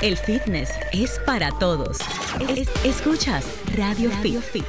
El 0.00 0.16
fitness 0.16 0.70
es 0.92 1.18
para 1.26 1.50
todos. 1.58 1.98
Es- 2.48 2.68
escuchas 2.84 3.44
Radio, 3.76 4.10
Fit. 4.10 4.64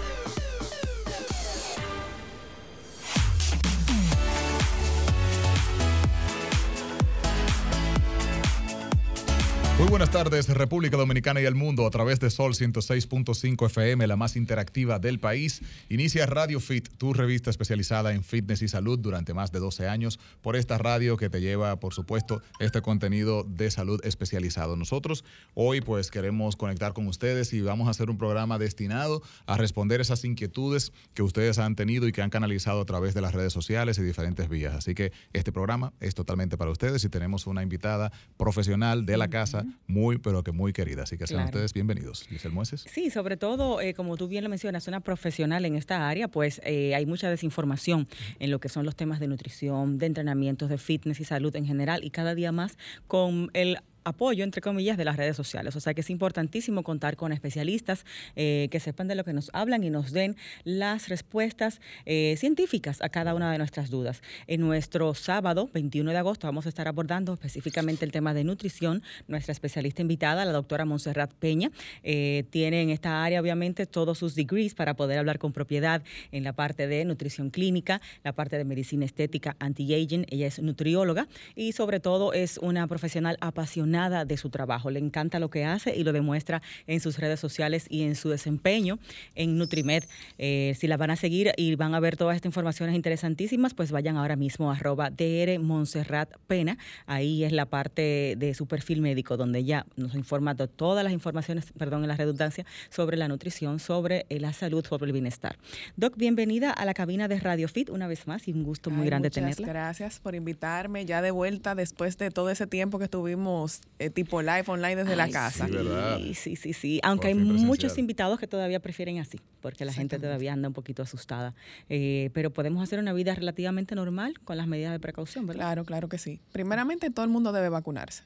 Buenas 9.94 10.10
tardes, 10.10 10.50
República 10.50 10.98
Dominicana 10.98 11.40
y 11.40 11.46
el 11.46 11.54
mundo, 11.54 11.86
a 11.86 11.92
través 11.92 12.20
de 12.20 12.32
Sol 12.32 12.56
106.5 12.56 13.68
FM, 13.68 14.08
la 14.08 14.16
más 14.16 14.36
interactiva 14.36 14.98
del 14.98 15.20
país. 15.20 15.62
Inicia 15.88 16.26
Radio 16.26 16.60
Fit, 16.60 16.90
tu 16.98 17.14
revista 17.14 17.52
especializada 17.52 18.12
en 18.12 18.24
fitness 18.24 18.64
y 18.64 18.68
salud 18.68 18.98
durante 18.98 19.36
más 19.36 19.52
de 19.52 19.60
12 19.60 19.88
años, 19.88 20.20
por 20.42 20.56
esta 20.56 20.80
radio 20.80 21.16
que 21.16 21.30
te 21.30 21.42
lleva, 21.42 21.80
por 21.80 21.94
supuesto, 21.94 22.42
este 22.60 22.82
contenido 22.82 23.44
de 23.44 23.70
salud 23.70 24.02
especializado. 24.04 24.76
Nosotros 24.76 25.26
hoy, 25.54 25.80
pues, 25.80 26.10
queremos 26.10 26.56
conectar 26.56 26.94
con 26.94 27.06
ustedes 27.06 27.54
y 27.54 27.62
vamos 27.62 27.88
a 27.88 27.92
hacer 27.92 28.10
un 28.10 28.18
programa 28.18 28.58
destinado 28.58 29.22
a 29.46 29.58
responder 29.58 30.02
esas 30.02 30.26
inquietudes 30.26 30.92
que 31.14 31.22
ustedes 31.22 31.60
han 31.60 31.76
tenido 31.76 32.08
y 32.08 32.14
que 32.14 32.24
han 32.24 32.32
canalizado 32.32 32.82
a 32.82 32.86
través 32.86 33.14
de 33.14 33.22
las 33.22 33.36
redes 33.36 33.54
sociales 33.54 34.00
y 34.00 34.02
diferentes 34.02 34.50
vías. 34.50 34.74
Así 34.74 34.96
que 34.96 35.12
este 35.34 35.52
programa 35.52 35.94
es 36.00 36.16
totalmente 36.16 36.58
para 36.58 36.72
ustedes 36.72 37.04
y 37.04 37.10
tenemos 37.10 37.46
una 37.46 37.62
invitada 37.62 38.12
profesional 38.38 39.06
de 39.06 39.18
la 39.18 39.30
casa, 39.30 39.68
muy, 39.88 40.18
pero 40.18 40.44
que 40.44 40.52
muy 40.52 40.74
querida. 40.74 41.04
Así 41.04 41.18
que 41.18 41.28
sean 41.28 41.40
Claro. 41.42 41.50
ustedes 41.50 41.74
bienvenidos. 41.74 42.26
Giselle 42.30 42.54
Mueces. 42.54 42.86
Sí, 42.90 43.10
sobre 43.10 43.38
todo, 43.38 43.82
eh, 43.82 43.94
como 43.94 44.18
tú 44.18 44.28
bien 44.28 44.44
lo 44.44 44.50
mencionas, 44.50 44.88
una 44.88 45.00
profesional 45.02 45.66
en 45.66 45.76
esta 45.76 46.08
área, 46.10 46.28
pues 46.28 46.62
eh, 46.64 46.96
hay 46.96 47.06
mucha 47.06 47.30
desinformación 47.30 48.08
en 48.40 48.52
lo 48.52 48.60
que 48.60 48.70
son 48.70 48.86
los 48.86 48.96
temas 48.96 49.20
de 49.20 49.28
nutrición, 49.28 49.98
de 49.98 50.06
entrenamientos, 50.08 50.70
de 50.70 50.78
fitness 50.78 51.20
y 51.20 51.26
salud 51.26 51.56
en 51.56 51.66
general, 51.66 52.04
y 52.04 52.10
cada 52.12 52.34
día 52.36 52.52
más 52.52 52.78
con 53.08 53.50
el 53.54 53.78
apoyo, 54.04 54.44
entre 54.44 54.62
comillas, 54.62 54.98
de 54.98 55.06
las 55.06 55.18
redes 55.18 55.36
sociales. 55.36 55.76
O 55.76 55.80
sea 55.80 55.94
que 55.94 56.02
es 56.02 56.10
importantísimo 56.10 56.84
contar 56.84 57.16
con 57.16 57.32
especialistas 57.32 58.06
eh, 58.36 58.68
que 58.72 58.80
sepan 58.80 59.08
de 59.08 59.16
lo 59.16 59.24
que 59.24 59.34
nos 59.34 59.50
hablan 59.54 59.84
y 59.84 59.90
nos 59.90 60.12
den 60.12 60.36
las 60.64 61.10
respuestas 61.10 61.82
eh, 62.06 62.36
científicas 62.38 63.02
a 63.02 63.10
cada 63.10 63.34
una 63.36 63.52
de 63.52 63.58
nuestras 63.58 63.90
dudas. 63.90 64.22
En 64.48 64.62
nuestro 64.62 65.14
sábado, 65.14 65.70
21 65.74 66.12
de 66.12 66.18
agosto, 66.18 66.48
vamos 66.48 66.66
a 66.66 66.70
estar 66.70 66.88
abordando 66.88 67.34
específicamente 67.34 68.06
el 68.06 68.12
tema 68.12 68.34
de 68.34 68.44
nutrición. 68.44 69.04
Nuestra 69.28 69.52
especialista 69.52 70.02
invitada, 70.02 70.46
la 70.46 70.52
doctora 70.52 70.86
Montserrat 70.86 71.34
Peña, 71.34 71.72
eh, 72.04 72.46
tiene 72.50 72.82
en 72.82 72.90
esta 72.90 73.24
área, 73.24 73.42
obviamente, 73.42 73.86
todos 73.86 74.18
sus 74.18 74.36
degrees 74.36 74.74
para 74.74 74.96
poder 74.96 75.20
hablar 75.20 75.40
con 75.40 75.54
propiedad 75.54 76.04
en 76.32 76.44
la 76.44 76.54
parte 76.54 76.88
de 76.88 77.06
nutrición 77.06 77.50
clínica, 77.50 78.02
la 78.24 78.34
parte 78.34 78.58
de 78.58 78.66
medicina 78.66 79.06
estética, 79.06 79.56
anti-aging. 79.60 80.26
Ella 80.30 80.48
es 80.48 80.60
nutrióloga 80.60 81.28
y, 81.56 81.72
sobre 81.72 82.00
todo, 82.00 82.34
es 82.34 82.58
una 82.58 82.88
profesional 82.88 83.38
apasionada 83.40 83.93
de 83.94 84.38
su 84.38 84.50
trabajo. 84.50 84.90
Le 84.90 84.98
encanta 84.98 85.40
lo 85.40 85.52
que 85.52 85.66
hace 85.66 85.96
y 85.96 86.04
lo 86.04 86.14
demuestra 86.14 86.64
en 86.88 87.00
sus 87.00 87.20
redes 87.20 87.40
sociales 87.40 87.86
y 87.90 88.02
en 88.02 88.16
su 88.16 88.28
desempeño 88.28 88.98
en 89.36 89.60
Nutrimed. 89.60 90.04
Eh, 90.40 90.76
si 90.80 90.88
la 90.88 90.98
van 90.98 91.12
a 91.12 91.16
seguir 91.16 91.52
y 91.58 91.76
van 91.76 91.94
a 91.94 92.00
ver 92.00 92.18
todas 92.18 92.36
estas 92.36 92.50
informaciones 92.50 92.96
interesantísimas, 92.96 93.76
pues 93.76 93.92
vayan 93.92 94.18
ahora 94.18 94.36
mismo 94.36 94.72
a 94.72 94.76
arroba 94.76 95.12
DR 95.12 95.60
Montserrat 95.60 96.36
Pena. 96.48 96.80
Ahí 97.06 97.44
es 97.44 97.52
la 97.52 97.68
parte 97.68 98.36
de 98.36 98.56
su 98.56 98.66
perfil 98.66 99.00
médico, 99.02 99.38
donde 99.38 99.60
ella 99.60 99.86
nos 99.96 100.16
informa 100.16 100.56
de 100.56 100.68
todas 100.68 101.04
las 101.04 101.14
informaciones, 101.14 101.72
perdón, 101.78 102.02
en 102.02 102.08
la 102.08 102.18
redundancia, 102.18 102.66
sobre 102.90 103.16
la 103.16 103.28
nutrición, 103.28 103.80
sobre 103.80 104.26
eh, 104.30 104.40
la 104.40 104.54
salud, 104.54 104.84
sobre 104.84 105.06
el 105.06 105.14
bienestar. 105.14 105.58
Doc, 105.98 106.18
bienvenida 106.18 106.72
a 106.72 106.84
la 106.86 106.96
cabina 106.96 107.28
de 107.28 107.40
Radio 107.40 107.68
Fit 107.68 107.92
una 107.92 108.08
vez 108.08 108.26
más 108.26 108.48
y 108.48 108.54
un 108.54 108.64
gusto 108.64 108.90
muy 108.90 109.04
Ay, 109.04 109.10
grande 109.10 109.28
muchas 109.28 109.56
tenerla. 109.56 109.68
Gracias 109.68 110.20
por 110.20 110.34
invitarme 110.34 111.06
ya 111.06 111.22
de 111.22 111.30
vuelta 111.30 111.76
después 111.76 112.18
de 112.18 112.32
todo 112.32 112.50
ese 112.50 112.66
tiempo 112.66 112.98
que 112.98 113.06
estuvimos 113.06 113.83
eh, 114.00 114.10
tipo 114.10 114.42
live 114.42 114.64
online 114.68 114.98
desde 114.98 115.16
la 115.16 115.30
casa. 115.30 115.66
Sí, 115.68 115.72
¿verdad? 115.72 116.20
Sí, 116.34 116.56
sí. 116.56 117.00
Aunque 117.04 117.28
hay 117.28 117.36
muchos 117.36 117.98
invitados 117.98 118.40
que 118.40 118.48
todavía 118.48 118.80
prefieren 118.80 119.20
así, 119.20 119.40
porque 119.62 119.86
la 119.86 119.94
gente 119.94 120.20
todavía 120.20 120.54
anda 120.54 120.68
un 120.68 120.74
poquito 120.74 121.04
asustada. 121.04 121.54
Eh, 121.90 122.30
pero 122.34 122.52
podemos 122.52 122.84
hacer 122.84 123.00
una 123.00 123.14
vida 123.14 123.34
relativamente 123.36 123.96
normal 123.96 124.40
con 124.44 124.58
las 124.58 124.68
medidas 124.68 124.92
de 124.92 125.00
precaución, 125.00 125.46
¿verdad? 125.46 125.66
Claro, 125.66 125.86
claro 125.86 126.10
que 126.10 126.18
sí. 126.18 126.40
Primeramente, 126.52 127.10
todo 127.10 127.26
el 127.26 127.32
mundo 127.32 127.52
debe 127.52 127.70
vacunarse. 127.70 128.24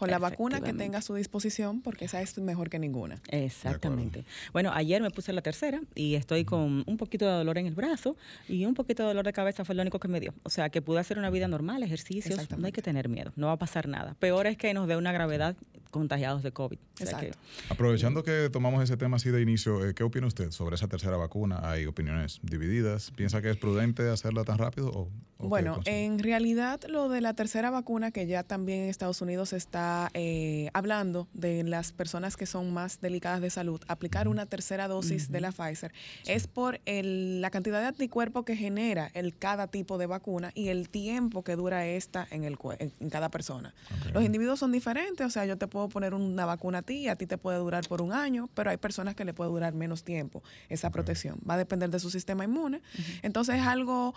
Con 0.00 0.10
la 0.10 0.18
vacuna 0.18 0.60
que 0.62 0.72
tenga 0.72 0.98
a 0.98 1.02
su 1.02 1.14
disposición, 1.14 1.82
porque 1.82 2.06
esa 2.06 2.22
es 2.22 2.38
mejor 2.38 2.70
que 2.70 2.78
ninguna. 2.78 3.20
Exactamente. 3.28 4.24
Bueno, 4.52 4.72
ayer 4.72 5.02
me 5.02 5.10
puse 5.10 5.32
la 5.32 5.42
tercera 5.42 5.80
y 5.94 6.14
estoy 6.14 6.46
con 6.46 6.84
un 6.86 6.96
poquito 6.96 7.26
de 7.26 7.32
dolor 7.32 7.58
en 7.58 7.66
el 7.66 7.74
brazo 7.74 8.16
y 8.48 8.64
un 8.64 8.74
poquito 8.74 9.02
de 9.02 9.08
dolor 9.08 9.26
de 9.26 9.34
cabeza 9.34 9.64
fue 9.64 9.74
lo 9.74 9.82
único 9.82 9.98
que 9.98 10.08
me 10.08 10.18
dio. 10.18 10.32
O 10.42 10.48
sea, 10.48 10.70
que 10.70 10.80
pude 10.80 11.00
hacer 11.00 11.18
una 11.18 11.28
vida 11.28 11.48
normal, 11.48 11.82
ejercicios, 11.82 12.50
no 12.56 12.64
hay 12.66 12.72
que 12.72 12.82
tener 12.82 13.10
miedo, 13.10 13.32
no 13.36 13.48
va 13.48 13.52
a 13.52 13.58
pasar 13.58 13.88
nada. 13.88 14.16
Peor 14.18 14.46
es 14.46 14.56
que 14.56 14.72
nos 14.72 14.88
dé 14.88 14.96
una 14.96 15.12
gravedad 15.12 15.54
contagiados 15.90 16.42
de 16.42 16.52
COVID. 16.52 16.78
O 16.78 17.06
sea 17.06 17.18
que- 17.18 17.26
Exacto. 17.28 17.38
Aprovechando 17.68 18.22
que 18.22 18.48
tomamos 18.50 18.82
ese 18.82 18.96
tema 18.96 19.16
así 19.16 19.30
de 19.30 19.40
inicio, 19.42 19.86
eh, 19.86 19.94
¿qué 19.94 20.02
opina 20.02 20.26
usted 20.26 20.50
sobre 20.50 20.74
esa 20.76 20.88
tercera 20.88 21.16
vacuna? 21.16 21.60
¿Hay 21.70 21.86
opiniones 21.86 22.40
divididas? 22.42 23.10
¿Piensa 23.16 23.40
que 23.42 23.50
es 23.50 23.56
prudente 23.56 24.08
hacerla 24.10 24.44
tan 24.44 24.58
rápido? 24.58 24.90
O, 24.90 25.08
Bueno, 25.48 25.80
en 25.86 26.18
realidad 26.18 26.80
lo 26.88 27.08
de 27.08 27.20
la 27.22 27.32
tercera 27.34 27.70
vacuna 27.70 28.10
que 28.10 28.26
ya 28.26 28.42
también 28.42 28.80
en 28.80 28.88
Estados 28.90 29.20
Unidos 29.22 29.52
está 29.54 30.10
eh, 30.14 30.68
hablando 30.74 31.28
de 31.32 31.62
las 31.64 31.92
personas 31.92 32.36
que 32.36 32.44
son 32.46 32.72
más 32.74 33.00
delicadas 33.00 33.40
de 33.40 33.48
salud, 33.50 33.80
aplicar 33.88 34.28
una 34.28 34.46
tercera 34.46 34.86
dosis 34.88 35.30
de 35.30 35.40
la 35.40 35.52
Pfizer 35.52 35.92
es 36.26 36.46
por 36.46 36.80
el- 36.84 37.40
la 37.40 37.50
cantidad 37.50 37.80
de 37.80 37.86
anticuerpos 37.86 38.44
que 38.44 38.54
genera 38.56 39.10
el 39.14 39.34
cada 39.36 39.66
tipo 39.68 39.96
de 39.96 40.06
vacuna 40.06 40.52
y 40.54 40.68
el 40.68 40.88
tiempo 40.90 41.42
que 41.42 41.56
dura 41.56 41.86
esta 41.86 42.26
en, 42.30 42.44
el, 42.44 42.58
en, 42.78 42.92
en 43.00 43.10
cada 43.10 43.30
persona. 43.30 43.74
Los 44.12 44.22
individuos 44.24 44.58
son 44.58 44.72
diferentes, 44.72 45.26
o 45.26 45.30
sea, 45.30 45.46
yo 45.46 45.56
te 45.56 45.66
puedo 45.66 45.79
poner 45.88 46.14
una 46.14 46.44
vacuna 46.44 46.78
a 46.78 46.82
ti, 46.82 47.08
a 47.08 47.16
ti 47.16 47.26
te 47.26 47.38
puede 47.38 47.58
durar 47.58 47.86
por 47.88 48.02
un 48.02 48.12
año, 48.12 48.48
pero 48.54 48.70
hay 48.70 48.76
personas 48.76 49.14
que 49.14 49.24
le 49.24 49.34
puede 49.34 49.50
durar 49.50 49.74
menos 49.74 50.04
tiempo 50.04 50.42
esa 50.68 50.90
protección. 50.90 51.38
Va 51.48 51.54
a 51.54 51.58
depender 51.58 51.90
de 51.90 51.98
su 51.98 52.10
sistema 52.10 52.44
inmune. 52.44 52.80
Entonces 53.22 53.56
es 53.56 53.66
algo, 53.66 54.14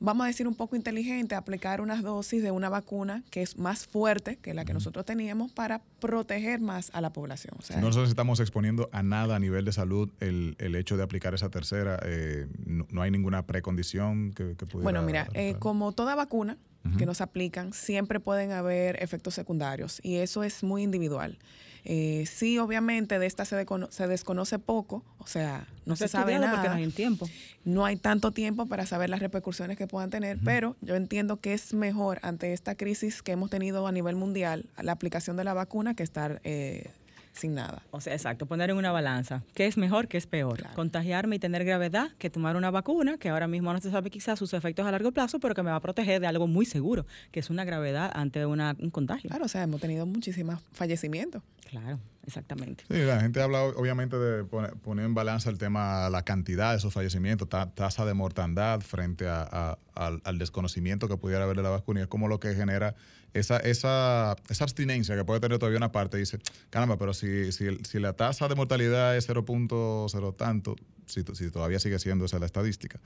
vamos 0.00 0.24
a 0.24 0.26
decir, 0.28 0.46
un 0.46 0.54
poco 0.54 0.76
inteligente 0.76 1.34
aplicar 1.34 1.80
unas 1.80 2.02
dosis 2.02 2.42
de 2.42 2.50
una 2.50 2.68
vacuna 2.68 3.22
que 3.30 3.42
es 3.42 3.58
más 3.58 3.86
fuerte 3.86 4.36
que 4.36 4.54
la 4.54 4.64
que 4.64 4.74
nosotros 4.74 5.04
teníamos 5.04 5.52
para 5.52 5.82
proteger 6.00 6.60
más 6.60 6.90
a 6.94 7.00
la 7.00 7.12
población. 7.12 7.54
O 7.58 7.62
sea, 7.62 7.80
no 7.80 7.90
nos 7.90 8.08
estamos 8.08 8.40
exponiendo 8.40 8.88
a 8.92 9.02
nada 9.02 9.36
a 9.36 9.38
nivel 9.38 9.64
de 9.64 9.72
salud, 9.72 10.10
el, 10.20 10.56
el 10.58 10.74
hecho 10.74 10.96
de 10.96 11.02
aplicar 11.02 11.34
esa 11.34 11.48
tercera, 11.50 11.98
eh, 12.04 12.46
no, 12.66 12.86
no 12.90 13.02
hay 13.02 13.10
ninguna 13.10 13.46
precondición 13.46 14.32
que, 14.32 14.56
que 14.56 14.66
pudiera... 14.66 14.84
Bueno, 14.84 15.02
mira, 15.02 15.28
eh, 15.34 15.56
como 15.58 15.92
toda 15.92 16.14
vacuna 16.14 16.56
Que 16.98 17.06
nos 17.06 17.20
aplican, 17.20 17.72
siempre 17.72 18.18
pueden 18.18 18.50
haber 18.50 19.00
efectos 19.02 19.34
secundarios 19.34 20.00
y 20.02 20.16
eso 20.16 20.42
es 20.42 20.64
muy 20.64 20.82
individual. 20.82 21.38
Eh, 21.84 22.26
sí, 22.32 22.58
obviamente 22.58 23.18
de 23.18 23.26
esta 23.26 23.44
se, 23.44 23.66
se 23.90 24.06
desconoce 24.06 24.58
poco, 24.60 25.02
o 25.18 25.26
sea, 25.26 25.66
no, 25.84 25.96
se, 25.96 26.04
ha 26.04 26.08
sabe 26.08 26.38
nada. 26.38 26.52
porque 26.52 26.68
no 26.68 26.74
hay 26.76 26.88
tiempo. 26.90 27.28
no 27.64 27.84
hay 27.84 27.96
tanto 27.96 28.30
tiempo 28.30 28.66
para 28.66 28.86
saber 28.86 29.10
las 29.10 29.18
repercusiones 29.18 29.76
que 29.76 29.88
puedan 29.88 30.08
tener, 30.08 30.38
pero 30.44 30.76
yo 30.80 30.94
entiendo 30.94 31.38
que 31.38 31.54
es 31.54 31.74
mejor 31.74 32.20
ante 32.22 32.52
esta 32.52 32.76
crisis 32.76 33.22
que 33.22 33.32
hemos 33.32 33.50
tenido 33.50 33.86
a 33.88 33.92
nivel 33.92 34.14
mundial 34.14 34.66
la 34.80 34.92
aplicación 34.92 35.36
de 35.36 35.42
la 35.42 35.54
vacuna 35.54 35.94
que 35.94 36.04
estar 36.04 36.40
eh, 36.44 36.92
sin 37.32 37.54
nada. 37.54 37.82
O 37.90 38.00
sea, 38.00 38.12
exacto, 38.12 38.46
poner 38.46 38.70
en 38.70 38.76
una 38.76 38.92
balanza. 38.92 39.42
¿Qué 39.54 39.66
es 39.66 39.76
mejor, 39.76 40.08
qué 40.08 40.18
es 40.18 40.26
peor? 40.26 40.58
Claro. 40.58 40.74
Contagiarme 40.74 41.36
y 41.36 41.38
tener 41.38 41.64
gravedad 41.64 42.10
que 42.18 42.30
tomar 42.30 42.56
una 42.56 42.70
vacuna, 42.70 43.16
que 43.18 43.28
ahora 43.30 43.48
mismo 43.48 43.72
no 43.72 43.80
se 43.80 43.90
sabe 43.90 44.10
quizás 44.10 44.38
sus 44.38 44.52
efectos 44.54 44.86
a 44.86 44.90
largo 44.90 45.12
plazo, 45.12 45.40
pero 45.40 45.54
que 45.54 45.62
me 45.62 45.70
va 45.70 45.76
a 45.76 45.80
proteger 45.80 46.20
de 46.20 46.26
algo 46.26 46.46
muy 46.46 46.66
seguro, 46.66 47.06
que 47.30 47.40
es 47.40 47.50
una 47.50 47.64
gravedad 47.64 48.10
ante 48.14 48.44
una, 48.46 48.76
un 48.78 48.90
contagio. 48.90 49.30
Claro, 49.30 49.46
o 49.46 49.48
sea, 49.48 49.62
hemos 49.62 49.80
tenido 49.80 50.06
muchísimos 50.06 50.60
fallecimientos. 50.72 51.42
Claro, 51.70 51.98
exactamente. 52.26 52.84
Sí, 52.88 52.98
la 52.98 53.20
gente 53.20 53.40
habla 53.42 53.62
obviamente 53.64 54.16
de 54.16 54.44
poner, 54.44 54.72
poner 54.76 55.04
en 55.06 55.14
balanza 55.14 55.50
el 55.50 55.58
tema, 55.58 56.08
la 56.10 56.22
cantidad 56.24 56.70
de 56.72 56.78
esos 56.78 56.92
fallecimientos, 56.92 57.48
ta- 57.48 57.70
tasa 57.74 58.04
de 58.04 58.14
mortandad 58.14 58.80
frente 58.80 59.26
a- 59.28 59.78
al, 59.94 60.38
desconocimiento 60.38 61.08
que 61.08 61.16
pudiera 61.16 61.44
haber 61.44 61.56
de 61.56 61.62
la 61.62 61.70
vacuna. 61.70 62.00
Y 62.00 62.02
es 62.04 62.08
como 62.08 62.28
lo 62.28 62.40
que 62.40 62.54
genera 62.54 62.94
esa, 63.34 63.58
esa, 63.58 64.36
esa 64.48 64.64
abstinencia 64.64 65.16
que 65.16 65.24
puede 65.24 65.40
tener 65.40 65.58
todavía 65.58 65.78
una 65.78 65.92
parte. 65.92 66.16
Dice, 66.18 66.38
caramba, 66.70 66.96
pero 66.98 67.14
si, 67.14 67.50
la 67.98 68.12
tasa 68.14 68.48
de 68.48 68.54
mortalidad 68.54 69.16
es 69.16 69.28
0.0 69.28 70.36
tanto, 70.36 70.76
si, 71.06 71.24
to- 71.24 71.34
si 71.34 71.50
todavía 71.50 71.78
sigue 71.78 71.98
siendo 71.98 72.24
esa 72.24 72.38
la 72.38 72.46
estadística, 72.46 73.00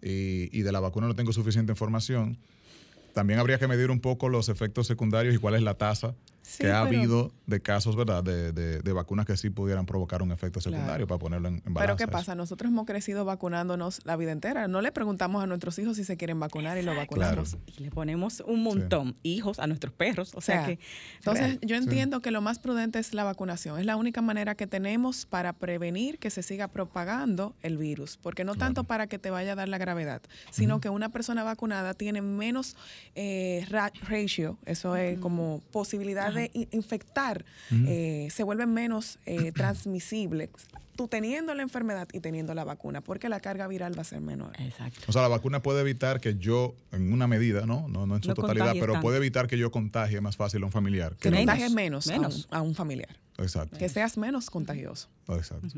y, 0.00 0.48
y 0.56 0.62
de 0.62 0.72
la 0.72 0.80
vacuna 0.80 1.06
no 1.06 1.14
tengo 1.14 1.32
suficiente 1.32 1.72
información, 1.72 2.38
también 3.14 3.38
habría 3.38 3.58
que 3.58 3.68
medir 3.68 3.90
un 3.90 4.00
poco 4.00 4.28
los 4.28 4.48
efectos 4.48 4.86
secundarios 4.86 5.34
y 5.34 5.38
cuál 5.38 5.54
es 5.54 5.62
la 5.62 5.74
tasa 5.74 6.14
Sí, 6.42 6.64
que 6.64 6.72
ha 6.72 6.84
pero- 6.84 6.98
habido 6.98 7.32
de 7.46 7.60
casos, 7.62 7.94
¿verdad?, 7.96 8.22
de, 8.24 8.52
de- 8.52 8.80
de 8.80 8.92
vacunas 8.92 9.26
que 9.26 9.36
sí 9.36 9.50
pudieran 9.50 9.86
provocar 9.86 10.22
un 10.22 10.32
efecto 10.32 10.60
secundario 10.60 11.06
Claro. 11.06 11.06
para 11.08 11.18
ponerlo 11.18 11.48
en, 11.48 11.62
en 11.66 11.74
Pero. 11.74 11.96
¿qué 11.96 12.08
pasa? 12.08 12.34
Nosotros 12.34 12.70
hemos 12.70 12.84
crecido 12.86 13.24
vacunándonos 13.24 14.00
la 14.04 14.16
vida 14.16 14.32
entera. 14.32 14.66
No 14.68 14.80
le 14.80 14.90
preguntamos 14.92 15.42
a 15.42 15.46
nuestros 15.46 15.78
hijos 15.78 15.96
si 15.96 16.04
se 16.04 16.16
quieren 16.16 16.40
vacunar 16.40 16.78
y 16.78 16.82
lo 16.82 16.94
vacunamos. 16.96 17.56
Y 17.78 17.82
le 17.82 17.90
ponemos 17.90 18.42
un 18.46 18.62
montón 18.62 19.16
hijos 19.22 19.58
a 19.58 19.66
nuestros 19.66 19.92
perros. 19.92 20.34
O 20.34 20.38
O 20.38 20.40
sea, 20.40 20.66
que. 20.66 20.78
entonces 21.16 21.44
real. 21.46 21.58
yo 21.62 21.76
entiendo 21.76 22.20
que 22.20 22.30
lo 22.30 22.40
más 22.40 22.58
prudente 22.58 22.98
es 22.98 23.14
la 23.14 23.24
vacunación. 23.24 23.78
Es 23.78 23.86
la 23.86 23.96
única 23.96 24.20
manera 24.22 24.54
que 24.54 24.66
tenemos 24.66 25.26
para 25.26 25.52
prevenir 25.52 26.18
que 26.18 26.30
se 26.30 26.42
siga 26.42 26.68
propagando 26.68 27.54
el 27.62 27.76
virus. 27.78 28.18
Porque 28.20 28.44
no 28.44 28.54
tanto 28.56 28.84
para 28.84 29.06
que 29.06 29.18
te 29.18 29.30
vaya 29.30 29.52
a 29.52 29.54
dar 29.54 29.68
la 29.68 29.78
gravedad, 29.78 30.22
sino 30.50 30.80
que 30.80 30.88
una 30.88 31.10
persona 31.10 31.44
vacunada 31.44 31.94
tiene 31.94 32.20
menos 32.22 32.76
eh, 33.14 33.64
ra- 33.68 33.92
ratio, 34.08 34.58
eso 34.66 34.96
es 34.96 35.18
como 35.20 35.60
posibilidad 35.70 36.31
Puede 36.32 36.50
infectar, 36.72 37.44
eh, 37.70 38.28
se 38.30 38.42
vuelve 38.42 38.66
menos 38.66 39.18
eh, 39.26 39.52
transmisible 39.54 40.50
tú 40.96 41.08
teniendo 41.08 41.54
la 41.54 41.62
enfermedad 41.62 42.06
y 42.12 42.20
teniendo 42.20 42.54
la 42.54 42.64
vacuna, 42.64 43.00
porque 43.00 43.30
la 43.30 43.40
carga 43.40 43.66
viral 43.66 43.96
va 43.96 44.02
a 44.02 44.04
ser 44.04 44.20
menor. 44.20 44.52
Exacto. 44.60 45.00
O 45.08 45.12
sea, 45.12 45.22
la 45.22 45.28
vacuna 45.28 45.62
puede 45.62 45.80
evitar 45.80 46.20
que 46.20 46.36
yo, 46.36 46.74
en 46.92 47.12
una 47.12 47.26
medida, 47.26 47.64
no, 47.64 47.88
no, 47.88 48.06
no 48.06 48.16
en 48.16 48.22
su 48.22 48.34
totalidad, 48.34 48.74
pero 48.78 49.00
puede 49.00 49.16
evitar 49.16 49.46
que 49.46 49.56
yo 49.56 49.70
contagie 49.70 50.20
más 50.20 50.36
fácil 50.36 50.62
a 50.62 50.66
un 50.66 50.72
familiar. 50.72 51.16
Que, 51.16 51.30
contagies 51.30 51.72
menos, 51.72 52.06
menos. 52.06 52.46
A, 52.50 52.60
un, 52.60 52.74
familiar. 52.74 53.18
Exacto. 53.38 53.78
Que 53.78 53.88
seas 53.88 54.18
menos 54.18 54.50
contagioso. 54.50 55.08
Exacto 55.28 55.68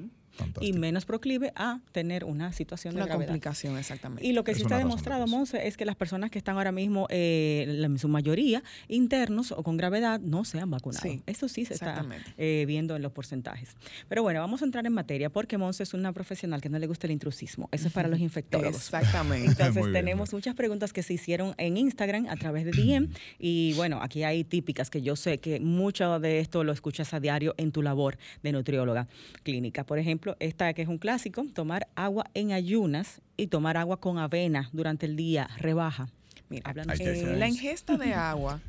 y 0.60 0.72
menos 0.72 1.04
proclive 1.04 1.52
a 1.56 1.80
tener 1.92 2.24
una 2.24 2.52
situación 2.52 2.94
una 2.94 3.04
de 3.04 3.10
gravedad. 3.10 3.28
complicación, 3.28 3.78
exactamente. 3.78 4.26
Y 4.26 4.32
lo 4.32 4.44
que 4.44 4.54
sí 4.54 4.62
está 4.62 4.78
demostrado, 4.78 5.26
Monse, 5.26 5.66
es 5.66 5.76
que 5.76 5.84
las 5.84 5.96
personas 5.96 6.30
que 6.30 6.38
están 6.38 6.56
ahora 6.56 6.72
mismo, 6.72 7.06
eh, 7.10 7.80
en 7.84 7.98
su 7.98 8.08
mayoría, 8.08 8.62
internos 8.88 9.52
o 9.52 9.62
con 9.62 9.76
gravedad, 9.76 10.20
no 10.20 10.44
se 10.44 10.60
han 10.60 10.70
vacunado. 10.70 11.08
Eso 11.26 11.48
sí 11.48 11.64
se 11.64 11.74
está 11.74 12.04
eh, 12.36 12.64
viendo 12.66 12.96
en 12.96 13.02
los 13.02 13.12
porcentajes. 13.12 13.76
Pero 14.08 14.22
bueno, 14.22 14.40
vamos 14.40 14.62
a 14.62 14.64
entrar 14.64 14.86
en 14.86 14.92
materia 14.92 15.30
porque 15.30 15.58
Monse 15.58 15.82
es 15.82 15.94
una 15.94 16.12
profesional 16.12 16.60
que 16.60 16.68
no 16.68 16.78
le 16.78 16.86
gusta 16.86 17.06
el 17.06 17.12
intrusismo. 17.12 17.68
Eso 17.72 17.88
es 17.88 17.92
para 17.92 18.08
los 18.08 18.20
infectólogos. 18.28 18.76
Exactamente. 18.76 19.46
Entonces 19.50 19.92
tenemos 19.92 20.32
muchas 20.32 20.54
preguntas 20.54 20.92
que 20.92 21.02
se 21.02 21.14
hicieron 21.14 21.54
en 21.58 21.76
Instagram 21.76 22.26
a 22.28 22.36
través 22.36 22.64
de 22.64 22.72
DM 22.72 23.08
y 23.38 23.74
bueno, 23.74 24.00
aquí 24.02 24.24
hay 24.24 24.44
típicas 24.44 24.90
que 24.90 25.02
yo 25.02 25.16
sé 25.16 25.38
que 25.38 25.60
mucho 25.60 26.18
de 26.20 26.40
esto 26.40 26.64
lo 26.64 26.72
escuchas 26.72 27.14
a 27.14 27.20
diario 27.20 27.54
en 27.56 27.72
tu 27.72 27.82
labor 27.82 28.18
de 28.42 28.52
nutrióloga 28.52 29.08
clínica. 29.42 29.84
Por 29.84 29.98
ejemplo, 29.98 30.23
esta 30.38 30.72
que 30.74 30.82
es 30.82 30.88
un 30.88 30.98
clásico, 30.98 31.44
tomar 31.52 31.88
agua 31.94 32.26
en 32.34 32.52
ayunas 32.52 33.20
y 33.36 33.48
tomar 33.48 33.76
agua 33.76 34.00
con 34.00 34.18
avena 34.18 34.68
durante 34.72 35.06
el 35.06 35.16
día 35.16 35.48
rebaja. 35.58 36.08
Mira, 36.48 36.74
eh, 36.98 37.34
la 37.36 37.48
ingesta 37.48 37.96
de 37.96 38.14
agua 38.14 38.60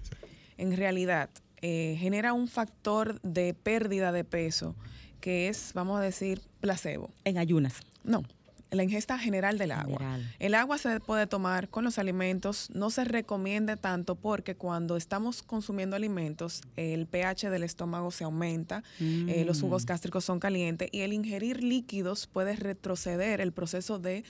en 0.57 0.75
realidad 0.75 1.29
eh, 1.61 1.97
genera 1.99 2.33
un 2.33 2.47
factor 2.47 3.21
de 3.21 3.53
pérdida 3.53 4.11
de 4.11 4.23
peso 4.23 4.75
que 5.19 5.49
es, 5.49 5.71
vamos 5.73 5.99
a 5.99 6.03
decir, 6.03 6.41
placebo. 6.61 7.09
En 7.23 7.37
ayunas. 7.37 7.79
No, 8.03 8.23
la 8.71 8.83
ingesta 8.83 9.17
general 9.17 9.57
del 9.57 9.71
agua. 9.71 10.19
El 10.39 10.55
agua 10.55 10.77
se 10.77 10.99
puede 10.99 11.27
tomar 11.27 11.69
con 11.69 11.83
los 11.83 11.97
alimentos, 11.99 12.69
no 12.73 12.89
se 12.89 13.05
recomienda 13.05 13.75
tanto 13.75 14.15
porque 14.15 14.55
cuando 14.55 14.97
estamos 14.97 15.43
consumiendo 15.43 15.95
alimentos, 15.95 16.61
el 16.75 17.07
pH 17.07 17.49
del 17.49 17.63
estómago 17.63 18.11
se 18.11 18.23
aumenta, 18.23 18.83
eh, 18.99 19.43
los 19.45 19.61
jugos 19.61 19.83
mm. 19.83 19.87
gástricos 19.87 20.25
son 20.25 20.39
calientes 20.39 20.89
y 20.91 21.01
el 21.01 21.13
ingerir 21.13 21.63
líquidos 21.63 22.27
puede 22.27 22.55
retroceder 22.55 23.41
el 23.41 23.51
proceso 23.51 23.99
de, 23.99 24.23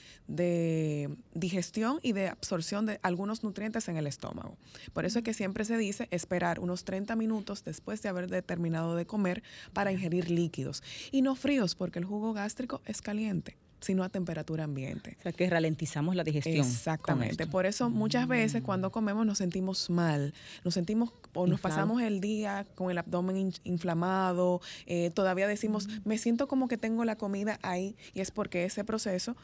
digestión 1.34 1.98
y 2.02 2.12
de 2.12 2.28
absorción 2.28 2.86
de 2.86 3.00
algunos 3.02 3.42
nutrientes 3.42 3.88
en 3.88 3.96
el 3.96 4.06
estómago. 4.06 4.56
Por 4.92 5.04
eso 5.04 5.18
es 5.18 5.24
que 5.24 5.34
siempre 5.34 5.64
se 5.64 5.76
dice 5.76 6.08
esperar 6.10 6.60
unos 6.60 6.84
30 6.84 7.16
minutos 7.16 7.64
después 7.64 8.02
de 8.02 8.08
haber 8.08 8.42
terminado 8.42 8.96
de 8.96 9.06
comer 9.06 9.42
para 9.72 9.92
ingerir 9.92 10.30
líquidos 10.30 10.82
y 11.10 11.22
no 11.22 11.34
fríos 11.34 11.74
porque 11.74 11.98
el 11.98 12.04
jugo 12.04 12.32
gástrico 12.32 12.82
es 12.86 13.00
caliente 13.00 13.56
sino 13.80 14.02
a 14.04 14.08
temperatura 14.08 14.64
ambiente. 14.64 15.16
O 15.20 15.22
sea, 15.22 15.32
que 15.32 15.48
ralentizamos 15.48 16.16
la 16.16 16.24
digestión. 16.24 16.66
Exactamente. 16.66 17.46
Por 17.46 17.66
eso 17.66 17.90
muchas 17.90 18.26
veces 18.28 18.62
cuando 18.62 18.90
comemos 18.90 19.26
nos 19.26 19.38
sentimos 19.38 19.90
mal, 19.90 20.34
nos 20.64 20.74
sentimos 20.74 21.12
o 21.34 21.46
nos 21.46 21.60
pasamos 21.60 22.02
el 22.02 22.20
día 22.20 22.66
con 22.74 22.90
el 22.90 22.98
abdomen 22.98 23.52
inflamado, 23.64 24.60
eh, 24.86 25.10
todavía 25.10 25.46
decimos, 25.46 25.88
me 26.04 26.18
siento 26.18 26.48
como 26.48 26.68
que 26.68 26.78
tengo 26.78 27.04
la 27.04 27.16
comida 27.16 27.58
ahí 27.62 27.96
y 28.14 28.20
es 28.20 28.30
porque 28.30 28.64
ese 28.64 28.84
proceso 28.84 29.36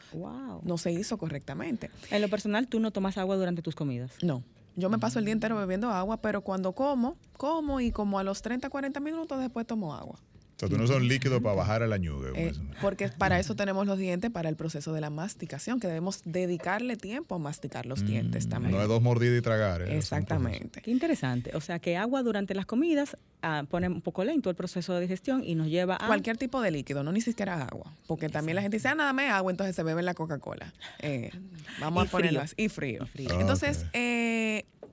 no 0.63 0.77
se 0.77 0.91
hizo 0.91 1.17
correctamente. 1.17 1.89
En 2.09 2.21
lo 2.21 2.29
personal, 2.29 2.67
¿tú 2.67 2.79
no 2.79 2.91
tomas 2.91 3.17
agua 3.17 3.35
durante 3.35 3.61
tus 3.61 3.75
comidas? 3.75 4.11
No. 4.21 4.43
Yo 4.75 4.89
me 4.89 4.97
paso 4.97 5.19
el 5.19 5.25
día 5.25 5.33
entero 5.33 5.55
bebiendo 5.55 5.89
agua, 5.89 6.17
pero 6.17 6.41
cuando 6.41 6.71
como, 6.71 7.15
como 7.37 7.79
y 7.79 7.91
como 7.91 8.17
a 8.17 8.23
los 8.23 8.41
30, 8.41 8.69
40 8.69 8.99
minutos 8.99 9.39
después 9.39 9.67
tomo 9.67 9.93
agua. 9.93 10.17
Sea, 10.67 10.77
tú 10.77 10.81
no 10.81 10.87
son 10.87 11.07
líquidos 11.07 11.41
para 11.41 11.55
bajar 11.55 11.81
el 11.81 11.93
añude. 11.93 12.31
Eh, 12.35 12.53
porque 12.81 13.09
para 13.09 13.39
eso 13.39 13.55
tenemos 13.55 13.85
los 13.85 13.97
dientes, 13.97 14.31
para 14.31 14.49
el 14.49 14.55
proceso 14.55 14.93
de 14.93 15.01
la 15.01 15.09
masticación, 15.09 15.79
que 15.79 15.87
debemos 15.87 16.21
dedicarle 16.25 16.95
tiempo 16.95 17.35
a 17.35 17.39
masticar 17.39 17.85
los 17.85 18.05
dientes 18.05 18.47
mm, 18.47 18.49
también. 18.49 18.75
No 18.75 18.81
es 18.81 18.87
dos 18.87 19.01
mordidas 19.01 19.39
y 19.39 19.41
tragar. 19.41 19.81
¿eh? 19.81 19.97
Exactamente. 19.97 20.81
Qué 20.81 20.91
interesante. 20.91 21.51
O 21.55 21.61
sea, 21.61 21.79
que 21.79 21.97
agua 21.97 22.23
durante 22.23 22.55
las 22.55 22.65
comidas 22.65 23.17
ah, 23.41 23.63
pone 23.69 23.87
un 23.87 24.01
poco 24.01 24.23
lento 24.23 24.49
el 24.49 24.55
proceso 24.55 24.93
de 24.93 25.01
digestión 25.01 25.43
y 25.43 25.55
nos 25.55 25.67
lleva 25.67 25.97
a... 25.99 26.07
Cualquier 26.07 26.37
tipo 26.37 26.61
de 26.61 26.71
líquido, 26.71 27.03
no 27.03 27.11
ni 27.11 27.21
siquiera 27.21 27.63
agua. 27.63 27.93
Porque 28.07 28.29
también 28.29 28.55
la 28.55 28.61
gente 28.61 28.77
dice, 28.77 28.87
ah, 28.87 28.95
nada 28.95 29.13
más 29.13 29.29
agua, 29.31 29.51
entonces 29.51 29.75
se 29.75 29.83
bebe 29.83 30.01
la 30.01 30.13
Coca-Cola. 30.13 30.73
Eh, 30.99 31.31
vamos 31.79 32.07
a 32.07 32.11
ponerlo 32.11 32.41
Y 32.57 32.69
frío. 32.69 33.07
Entonces, 33.15 33.85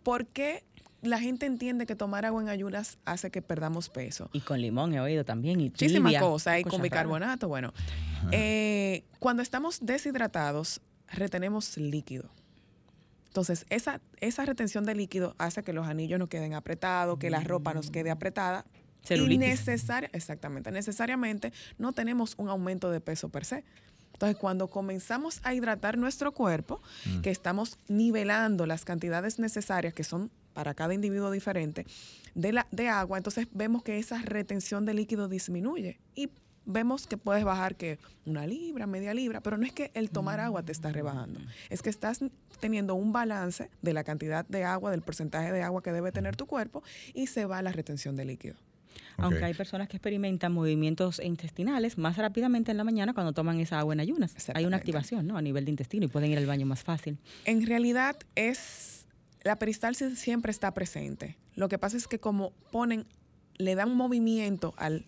¿por 0.02 0.26
qué 0.26 0.64
la 1.02 1.18
gente 1.18 1.46
entiende 1.46 1.86
que 1.86 1.96
tomar 1.96 2.26
agua 2.26 2.42
en 2.42 2.48
ayunas 2.48 2.98
hace 3.04 3.30
que 3.30 3.42
perdamos 3.42 3.88
peso. 3.88 4.28
Y 4.32 4.40
con 4.40 4.60
limón 4.60 4.94
he 4.94 5.00
oído 5.00 5.24
también. 5.24 5.60
Y 5.60 5.70
Muchísimas 5.70 6.14
cosas. 6.16 6.60
Y 6.60 6.64
con 6.64 6.82
bicarbonato. 6.82 7.48
Bueno, 7.48 7.72
eh, 8.32 9.04
cuando 9.18 9.42
estamos 9.42 9.78
deshidratados, 9.80 10.80
retenemos 11.08 11.76
líquido. 11.76 12.30
Entonces, 13.28 13.64
esa, 13.70 14.00
esa 14.20 14.44
retención 14.44 14.84
de 14.84 14.94
líquido 14.94 15.34
hace 15.38 15.62
que 15.62 15.72
los 15.72 15.86
anillos 15.86 16.18
nos 16.18 16.28
queden 16.28 16.54
apretados, 16.54 17.18
que 17.18 17.30
la 17.30 17.40
ropa 17.40 17.72
nos 17.72 17.90
quede 17.90 18.10
apretada. 18.10 18.64
Y 19.08 19.38
necesaria, 19.38 20.10
exactamente, 20.12 20.70
necesariamente 20.70 21.54
no 21.78 21.92
tenemos 21.92 22.34
un 22.36 22.50
aumento 22.50 22.90
de 22.90 23.00
peso 23.00 23.30
per 23.30 23.46
se. 23.46 23.64
Entonces, 24.12 24.36
cuando 24.36 24.68
comenzamos 24.68 25.40
a 25.44 25.54
hidratar 25.54 25.96
nuestro 25.96 26.32
cuerpo, 26.32 26.82
mm. 27.06 27.20
que 27.22 27.30
estamos 27.30 27.78
nivelando 27.88 28.66
las 28.66 28.84
cantidades 28.84 29.38
necesarias, 29.38 29.94
que 29.94 30.04
son 30.04 30.30
para 30.52 30.74
cada 30.74 30.94
individuo 30.94 31.30
diferente, 31.30 31.86
de, 32.34 32.52
la, 32.52 32.66
de 32.70 32.88
agua, 32.88 33.18
entonces 33.18 33.48
vemos 33.52 33.82
que 33.82 33.98
esa 33.98 34.20
retención 34.22 34.84
de 34.84 34.94
líquido 34.94 35.28
disminuye 35.28 35.98
y 36.14 36.30
vemos 36.66 37.06
que 37.06 37.16
puedes 37.16 37.44
bajar 37.44 37.76
que 37.76 37.98
una 38.24 38.46
libra, 38.46 38.86
media 38.86 39.14
libra, 39.14 39.40
pero 39.40 39.56
no 39.56 39.64
es 39.64 39.72
que 39.72 39.90
el 39.94 40.10
tomar 40.10 40.40
agua 40.40 40.62
te 40.62 40.72
está 40.72 40.90
rebajando, 40.90 41.40
es 41.68 41.82
que 41.82 41.90
estás 41.90 42.20
teniendo 42.60 42.94
un 42.94 43.12
balance 43.12 43.70
de 43.82 43.92
la 43.92 44.04
cantidad 44.04 44.46
de 44.46 44.64
agua, 44.64 44.90
del 44.90 45.02
porcentaje 45.02 45.52
de 45.52 45.62
agua 45.62 45.82
que 45.82 45.92
debe 45.92 46.12
tener 46.12 46.36
tu 46.36 46.46
cuerpo 46.46 46.82
y 47.14 47.26
se 47.26 47.46
va 47.46 47.62
la 47.62 47.72
retención 47.72 48.16
de 48.16 48.24
líquido. 48.24 48.56
Aunque 49.16 49.44
hay 49.44 49.54
personas 49.54 49.88
que 49.88 49.98
experimentan 49.98 50.52
movimientos 50.52 51.20
intestinales 51.22 51.98
más 51.98 52.16
rápidamente 52.16 52.70
en 52.70 52.78
la 52.78 52.84
mañana 52.84 53.12
cuando 53.12 53.32
toman 53.32 53.60
esa 53.60 53.78
agua 53.78 53.92
en 53.92 54.00
ayunas. 54.00 54.34
Hay 54.54 54.64
una 54.64 54.78
activación 54.78 55.26
¿no? 55.26 55.36
a 55.36 55.42
nivel 55.42 55.66
de 55.66 55.70
intestino 55.70 56.06
y 56.06 56.08
pueden 56.08 56.30
ir 56.30 56.38
al 56.38 56.46
baño 56.46 56.64
más 56.64 56.82
fácil. 56.82 57.18
En 57.44 57.66
realidad 57.66 58.16
es 58.34 58.99
la 59.42 59.56
peristalsis 59.56 60.18
siempre 60.18 60.50
está 60.50 60.72
presente. 60.72 61.36
Lo 61.54 61.68
que 61.68 61.78
pasa 61.78 61.96
es 61.96 62.08
que 62.08 62.18
como 62.18 62.52
ponen, 62.70 63.06
le 63.56 63.74
dan 63.74 63.94
movimiento 63.94 64.74
al, 64.76 65.04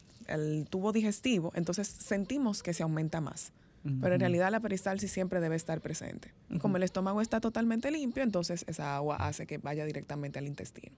tubo 0.71 0.93
digestivo, 0.93 1.53
entonces 1.55 1.89
sentimos 1.89 2.63
que 2.63 2.73
se 2.75 2.83
aumenta 2.83 3.21
más. 3.21 3.53
Pero 4.01 4.15
en 4.15 4.21
realidad 4.21 4.53
la 4.53 4.61
peristalsis 4.61 5.11
siempre 5.11 5.41
debe 5.41 5.57
estar 5.57 5.81
presente. 5.81 6.33
Como 6.61 6.77
el 6.77 6.85
estómago 6.85 7.21
está 7.21 7.41
totalmente 7.41 7.91
limpio, 7.91 8.23
entonces 8.23 8.65
esa 8.69 8.95
agua 8.95 9.17
hace 9.17 9.45
que 9.45 9.59
vaya 9.59 9.85
directamente 9.85 10.39
al 10.39 10.47
intestino. 10.47 10.95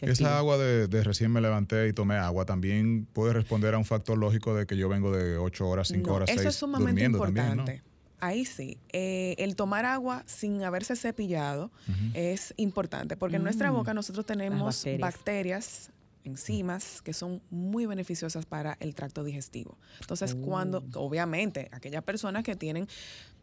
Esa 0.00 0.38
agua 0.38 0.56
de, 0.56 1.02
recién 1.02 1.32
me 1.32 1.40
levanté 1.40 1.88
y 1.88 1.92
tomé 1.92 2.14
agua 2.14 2.44
también 2.44 3.08
puede 3.12 3.32
responder 3.32 3.74
a 3.74 3.78
un 3.78 3.84
factor 3.84 4.16
lógico 4.16 4.54
de 4.54 4.64
que 4.64 4.76
yo 4.76 4.88
vengo 4.88 5.10
de 5.10 5.38
8 5.38 5.68
horas, 5.68 5.88
5 5.88 6.14
horas, 6.14 6.28
6 6.28 6.38
Eso 6.38 6.48
es 6.50 6.54
sumamente 6.54 7.02
importante. 7.02 7.82
Ahí 8.24 8.46
sí. 8.46 8.78
Eh, 8.92 9.34
el 9.36 9.54
tomar 9.54 9.84
agua 9.84 10.22
sin 10.24 10.62
haberse 10.62 10.96
cepillado 10.96 11.70
es 12.14 12.54
importante 12.56 13.18
porque 13.18 13.36
en 13.36 13.42
nuestra 13.42 13.70
mm. 13.70 13.74
boca 13.74 13.92
nosotros 13.92 14.24
tenemos 14.24 14.86
bacterias. 14.98 15.90
enzimas 16.24 17.02
que 17.02 17.12
son 17.12 17.42
muy 17.50 17.84
beneficiosas 17.84 18.46
para 18.46 18.78
el 18.80 18.94
tracto 18.94 19.24
digestivo. 19.24 19.76
Entonces, 20.00 20.34
cuando, 20.34 20.82
oh. 20.94 21.00
obviamente, 21.00 21.68
aquellas 21.70 22.02
personas 22.02 22.44
que 22.44 22.56
tienen 22.56 22.88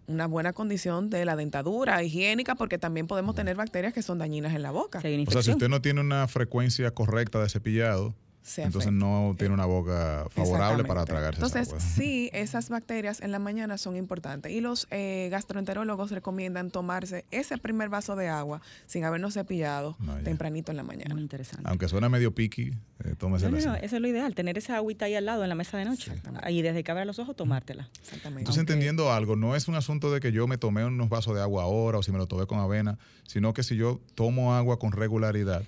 una 0.07 0.25
buena 0.25 0.51
condición 0.51 1.11
de 1.11 1.23
la 1.25 1.35
dentadura 1.35 2.01
higiénica, 2.01 2.55
porque 2.55 2.79
también 2.79 3.05
podemos 3.05 3.35
tener 3.35 3.55
bacterias 3.55 3.93
que 3.93 4.01
son 4.01 4.17
dañinas 4.17 4.55
en 4.55 4.63
la 4.63 4.71
boca. 4.71 4.97
O 4.97 5.31
sea, 5.31 5.43
si 5.43 5.51
usted 5.51 5.69
no 5.69 5.79
tiene 5.83 6.01
una 6.01 6.27
frecuencia 6.27 6.89
correcta 6.89 7.39
de 7.39 7.50
cepillado, 7.50 8.15
entonces 8.57 8.91
no 8.91 9.36
tiene 9.38 9.53
una 9.53 9.65
boca 9.65 10.25
favorable 10.29 10.83
para 10.83 11.05
tragarse. 11.05 11.41
Entonces, 11.43 11.74
sí, 11.81 12.29
esas 12.33 12.69
bacterias 12.69 13.21
en 13.21 13.31
la 13.31 13.39
mañana 13.39 13.77
son 13.77 13.95
importantes. 13.95 14.51
Y 14.51 14.62
los 14.62 14.88
eh, 14.91 15.29
gastroenterólogos 15.31 16.12
recomiendan 16.12 16.71
tomarse 16.71 17.25
ese 17.31 17.57
primer 17.57 17.89
vaso 17.89 18.15
de 18.15 18.29
agua 18.29 18.62
sin 18.88 19.03
habernos 19.03 19.33
cepillado 19.33 19.98
tempranito 20.24 20.71
en 20.71 20.77
la 20.77 20.83
mañana. 20.83 21.13
Muy 21.13 21.21
interesante. 21.21 21.63
Aunque 21.67 21.88
suena 21.88 22.10
medio 22.10 22.33
piqui, 22.33 22.71
eh, 23.03 23.15
tómese 23.17 23.50
no, 23.50 23.51
no, 23.51 23.75
eso 23.75 23.95
es 23.95 24.01
lo 24.01 24.07
ideal, 24.07 24.33
tener 24.36 24.57
esa 24.57 24.75
agüita 24.75 25.05
ahí 25.05 25.15
al 25.15 25.25
lado 25.25 25.43
en 25.43 25.50
la 25.50 25.55
mesa 25.55 25.77
de 25.77 25.86
noche. 25.86 26.12
Y 26.50 26.62
desde 26.62 26.83
que 26.83 26.91
abra 26.91 27.05
los 27.05 27.19
ojos, 27.19 27.36
tomártela. 27.36 27.89
Exactamente. 28.01 28.41
Entonces, 28.41 28.62
entendiendo 28.62 29.12
algo, 29.12 29.36
no 29.36 29.55
es 29.55 29.67
un 29.67 29.75
asunto 29.75 30.12
de 30.12 30.19
que 30.19 30.31
yo 30.31 30.48
me 30.48 30.57
tomé 30.57 30.86
unos 30.86 31.10
vasos 31.10 31.36
de 31.36 31.41
agua 31.41 31.63
ahora 31.63 32.00
o 32.00 32.03
si 32.03 32.12
me 32.12 32.17
lo 32.17 32.27
tomé 32.27 32.45
con 32.48 32.60
avena, 32.60 32.98
sino 33.27 33.53
que 33.53 33.63
si 33.63 33.75
yo 33.75 34.01
tomo 34.15 34.55
agua 34.55 34.79
con 34.79 34.91
regularidad, 34.91 35.63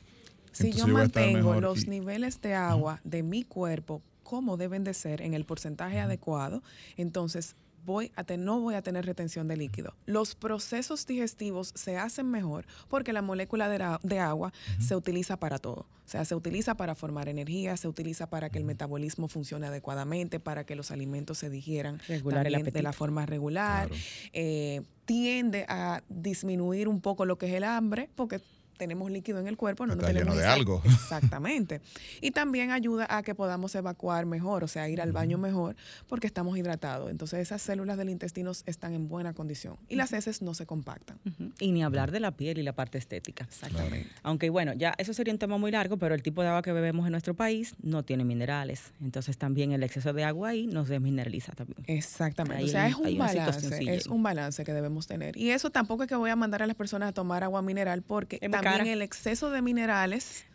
si 0.54 0.72
yo 0.72 0.88
mantengo 0.88 1.60
los 1.60 1.88
niveles 1.88 2.42
de 2.42 2.54
agua 2.54 3.02
de 3.04 3.24
mi 3.24 3.44
cuerpo 3.44 4.02
como 4.24 4.58
deben 4.58 4.84
de 4.84 4.94
ser 4.94 5.22
en 5.22 5.34
el 5.34 5.46
porcentaje 5.46 6.00
adecuado, 6.00 6.64
entonces 6.98 7.56
voy 7.86 8.12
a 8.16 8.24
no 8.38 8.62
voy 8.62 8.76
a 8.76 8.82
tener 8.82 9.06
retención 9.06 9.48
de 9.48 9.58
líquido. 9.58 9.94
Los 10.06 10.36
procesos 10.36 11.06
digestivos 11.06 11.72
se 11.76 11.98
hacen 11.98 12.30
mejor 12.30 12.66
porque 12.88 13.14
la 13.14 13.22
molécula 13.22 13.70
de, 13.70 14.20
agua 14.20 14.54
se 14.80 14.96
utiliza 14.96 15.38
para 15.38 15.58
todo. 15.58 15.86
O 16.06 16.10
sea, 16.10 16.26
se 16.26 16.36
utiliza 16.36 16.76
para 16.76 16.96
formar 16.96 17.30
energía, 17.30 17.78
se 17.78 17.88
utiliza 17.88 18.30
para 18.30 18.50
que 18.50 18.58
el 18.58 18.66
metabolismo 18.66 19.28
funcione 19.28 19.68
adecuadamente, 19.68 20.40
para 20.40 20.66
que 20.66 20.76
los 20.76 20.92
alimentos 20.92 21.38
se 21.38 21.50
digieran 21.50 22.00
de 22.08 22.82
la 22.82 22.94
forma 22.94 23.26
regular. 23.26 23.90
Eh, 24.34 24.82
tiende 25.06 25.66
a 25.68 26.02
disminuir 26.10 26.88
un 26.88 27.02
poco 27.02 27.26
lo 27.26 27.38
que 27.38 27.48
es 27.48 27.54
el 27.54 27.64
hambre, 27.64 28.10
porque 28.16 28.42
tenemos 28.78 29.12
líquido 29.12 29.40
en 29.40 29.48
el 29.48 29.58
cuerpo, 29.58 29.86
no, 29.86 29.96
no 29.96 30.04
tenemos 30.04 30.38
de 30.38 30.46
algo. 30.46 30.82
Exactamente. 30.86 31.82
Y 32.22 32.32
también 32.32 32.72
ayuda 32.72 33.08
a 33.10 33.24
que 33.24 33.36
podamos 33.36 33.76
evacuar 33.76 34.26
mejor, 34.26 34.64
o 34.64 34.68
sea, 34.68 34.90
ir 34.90 35.02
al 35.02 35.12
baño 35.12 35.38
mejor, 35.38 35.76
porque 36.08 36.28
estamos 36.28 36.58
hidratados. 36.58 37.10
Entonces 37.12 37.40
esas 37.40 37.62
células 37.62 37.98
del 37.98 38.10
intestino 38.10 38.52
están 38.66 38.94
en 38.94 39.08
buena 39.08 39.34
condición 39.34 39.78
y 39.90 39.96
las 39.96 40.14
heces 40.14 40.42
no 40.42 40.54
se 40.54 40.66
compactan. 40.66 41.20
Y 41.60 41.72
ni 41.72 41.84
hablar 41.84 42.12
de 42.12 42.20
la 42.20 42.32
piel 42.32 42.58
y 42.58 42.64
la 42.64 42.74
parte 42.74 42.98
estética. 42.98 43.46
Exactamente. 43.46 44.10
Aunque 44.24 44.50
bueno, 44.50 44.74
ya 44.74 44.94
eso 44.98 45.14
sería 45.14 45.34
un 45.34 45.40
tema 45.40 45.58
muy 45.58 45.72
largo, 45.72 45.98
pero 45.98 46.16
el 46.16 46.24
tipo 46.24 46.42
de 46.42 46.50
agua 46.50 46.62
que 46.62 46.72
bebemos 46.72 47.06
en 47.06 47.12
nuestro 47.12 47.34
país 47.34 47.76
no 47.82 48.04
tiene 48.04 48.26
minerales. 48.26 48.94
Entonces 49.02 49.38
también 49.38 49.72
el 49.72 49.84
exceso 49.84 50.14
de 50.14 50.24
agua 50.24 50.50
ahí 50.50 50.68
nos 50.68 50.90
desmineraliza 50.90 51.54
también. 51.54 51.84
Exactamente. 51.88 52.64
o 52.64 52.68
sea, 52.68 52.88
es 52.88 52.96
un 52.96 53.18
balance, 53.18 53.94
es 53.94 54.08
un 54.08 54.24
balance 54.24 54.64
que 54.64 54.74
debemos 54.74 55.08
tener. 55.08 55.38
Y 55.38 55.52
eso 55.52 55.70
tampoco 55.70 56.04
es 56.04 56.10
que 56.10 56.16
voy 56.16 56.30
a 56.30 56.36
mandar 56.36 56.64
a 56.64 56.68
las 56.68 56.76
personas 56.76 57.10
a 57.10 57.12
tomar 57.14 57.44
agua 57.44 57.62
mineral 57.62 58.02
porque 58.02 58.40
también 58.64 58.94
el 58.94 59.02
exceso 59.02 59.50
de 59.50 59.62
minerales 59.62 60.46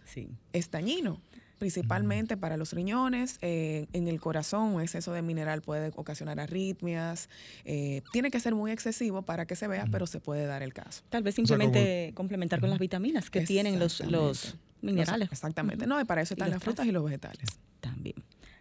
es 0.53 0.71
dañino 0.71 1.21
principalmente 1.59 2.37
para 2.37 2.57
los 2.57 2.73
riñones, 2.73 3.39
eh, 3.43 3.87
en 3.93 4.09
el 4.09 4.21
corazón 4.21 4.75
un 4.75 4.81
exceso 4.81 5.13
de 5.13 5.23
mineral 5.23 5.61
puede 5.61 5.93
ocasionar 5.97 6.41
arritmias, 6.41 7.29
eh, 7.65 8.03
tiene 8.13 8.31
que 8.31 8.41
ser 8.41 8.55
muy 8.55 8.71
excesivo 8.71 9.23
para 9.23 9.47
que 9.47 9.57
se 9.57 9.67
vea, 9.67 9.87
pero 9.91 10.07
se 10.07 10.21
puede 10.21 10.47
dar 10.47 10.63
el 10.63 10.73
caso. 10.73 11.03
Tal 11.11 11.23
vez 11.23 11.35
simplemente 11.35 12.13
complementar 12.15 12.61
con 12.61 12.71
las 12.71 12.79
vitaminas 12.79 13.29
que 13.31 13.43
tienen 13.43 13.79
los, 13.79 14.01
los 14.01 14.57
minerales. 14.81 15.29
exactamente, 15.31 15.87
no, 15.87 16.01
y 16.01 16.05
para 16.05 16.23
eso 16.23 16.35
están 16.35 16.51
las 16.51 16.63
frutas 16.63 16.87
y 16.87 16.93
los 16.93 17.05
vegetales. 17.05 17.47
También. 17.81 18.17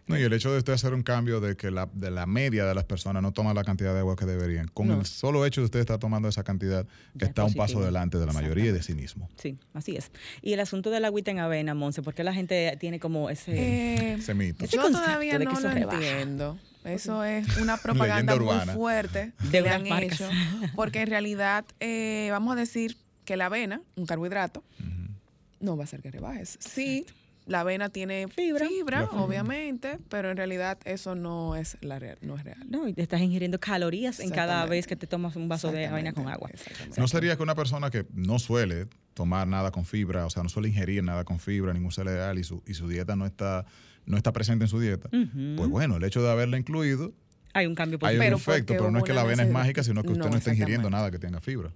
No, 0.08 0.18
y 0.18 0.22
el 0.22 0.32
hecho 0.32 0.50
de 0.50 0.58
usted 0.58 0.72
hacer 0.72 0.94
un 0.94 1.02
cambio 1.02 1.40
de 1.40 1.56
que 1.56 1.70
la, 1.70 1.88
de 1.92 2.10
la 2.10 2.26
media 2.26 2.64
de 2.64 2.74
las 2.74 2.84
personas 2.84 3.22
no 3.22 3.32
toma 3.32 3.54
la 3.54 3.62
cantidad 3.62 3.92
de 3.92 4.00
agua 4.00 4.16
que 4.16 4.24
deberían, 4.24 4.68
con 4.68 4.90
el 4.90 5.06
solo 5.06 5.44
hecho 5.44 5.60
de 5.60 5.66
usted 5.66 5.80
estar 5.80 5.98
tomando 5.98 6.28
esa 6.28 6.44
cantidad, 6.44 6.86
está 7.18 7.44
un 7.44 7.54
paso 7.54 7.80
delante 7.80 8.18
de 8.18 8.26
la 8.26 8.32
mayoría 8.32 8.66
y 8.66 8.72
de 8.72 8.82
sí 8.82 8.94
mismo. 8.94 9.28
Sí, 9.36 9.58
así 9.74 9.96
es. 9.96 10.10
Y 10.42 10.52
el 10.54 10.60
asunto 10.60 10.90
de 10.90 11.00
la 11.00 11.08
agüita 11.08 11.30
en 11.30 11.40
avena, 11.40 11.74
Monse, 11.74 12.02
¿por 12.02 12.14
qué 12.14 12.24
la 12.24 12.32
gente 12.32 12.76
tiene 12.80 12.98
como 12.98 13.30
ese, 13.30 14.14
eh, 14.16 14.34
mito? 14.34 14.64
yo 14.66 14.90
todavía 14.90 15.38
no 15.38 15.52
lo 15.52 15.70
entiendo. 15.70 16.58
Eso 16.84 17.22
es 17.24 17.58
una 17.58 17.76
propaganda 17.82 18.36
muy 18.36 18.74
fuerte 18.74 19.32
de 19.50 19.62
que 19.62 19.68
han 19.68 19.86
hecho, 19.86 20.28
porque 20.74 21.02
en 21.02 21.08
realidad 21.08 21.64
eh, 21.80 22.28
vamos 22.30 22.52
a 22.52 22.56
decir 22.56 22.96
que 23.24 23.36
la 23.36 23.46
avena, 23.46 23.82
un 23.96 24.06
carbohidrato, 24.06 24.64
no 25.60 25.76
va 25.76 25.82
a 25.82 25.84
hacer 25.84 26.00
que 26.00 26.10
rebajes. 26.10 26.56
Sí, 26.60 27.04
la 27.48 27.60
avena 27.60 27.88
tiene 27.88 28.28
fibra, 28.28 28.68
obviamente, 29.12 29.98
pero 30.08 30.30
en 30.30 30.36
realidad 30.36 30.78
eso 30.84 31.14
no 31.14 31.56
es 31.56 31.76
la 31.80 31.98
real, 31.98 32.18
no 32.20 32.36
es 32.36 32.44
real. 32.44 32.58
No, 32.68 32.86
y 32.86 32.92
te 32.92 33.02
estás 33.02 33.20
ingiriendo 33.20 33.58
calorías 33.58 34.20
en 34.20 34.30
cada 34.30 34.64
vez 34.66 34.86
que 34.86 34.96
te 34.96 35.06
tomas 35.06 35.34
un 35.34 35.48
vaso 35.48 35.72
de 35.72 35.86
avena 35.86 36.12
con 36.12 36.28
agua. 36.28 36.50
No 36.96 37.08
sería 37.08 37.36
que 37.36 37.42
una 37.42 37.54
persona 37.54 37.90
que 37.90 38.06
no 38.12 38.38
suele 38.38 38.86
tomar 39.14 39.48
nada 39.48 39.70
con 39.70 39.84
fibra, 39.84 40.26
o 40.26 40.30
sea, 40.30 40.42
no 40.42 40.48
suele 40.48 40.68
ingerir 40.68 41.02
nada 41.02 41.24
con 41.24 41.40
fibra, 41.40 41.72
ningún 41.72 41.90
cereal 41.90 42.38
y 42.38 42.44
su, 42.44 42.62
y 42.66 42.74
su 42.74 42.86
dieta 42.86 43.16
no 43.16 43.26
está 43.26 43.64
no 44.06 44.16
está 44.16 44.32
presente 44.32 44.64
en 44.64 44.68
su 44.68 44.80
dieta, 44.80 45.10
pues 45.10 45.68
bueno, 45.68 45.96
el 45.96 46.04
hecho 46.04 46.22
de 46.22 46.30
haberla 46.30 46.56
incluido 46.56 47.12
hay 47.52 47.66
un 47.66 47.74
cambio 47.74 47.98
positivo. 47.98 48.22
Hay 48.22 48.28
un 48.28 48.34
efecto, 48.34 48.74
pero 48.74 48.90
no 48.90 48.98
es 48.98 49.04
que 49.04 49.12
la 49.12 49.22
avena 49.22 49.42
es 49.42 49.50
mágica, 49.50 49.82
sino 49.82 50.02
que 50.02 50.10
usted 50.12 50.28
no, 50.28 50.36
está 50.36 50.52
ingiriendo 50.52 50.90
nada 50.90 51.10
que 51.10 51.18
tenga 51.18 51.40
fibra. 51.40 51.72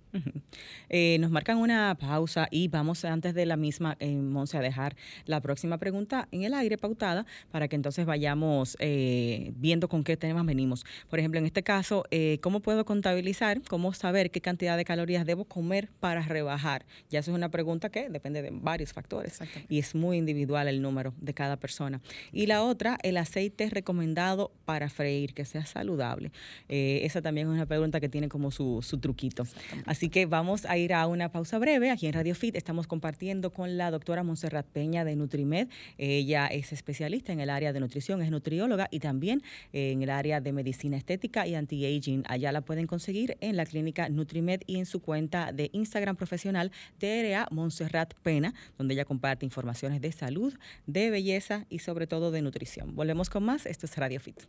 Eh, 0.95 1.17
nos 1.21 1.31
marcan 1.31 1.57
una 1.57 1.97
pausa 1.99 2.49
y 2.51 2.69
vamos 2.69 3.05
antes 3.07 3.33
de 3.33 3.47
la 3.47 3.57
misma, 3.57 3.97
eh, 3.99 4.15
Monse, 4.15 4.59
a 4.59 4.61
dejar 4.61 4.95
la 5.25 5.41
próxima 5.41 5.79
pregunta 5.79 6.29
en 6.33 6.45
el 6.45 6.53
aire 6.53 6.77
pautada 6.77 7.25
para 7.51 7.69
que 7.69 7.77
entonces 7.77 8.05
vayamos 8.05 8.77
eh, 8.79 9.53
viendo 9.57 9.89
con 9.89 10.05
qué 10.05 10.19
temas 10.19 10.45
venimos. 10.45 10.85
Por 11.09 11.19
ejemplo, 11.19 11.39
en 11.39 11.47
este 11.47 11.63
caso, 11.63 12.05
eh, 12.11 12.39
¿cómo 12.43 12.61
puedo 12.61 12.85
contabilizar, 12.85 13.63
cómo 13.69 13.95
saber 13.95 14.31
qué 14.31 14.41
cantidad 14.41 14.77
de 14.77 14.85
calorías 14.85 15.25
debo 15.25 15.47
comer 15.47 15.89
para 16.01 16.21
rebajar? 16.23 16.85
Ya 17.09 17.21
eso 17.21 17.31
es 17.31 17.37
una 17.37 17.51
pregunta 17.51 17.89
que 17.89 18.11
depende 18.11 18.43
de 18.43 18.51
varios 18.53 18.93
factores 18.93 19.39
y 19.69 19.79
es 19.79 19.95
muy 19.95 20.19
individual 20.19 20.69
el 20.69 20.83
número 20.83 21.15
de 21.21 21.35
cada 21.35 21.57
persona. 21.57 22.01
Y 22.33 22.47
la 22.47 22.63
otra, 22.63 22.99
el 23.03 23.17
aceite 23.17 23.71
recomendado 23.71 24.53
para 24.65 24.89
freír, 24.91 25.35
que 25.35 25.45
sea 25.45 25.62
saludable? 25.67 26.33
Eh, 26.69 27.01
esa 27.05 27.23
también 27.23 27.49
es 27.49 27.55
una 27.55 27.67
pregunta 27.67 28.01
que 28.01 28.09
tiene 28.09 28.29
como 28.29 28.51
su, 28.51 28.81
truquito. 29.01 29.45
Así 29.87 30.09
que 30.09 30.27
vamos 30.27 30.65
a 30.67 30.77
ir 30.77 30.95
a 30.95 31.07
una 31.07 31.31
pausa 31.31 31.59
breve. 31.59 31.91
Aquí 31.91 32.07
en 32.07 32.13
Radio 32.13 32.35
Fit 32.35 32.57
estamos 32.57 32.87
compartiendo 32.87 33.51
con 33.51 33.77
la 33.77 33.91
doctora 33.91 34.23
Montserrat 34.23 34.67
Peña 34.67 35.05
de 35.05 35.17
Nutrimed. 35.17 35.69
Ella 35.99 36.47
es 36.47 36.73
especialista 36.73 37.33
en 37.33 37.41
el 37.41 37.51
área 37.51 37.73
de 37.73 37.81
nutrición, 37.81 38.23
es 38.23 38.31
nutrióloga 38.31 38.89
y 38.91 39.01
también 39.01 39.43
en 39.73 40.03
el 40.03 40.11
área 40.11 40.41
de 40.41 40.53
medicina 40.53 40.97
estética 40.97 41.47
y 41.47 41.55
anti-aging. 41.55 42.25
Allá 42.29 42.53
la 42.53 42.61
pueden 42.61 42.87
conseguir 42.87 43.37
en 43.41 43.57
la 43.57 43.67
clínica 43.67 44.09
Nutrimed 44.09 44.61
y 44.67 44.79
en 44.79 44.87
su 44.87 45.01
cuenta 45.01 45.53
de 45.53 45.71
Instagram 45.73 46.17
profesional 46.17 46.73
TRA 46.99 47.49
Montserrat 47.51 48.15
Pena, 48.23 48.55
donde 48.79 48.95
ella 48.95 49.05
comparte 49.05 49.45
informaciones 49.45 50.01
de 50.01 50.13
salud, 50.13 50.55
de 50.87 51.11
belleza 51.11 51.67
y 51.69 51.81
sobre 51.81 52.07
todo 52.07 52.31
de 52.31 52.43
nutrición. 52.43 52.95
Volvemos 52.95 53.31
con 53.31 53.45
más. 53.45 53.67
Esto 53.67 53.87
es 53.87 53.97
Radio 53.97 54.21
Fit. 54.21 54.43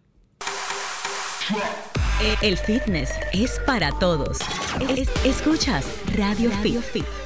El 2.41 2.57
fitness 2.57 3.09
es 3.33 3.59
para 3.65 3.91
todos. 3.99 4.37
escuchas 5.25 5.85
Radio, 6.15 6.51
Fit. 6.61 7.22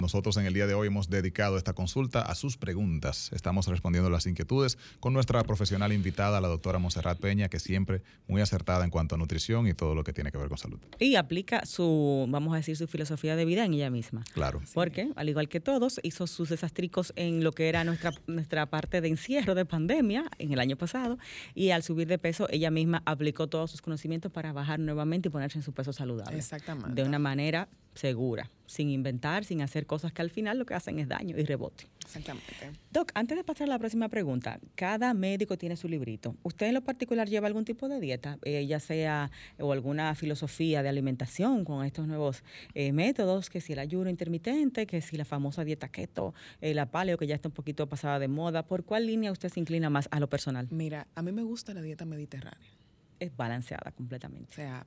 Nosotros 0.00 0.36
en 0.38 0.46
el 0.46 0.54
día 0.54 0.66
de 0.66 0.72
hoy 0.72 0.86
hemos 0.86 1.10
dedicado 1.10 1.58
esta 1.58 1.74
consulta 1.74 2.22
a 2.22 2.34
sus 2.34 2.56
preguntas. 2.56 3.30
Estamos 3.34 3.66
respondiendo 3.66 4.08
las 4.08 4.26
inquietudes 4.26 4.78
con 4.98 5.12
nuestra 5.12 5.44
profesional 5.44 5.92
invitada, 5.92 6.40
la 6.40 6.48
doctora 6.48 6.78
Monserrat 6.78 7.18
Peña, 7.18 7.48
que 7.48 7.60
siempre 7.60 8.02
muy 8.26 8.40
acertada 8.40 8.84
en 8.84 8.90
cuanto 8.90 9.16
a 9.16 9.18
nutrición 9.18 9.66
y 9.66 9.74
todo 9.74 9.94
lo 9.94 10.02
que 10.02 10.14
tiene 10.14 10.32
que 10.32 10.38
ver 10.38 10.48
con 10.48 10.56
salud. 10.56 10.78
Y 10.98 11.16
aplica 11.16 11.66
su, 11.66 12.26
vamos 12.30 12.54
a 12.54 12.56
decir, 12.56 12.76
su 12.76 12.86
filosofía 12.86 13.36
de 13.36 13.44
vida 13.44 13.64
en 13.66 13.74
ella 13.74 13.90
misma. 13.90 14.24
Claro. 14.32 14.62
Porque, 14.72 15.10
al 15.16 15.28
igual 15.28 15.48
que 15.48 15.60
todos, 15.60 16.00
hizo 16.02 16.26
sus 16.26 16.48
desastricos 16.48 17.12
en 17.16 17.44
lo 17.44 17.52
que 17.52 17.68
era 17.68 17.84
nuestra, 17.84 18.12
nuestra 18.26 18.66
parte 18.66 19.02
de 19.02 19.08
encierro 19.08 19.54
de 19.54 19.66
pandemia 19.66 20.30
en 20.38 20.52
el 20.52 20.60
año 20.60 20.76
pasado 20.76 21.18
y 21.54 21.70
al 21.70 21.82
subir 21.82 22.08
de 22.08 22.18
peso, 22.18 22.48
ella 22.50 22.70
misma 22.70 23.02
aplicó 23.04 23.48
todos 23.48 23.70
sus 23.70 23.82
conocimientos 23.82 24.32
para 24.32 24.52
bajar 24.54 24.80
nuevamente 24.80 25.28
y 25.28 25.30
ponerse 25.30 25.58
en 25.58 25.62
su 25.62 25.72
peso 25.72 25.92
saludable. 25.92 26.38
Exactamente. 26.38 26.94
De 26.94 27.06
una 27.06 27.18
manera 27.18 27.68
segura, 27.94 28.50
sin 28.70 28.88
inventar, 28.88 29.44
sin 29.44 29.62
hacer 29.62 29.84
cosas 29.84 30.12
que 30.12 30.22
al 30.22 30.30
final 30.30 30.56
lo 30.56 30.64
que 30.64 30.74
hacen 30.74 31.00
es 31.00 31.08
daño 31.08 31.36
y 31.36 31.42
rebote. 31.42 31.88
Exactamente. 32.04 32.52
Doc, 32.92 33.10
antes 33.14 33.36
de 33.36 33.42
pasar 33.42 33.66
a 33.66 33.70
la 33.70 33.78
próxima 33.78 34.08
pregunta, 34.08 34.60
cada 34.76 35.12
médico 35.12 35.58
tiene 35.58 35.76
su 35.76 35.88
librito. 35.88 36.36
¿Usted 36.44 36.66
en 36.66 36.74
lo 36.74 36.82
particular 36.82 37.28
lleva 37.28 37.48
algún 37.48 37.64
tipo 37.64 37.88
de 37.88 37.98
dieta, 37.98 38.38
eh, 38.44 38.64
ya 38.66 38.78
sea 38.78 39.32
o 39.58 39.72
alguna 39.72 40.14
filosofía 40.14 40.84
de 40.84 40.88
alimentación 40.88 41.64
con 41.64 41.84
estos 41.84 42.06
nuevos 42.06 42.44
eh, 42.74 42.92
métodos, 42.92 43.50
que 43.50 43.60
si 43.60 43.72
el 43.72 43.80
ayuno 43.80 44.08
intermitente, 44.08 44.86
que 44.86 45.00
si 45.00 45.16
la 45.16 45.24
famosa 45.24 45.64
dieta 45.64 45.88
keto, 45.88 46.32
eh, 46.60 46.72
la 46.72 46.86
paleo, 46.86 47.18
que 47.18 47.26
ya 47.26 47.34
está 47.34 47.48
un 47.48 47.54
poquito 47.54 47.88
pasada 47.88 48.20
de 48.20 48.28
moda? 48.28 48.64
¿Por 48.64 48.84
cuál 48.84 49.06
línea 49.06 49.32
usted 49.32 49.48
se 49.48 49.58
inclina 49.58 49.90
más 49.90 50.08
a 50.12 50.20
lo 50.20 50.28
personal? 50.28 50.68
Mira, 50.70 51.08
a 51.16 51.22
mí 51.22 51.32
me 51.32 51.42
gusta 51.42 51.74
la 51.74 51.82
dieta 51.82 52.04
mediterránea. 52.04 52.70
Es 53.18 53.36
balanceada 53.36 53.90
completamente. 53.90 54.48
O 54.52 54.54
sea, 54.54 54.86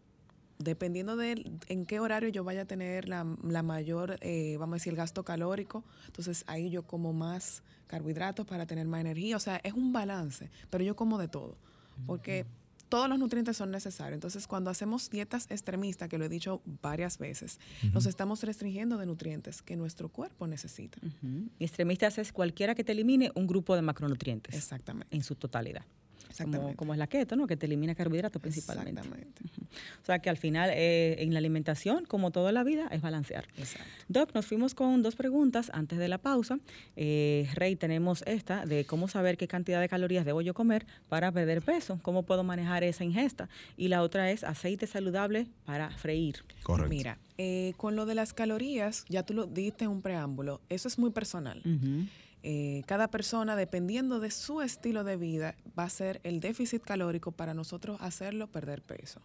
dependiendo 0.59 1.15
de 1.15 1.45
en 1.67 1.85
qué 1.85 1.99
horario 1.99 2.29
yo 2.29 2.43
vaya 2.43 2.61
a 2.61 2.65
tener 2.65 3.07
la, 3.09 3.23
mayor, 3.23 4.17
eh, 4.21 4.55
vamos 4.59 4.73
a 4.73 4.77
decir, 4.77 4.93
el 4.93 4.97
gasto 4.97 5.23
calórico, 5.23 5.83
entonces 6.07 6.43
ahí 6.47 6.69
yo 6.69 6.83
como 6.83 7.13
más 7.13 7.63
carbohidratos 7.87 8.45
para 8.45 8.65
tener 8.65 8.87
más 8.87 9.01
energía. 9.01 9.37
O 9.37 9.39
sea, 9.39 9.57
es 9.63 9.73
un 9.73 9.93
balance, 9.93 10.49
pero 10.69 10.83
yo 10.83 10.95
como 10.95 11.17
de 11.17 11.27
todo, 11.27 11.57
porque 12.05 12.45
todos 12.89 13.09
los 13.09 13.17
nutrientes 13.17 13.57
son 13.57 13.71
necesarios. 13.71 14.13
Entonces, 14.13 14.45
cuando 14.45 14.69
hacemos 14.69 15.09
dietas 15.09 15.47
extremistas, 15.49 16.09
que 16.09 16.17
lo 16.19 16.25
he 16.25 16.29
dicho 16.29 16.61
varias 16.81 17.17
veces, 17.17 17.59
nos 17.91 18.05
estamos 18.05 18.43
restringiendo 18.43 18.97
de 18.97 19.07
nutrientes 19.07 19.61
que 19.63 19.75
nuestro 19.75 20.09
cuerpo 20.09 20.45
necesita. 20.45 20.99
Extremistas 21.59 22.19
es 22.19 22.31
cualquiera 22.31 22.75
que 22.75 22.83
te 22.83 22.91
elimine 22.91 23.31
un 23.33 23.47
grupo 23.47 23.75
de 23.75 23.81
macronutrientes. 23.81 24.55
Exactamente. 24.55 25.15
En 25.15 25.23
su 25.23 25.35
totalidad 25.35 25.85
como, 26.75 26.93
es 26.93 26.99
la 26.99 27.07
keto, 27.07 27.35
¿no? 27.35 27.47
que 27.47 27.57
te 27.57 27.65
elimina 27.65 27.95
carbohidratos 27.95 28.41
principalmente. 28.41 29.01
Exactamente. 29.01 29.41
O 30.01 30.05
sea 30.05 30.19
que 30.19 30.29
al 30.29 30.37
final 30.37 30.69
eh, 30.73 31.15
en 31.19 31.33
la 31.33 31.39
alimentación, 31.39 32.05
como 32.05 32.31
toda 32.31 32.51
la 32.51 32.63
vida, 32.63 32.87
es 32.91 33.01
balancear. 33.01 33.47
Doc, 34.07 34.33
nos 34.33 34.45
fuimos 34.45 34.75
con 34.75 35.01
dos 35.01 35.15
preguntas 35.15 35.71
antes 35.73 35.99
de 35.99 36.07
la 36.07 36.17
pausa. 36.17 36.59
Eh, 36.95 37.49
Rey, 37.53 37.75
tenemos 37.75 38.23
esta 38.27 38.65
de 38.65 38.85
cómo 38.85 39.07
saber 39.07 39.37
qué 39.37 39.47
cantidad 39.47 39.81
de 39.81 39.89
calorías 39.89 40.25
debo 40.25 40.41
yo 40.41 40.53
comer 40.53 40.85
para 41.09 41.31
perder 41.31 41.61
peso, 41.61 41.99
cómo 42.01 42.23
puedo 42.23 42.43
manejar 42.43 42.83
esa 42.83 43.03
ingesta. 43.03 43.49
Y 43.77 43.87
la 43.87 44.01
otra 44.01 44.31
es 44.31 44.43
aceite 44.43 44.87
saludable 44.87 45.47
para 45.65 45.89
freír. 45.91 46.43
Correcto. 46.63 46.89
Mira, 46.89 47.17
eh, 47.37 47.73
con 47.77 47.95
lo 47.95 48.05
de 48.05 48.15
las 48.15 48.33
calorías, 48.33 49.05
ya 49.09 49.23
tú 49.23 49.33
lo 49.33 49.47
diste 49.47 49.85
en 49.85 49.91
un 49.91 50.01
preámbulo, 50.01 50.61
eso 50.69 50.87
es 50.87 50.99
muy 50.99 51.11
personal. 51.11 51.61
Eh, 52.45 52.83
cada 52.85 53.07
persona, 53.07 53.55
dependiendo 53.55 54.19
de 54.19 54.29
su 54.29 54.61
estilo 54.61 55.05
de 55.05 55.15
vida, 55.15 55.55
va 55.79 55.85
a 55.85 55.89
ser 55.89 56.19
el 56.23 56.41
déficit 56.41 56.83
calórico 56.83 57.31
para 57.31 57.53
nosotros 57.53 57.97
hacerlo 58.01 58.47
perder 58.47 58.81
peso. 58.81 59.21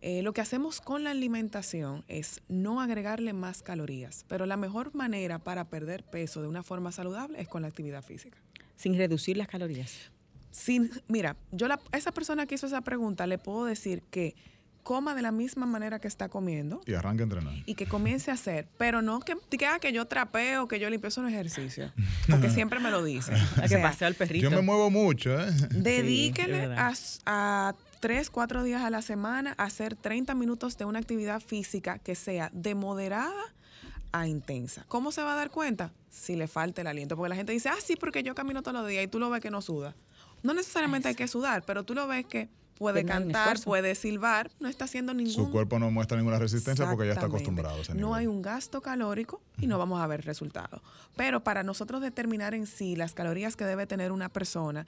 Eh, 0.00 0.22
lo 0.22 0.32
que 0.32 0.40
hacemos 0.40 0.80
con 0.80 1.04
la 1.04 1.10
alimentación 1.10 2.04
es 2.08 2.40
no 2.48 2.80
agregarle 2.80 3.34
más 3.34 3.62
calorías, 3.62 4.24
pero 4.28 4.46
la 4.46 4.56
mejor 4.56 4.94
manera 4.94 5.38
para 5.38 5.68
perder 5.68 6.04
peso 6.04 6.40
de 6.40 6.48
una 6.48 6.62
forma 6.62 6.90
saludable 6.90 7.40
es 7.40 7.48
con 7.48 7.62
la 7.62 7.68
actividad 7.68 8.02
física. 8.02 8.38
Sin 8.76 8.96
reducir 8.96 9.36
las 9.36 9.48
calorías. 9.48 10.10
Sin, 10.50 10.90
mira, 11.06 11.36
yo 11.52 11.68
la, 11.68 11.80
a 11.92 11.98
esa 11.98 12.12
persona 12.12 12.46
que 12.46 12.54
hizo 12.54 12.66
esa 12.66 12.80
pregunta 12.80 13.26
le 13.26 13.38
puedo 13.38 13.66
decir 13.66 14.02
que 14.10 14.36
coma 14.84 15.14
de 15.16 15.22
la 15.22 15.32
misma 15.32 15.66
manera 15.66 15.98
que 15.98 16.06
está 16.06 16.28
comiendo. 16.28 16.80
Y 16.86 16.94
arranque 16.94 17.22
a 17.22 17.24
entrenar. 17.24 17.54
Y 17.66 17.74
que 17.74 17.86
comience 17.86 18.30
a 18.30 18.34
hacer. 18.34 18.68
Pero 18.78 19.02
no 19.02 19.18
que, 19.18 19.36
que, 19.58 19.66
ah, 19.66 19.80
que 19.80 19.92
yo 19.92 20.04
trapeo, 20.04 20.68
que 20.68 20.78
yo 20.78 20.88
limpio, 20.90 21.08
eso 21.08 21.22
no 21.22 21.28
es 21.28 21.34
ejercicio. 21.34 21.90
Porque 22.30 22.50
siempre 22.58 22.78
me 22.78 22.90
lo 22.92 23.02
dicen. 23.02 23.34
O 23.64 23.66
que 23.66 23.78
paseo 23.78 24.06
al 24.06 24.14
perrito. 24.14 24.42
Yo 24.42 24.50
me 24.50 24.60
muevo 24.60 24.90
mucho, 24.90 25.40
¿eh? 25.40 25.50
Dedíquele 25.70 26.66
a, 26.76 26.92
a 27.24 27.74
tres, 28.00 28.28
cuatro 28.28 28.62
días 28.62 28.82
a 28.82 28.90
la 28.90 29.00
semana 29.00 29.54
a 29.56 29.64
hacer 29.64 29.96
30 29.96 30.34
minutos 30.34 30.76
de 30.76 30.84
una 30.84 30.98
actividad 30.98 31.40
física 31.40 31.98
que 31.98 32.14
sea 32.14 32.50
de 32.52 32.74
moderada 32.74 33.54
a 34.12 34.28
intensa. 34.28 34.84
¿Cómo 34.88 35.10
se 35.10 35.22
va 35.22 35.32
a 35.32 35.36
dar 35.36 35.50
cuenta? 35.50 35.92
Si 36.10 36.36
le 36.36 36.46
falta 36.46 36.82
el 36.82 36.86
aliento. 36.86 37.16
Porque 37.16 37.30
la 37.30 37.36
gente 37.36 37.52
dice, 37.52 37.70
ah, 37.70 37.78
sí, 37.82 37.96
porque 37.96 38.22
yo 38.22 38.34
camino 38.34 38.62
todos 38.62 38.78
los 38.78 38.88
días 38.88 39.04
y 39.04 39.08
tú 39.08 39.18
lo 39.18 39.30
ves 39.30 39.40
que 39.40 39.50
no 39.50 39.62
suda. 39.62 39.96
No 40.42 40.52
necesariamente 40.52 41.08
hay 41.08 41.14
que 41.14 41.26
sudar, 41.26 41.64
pero 41.64 41.84
tú 41.84 41.94
lo 41.94 42.06
ves 42.06 42.26
que 42.26 42.48
puede 42.78 43.04
cantar, 43.04 43.60
puede 43.60 43.94
silbar, 43.94 44.50
no 44.60 44.68
está 44.68 44.84
haciendo 44.84 45.14
ningún... 45.14 45.32
Su 45.32 45.50
cuerpo 45.50 45.78
no 45.78 45.90
muestra 45.90 46.16
ninguna 46.16 46.38
resistencia 46.38 46.88
porque 46.88 47.06
ya 47.06 47.12
está 47.12 47.26
acostumbrado. 47.26 47.80
A 47.88 47.94
no 47.94 48.14
hay 48.14 48.26
un 48.26 48.42
gasto 48.42 48.80
calórico 48.80 49.40
y 49.58 49.66
no 49.66 49.78
vamos 49.78 50.00
a 50.00 50.06
ver 50.06 50.24
resultados. 50.24 50.80
Pero 51.16 51.44
para 51.44 51.62
nosotros 51.62 52.00
determinar 52.00 52.54
en 52.54 52.66
sí 52.66 52.96
las 52.96 53.14
calorías 53.14 53.56
que 53.56 53.64
debe 53.64 53.86
tener 53.86 54.12
una 54.12 54.28
persona, 54.28 54.86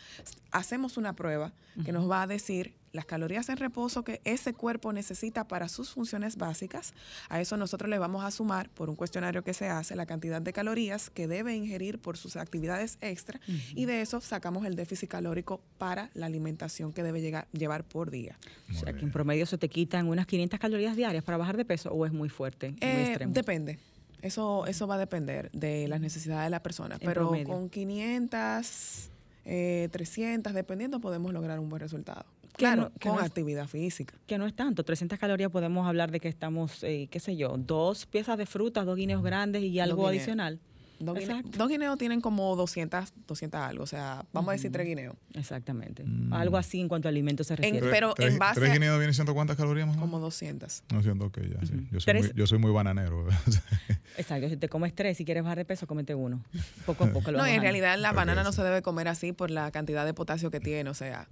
hacemos 0.50 0.96
una 0.96 1.14
prueba 1.14 1.52
que 1.84 1.92
nos 1.92 2.10
va 2.10 2.22
a 2.22 2.26
decir 2.26 2.74
las 2.96 3.06
calorías 3.06 3.48
en 3.48 3.58
reposo 3.58 4.02
que 4.02 4.20
ese 4.24 4.52
cuerpo 4.52 4.92
necesita 4.92 5.46
para 5.46 5.68
sus 5.68 5.90
funciones 5.90 6.36
básicas. 6.36 6.94
A 7.28 7.40
eso 7.40 7.56
nosotros 7.56 7.88
le 7.88 7.98
vamos 7.98 8.24
a 8.24 8.30
sumar 8.30 8.68
por 8.70 8.90
un 8.90 8.96
cuestionario 8.96 9.44
que 9.44 9.54
se 9.54 9.68
hace 9.68 9.94
la 9.94 10.06
cantidad 10.06 10.42
de 10.42 10.52
calorías 10.52 11.10
que 11.10 11.28
debe 11.28 11.54
ingerir 11.54 12.00
por 12.00 12.16
sus 12.16 12.36
actividades 12.36 12.98
extra 13.00 13.40
y 13.74 13.84
de 13.84 14.00
eso 14.00 14.20
sacamos 14.20 14.66
el 14.66 14.74
déficit 14.74 15.08
calórico 15.08 15.60
para 15.78 16.10
la 16.14 16.26
alimentación 16.26 16.92
que 16.92 17.02
debe 17.02 17.20
llegar, 17.20 17.46
llevar 17.52 17.84
por 17.84 18.10
día. 18.10 18.38
o 18.70 18.74
sea, 18.74 18.92
que 18.92 19.04
en 19.04 19.12
promedio 19.12 19.46
se 19.46 19.58
te 19.58 19.68
quitan 19.68 20.08
unas 20.08 20.26
500 20.26 20.58
calorías 20.58 20.96
diarias 20.96 21.22
para 21.22 21.38
bajar 21.38 21.56
de 21.56 21.64
peso 21.64 21.90
o 21.90 22.06
es 22.06 22.12
muy 22.12 22.28
fuerte, 22.28 22.70
muy 22.70 22.78
eh, 22.80 23.06
extremo. 23.08 23.32
Depende. 23.32 23.78
Eso, 24.22 24.66
eso 24.66 24.86
va 24.86 24.96
a 24.96 24.98
depender 24.98 25.50
de 25.52 25.86
las 25.88 26.00
necesidades 26.00 26.46
de 26.46 26.50
la 26.50 26.62
persona, 26.62 26.98
pero 26.98 27.32
con 27.44 27.68
500, 27.68 29.10
300, 29.44 30.52
eh, 30.52 30.54
dependiendo, 30.54 31.00
podemos 31.00 31.32
lograr 31.32 31.60
un 31.60 31.68
buen 31.68 31.80
resultado. 31.80 32.24
Claro, 32.56 32.92
con 33.00 33.18
actividad 33.20 33.66
física. 33.66 34.14
Que 34.26 34.38
no 34.38 34.46
es 34.46 34.54
tanto. 34.54 34.84
300 34.84 35.18
calorías 35.18 35.50
podemos 35.50 35.86
hablar 35.86 36.10
de 36.10 36.20
que 36.20 36.28
estamos, 36.28 36.82
eh, 36.82 37.08
qué 37.10 37.20
sé 37.20 37.36
yo, 37.36 37.56
dos 37.58 38.06
piezas 38.06 38.38
de 38.38 38.46
fruta, 38.46 38.84
dos 38.84 38.96
guineos 38.96 39.22
grandes 39.22 39.62
y 39.62 39.78
algo 39.80 40.06
adicional. 40.06 40.60
Dos, 40.98 41.68
guineos 41.68 41.98
tienen 41.98 42.22
como 42.22 42.56
200, 42.56 43.12
200 43.26 43.60
algo, 43.60 43.82
o 43.82 43.86
sea, 43.86 44.24
vamos 44.32 44.48
a 44.48 44.52
decir 44.52 44.72
tres 44.72 44.86
guineos. 44.86 45.14
Exactamente. 45.34 46.04
Mm. 46.04 46.32
Algo 46.32 46.56
así 46.56 46.80
en 46.80 46.88
cuanto 46.88 47.08
a 47.08 47.10
alimentos 47.10 47.46
se 47.48 47.56
refiere. 47.56 47.86
pero 47.90 48.14
en 48.16 48.38
base 48.38 48.60
¿Tres 48.60 48.72
guineos 48.72 48.96
vienen 48.98 49.12
siendo 49.12 49.34
cuántas 49.34 49.56
calorías 49.56 49.86
más? 49.86 49.98
Como 49.98 50.18
200. 50.20 50.84
200, 50.88 51.28
ok, 51.28 51.38
ya, 51.38 51.66
sí. 51.66 51.86
Yo 51.90 52.00
soy, 52.00 52.14
muy, 52.14 52.32
yo 52.34 52.46
soy 52.46 52.58
muy 52.58 52.70
bananero. 52.70 53.26
Exacto, 54.16 54.48
si 54.48 54.56
te 54.56 54.68
comes 54.70 54.94
tres, 54.94 55.18
si 55.18 55.26
quieres 55.26 55.42
bajar 55.42 55.58
de 55.58 55.64
peso, 55.66 55.86
comete 55.86 56.14
uno. 56.14 56.42
Poco 56.86 57.04
a 57.04 57.08
poco 57.08 57.30
lo 57.30 57.38
No, 57.38 57.46
en 57.46 57.60
realidad 57.60 57.98
la 57.98 58.12
banana 58.12 58.42
no 58.42 58.52
se 58.52 58.62
debe 58.62 58.80
comer 58.80 59.08
así 59.08 59.32
por 59.32 59.50
la 59.50 59.70
cantidad 59.70 60.06
de 60.06 60.14
potasio 60.14 60.50
que 60.50 60.60
tiene, 60.60 60.88
o 60.88 60.94
sea... 60.94 61.28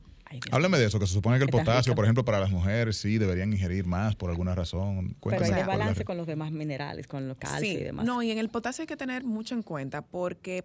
Háblame 0.51 0.79
de 0.79 0.87
eso, 0.87 0.99
que 0.99 1.07
se 1.07 1.13
supone 1.13 1.39
que 1.39 1.45
el 1.45 1.51
potasio, 1.51 1.95
por 1.95 2.05
ejemplo, 2.05 2.25
para 2.25 2.41
las 2.41 2.51
mujeres 2.51 2.97
sí 2.97 3.19
deberían 3.19 3.53
ingerir 3.53 3.87
más 3.87 4.15
por 4.15 4.31
alguna 4.31 4.55
razón. 4.55 5.17
Pero 5.23 5.45
hay 5.45 5.53
de 5.53 5.65
balance 5.65 6.05
con 6.05 6.17
los 6.17 6.27
demás 6.27 6.53
minerales, 6.53 7.07
con 7.07 7.29
los 7.29 7.37
calcio 7.37 7.73
y 7.73 7.85
demás. 7.85 8.05
No, 8.05 8.23
y 8.23 8.31
en 8.31 8.39
el 8.39 8.49
potasio 8.49 8.83
hay 8.83 8.87
que 8.87 8.97
tener 8.97 9.25
mucho 9.25 9.55
en 9.55 9.63
cuenta 9.63 10.03
porque 10.03 10.65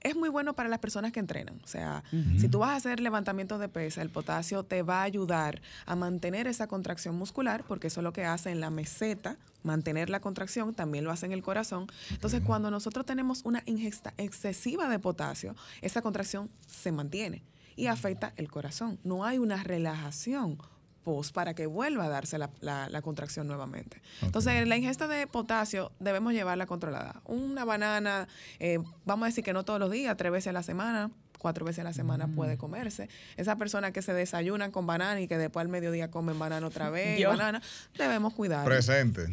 es 0.00 0.16
muy 0.16 0.28
bueno 0.28 0.54
para 0.54 0.68
las 0.68 0.78
personas 0.78 1.12
que 1.12 1.20
entrenan. 1.20 1.60
O 1.64 1.66
sea, 1.66 2.04
si 2.38 2.48
tú 2.48 2.60
vas 2.60 2.70
a 2.70 2.76
hacer 2.76 3.00
levantamientos 3.00 3.60
de 3.60 3.68
pesa, 3.68 4.02
el 4.02 4.10
potasio 4.10 4.62
te 4.62 4.82
va 4.82 5.00
a 5.00 5.02
ayudar 5.02 5.60
a 5.86 5.96
mantener 5.96 6.46
esa 6.46 6.66
contracción 6.66 7.16
muscular, 7.16 7.64
porque 7.66 7.88
eso 7.88 8.00
es 8.00 8.04
lo 8.04 8.12
que 8.12 8.24
hace 8.24 8.50
en 8.50 8.60
la 8.60 8.70
meseta, 8.70 9.36
mantener 9.62 10.08
la 10.08 10.20
contracción, 10.20 10.74
también 10.74 11.04
lo 11.04 11.10
hace 11.10 11.26
en 11.26 11.32
el 11.32 11.42
corazón. 11.42 11.88
Entonces, 12.10 12.42
cuando 12.44 12.70
nosotros 12.70 13.06
tenemos 13.06 13.42
una 13.44 13.62
ingesta 13.66 14.14
excesiva 14.18 14.88
de 14.88 14.98
potasio, 14.98 15.56
esa 15.82 16.00
contracción 16.00 16.48
se 16.66 16.92
mantiene 16.92 17.42
y 17.78 17.86
afecta 17.86 18.32
el 18.36 18.50
corazón. 18.50 18.98
No 19.04 19.24
hay 19.24 19.38
una 19.38 19.62
relajación 19.62 20.58
post 21.04 21.32
para 21.32 21.54
que 21.54 21.66
vuelva 21.66 22.04
a 22.04 22.08
darse 22.08 22.36
la, 22.36 23.00
contracción 23.02 23.46
nuevamente. 23.46 24.02
Entonces, 24.20 24.66
la 24.66 24.76
ingesta 24.76 25.06
de 25.06 25.26
potasio 25.26 25.92
debemos 26.00 26.34
llevarla 26.34 26.66
controlada. 26.66 27.22
Una 27.24 27.64
banana, 27.64 28.28
eh, 28.58 28.78
vamos 29.06 29.26
a 29.26 29.28
decir 29.28 29.44
que 29.44 29.52
no 29.52 29.64
todos 29.64 29.80
los 29.80 29.90
días, 29.90 30.16
tres 30.16 30.32
veces 30.32 30.48
a 30.48 30.52
la 30.52 30.62
semana, 30.62 31.10
cuatro 31.38 31.64
veces 31.64 31.80
a 31.80 31.84
la 31.84 31.92
semana 31.92 32.26
mm. 32.26 32.34
puede 32.34 32.58
comerse. 32.58 33.08
Esa 33.36 33.56
persona 33.56 33.92
que 33.92 34.02
se 34.02 34.12
desayunan 34.12 34.72
con 34.72 34.86
banana 34.86 35.20
y 35.20 35.28
que 35.28 35.38
después 35.38 35.62
al 35.62 35.68
mediodía 35.68 36.10
comen 36.10 36.38
banana 36.38 36.66
otra 36.66 36.90
vez, 36.90 37.24
banana, 37.24 37.62
debemos 37.96 38.34
cuidar. 38.34 38.64
Presente. 38.66 39.28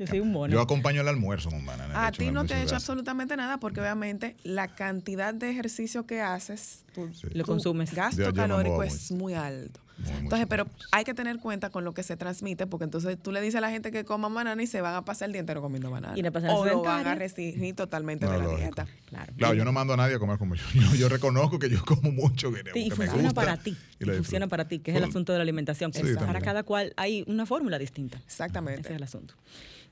Yo 0.00 0.06
soy 0.06 0.20
un 0.20 0.32
mono. 0.32 0.50
Yo 0.50 0.62
acompaño 0.62 1.02
el 1.02 1.08
almuerzo 1.08 1.50
con 1.50 1.66
banana. 1.66 2.06
A 2.06 2.10
ti 2.10 2.30
no 2.30 2.46
te 2.46 2.54
he 2.54 2.62
hecho 2.62 2.74
absolutamente 2.74 3.36
nada 3.36 3.60
porque 3.60 3.80
obviamente 3.82 4.34
la 4.44 4.68
cantidad 4.68 5.34
de 5.34 5.50
ejercicio 5.50 6.06
que 6.06 6.22
haces, 6.22 6.86
tú, 6.94 7.10
lo 7.34 7.44
consumes. 7.44 7.94
Gasto 7.94 8.32
calórico 8.32 8.82
es 8.82 9.12
muy 9.12 9.34
alto. 9.34 9.78
entonces, 10.18 10.46
pero 10.48 10.66
hay 10.90 11.04
que 11.04 11.12
tener 11.12 11.38
cuenta 11.38 11.68
con 11.68 11.84
lo 11.84 11.92
que 11.92 12.02
se 12.02 12.16
transmite, 12.16 12.66
porque 12.66 12.84
entonces 12.84 13.18
tú 13.22 13.30
le 13.30 13.42
dices 13.42 13.56
a 13.56 13.60
la 13.60 13.68
gente 13.68 13.92
que 13.92 14.06
coma 14.06 14.28
banana 14.30 14.62
y 14.62 14.66
se 14.66 14.80
van 14.80 14.94
a 14.94 15.04
pasar 15.04 15.26
el 15.26 15.32
día 15.32 15.40
entero 15.40 15.60
comiendo 15.60 15.90
banana. 15.90 16.14
Y 16.16 16.22
o 16.48 16.64
lo 16.64 16.80
van 16.80 17.06
a 17.06 17.14
restringir 17.14 17.76
totalmente 17.76 18.26
de 18.26 18.38
la 18.38 18.48
dieta. 18.56 18.86
Claro. 19.04 19.34
claro, 19.36 19.52
yo 19.52 19.66
no 19.66 19.72
mando 19.72 19.92
a 19.92 19.98
nadie 19.98 20.14
a 20.14 20.18
comer 20.18 20.38
como 20.38 20.54
yo. 20.54 20.64
Yo, 20.96 21.10
reconozco 21.10 21.58
que 21.58 21.68
yo 21.68 21.84
como 21.84 22.10
mucho 22.10 22.50
guineo. 22.50 22.72
y 22.74 22.90
funciona 22.90 23.32
para 23.32 23.58
ti. 23.58 23.76
Y, 23.98 24.04
funciona 24.06 24.46
para 24.46 24.66
ti, 24.66 24.78
que 24.78 24.92
es 24.92 24.96
el 24.96 25.04
asunto 25.04 25.32
de 25.32 25.38
la 25.40 25.42
alimentación. 25.42 25.92
para 26.18 26.40
cada 26.40 26.62
cual 26.62 26.94
hay 26.96 27.22
una 27.26 27.44
fórmula 27.44 27.78
distinta. 27.78 28.16
Exactamente. 28.24 28.80
Ese 28.80 28.92
es 28.92 28.96
el 28.96 29.02
asunto. 29.02 29.34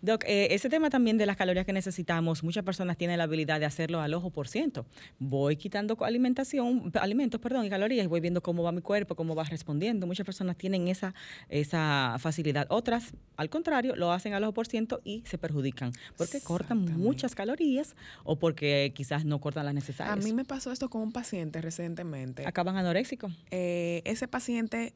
Doc, 0.01 0.25
eh, 0.27 0.49
ese 0.51 0.69
tema 0.69 0.91
también 0.91 1.19
de 1.19 1.27
las 1.27 1.37
calorías 1.37 1.67
que 1.67 1.73
necesitamos, 1.73 2.45
muchas 2.45 2.65
personas 2.65 2.97
tienen 2.97 3.19
la 3.19 3.25
habilidad 3.25 3.59
de 3.61 3.67
hacerlo 3.67 4.01
al 4.01 4.15
ojo 4.15 4.31
por 4.31 4.49
ciento. 4.49 4.87
Voy 5.19 5.57
quitando 5.57 5.97
alimentación, 6.05 6.93
alimentos, 7.01 7.41
perdón, 7.41 7.67
y 7.67 7.71
calorías 7.71 8.05
y 8.05 8.09
voy 8.09 8.21
viendo 8.21 8.43
cómo 8.43 8.63
va 8.63 8.73
mi 8.73 8.81
cuerpo, 8.81 9.17
cómo 9.17 9.35
va 9.35 9.45
respondiendo. 9.45 10.07
Muchas 10.07 10.25
personas 10.25 10.57
tienen 10.57 10.89
esa, 10.89 11.15
esa 11.49 12.17
facilidad. 12.19 12.67
Otras, 12.71 13.13
al 13.37 13.51
contrario, 13.51 13.97
lo 13.97 14.13
hacen 14.13 14.35
al 14.35 14.45
ojo 14.45 14.53
por 14.55 14.67
ciento 14.67 15.01
y 15.05 15.23
se 15.27 15.39
perjudican 15.39 15.93
porque 16.17 16.41
cortan 16.41 16.85
muchas 16.99 17.35
calorías 17.35 17.97
o 18.25 18.37
porque 18.39 18.93
quizás 18.95 19.25
no 19.25 19.41
cortan 19.41 19.67
las 19.67 19.75
necesarias. 19.75 20.17
A 20.17 20.29
mí 20.29 20.33
me 20.33 20.45
pasó 20.45 20.71
esto 20.73 20.89
con 20.89 21.03
un 21.03 21.13
paciente 21.13 21.61
recientemente. 21.61 22.47
¿Acaban 22.47 22.77
anoréxicos? 22.77 23.33
Eh, 23.51 24.03
ese 24.05 24.29
paciente 24.29 24.95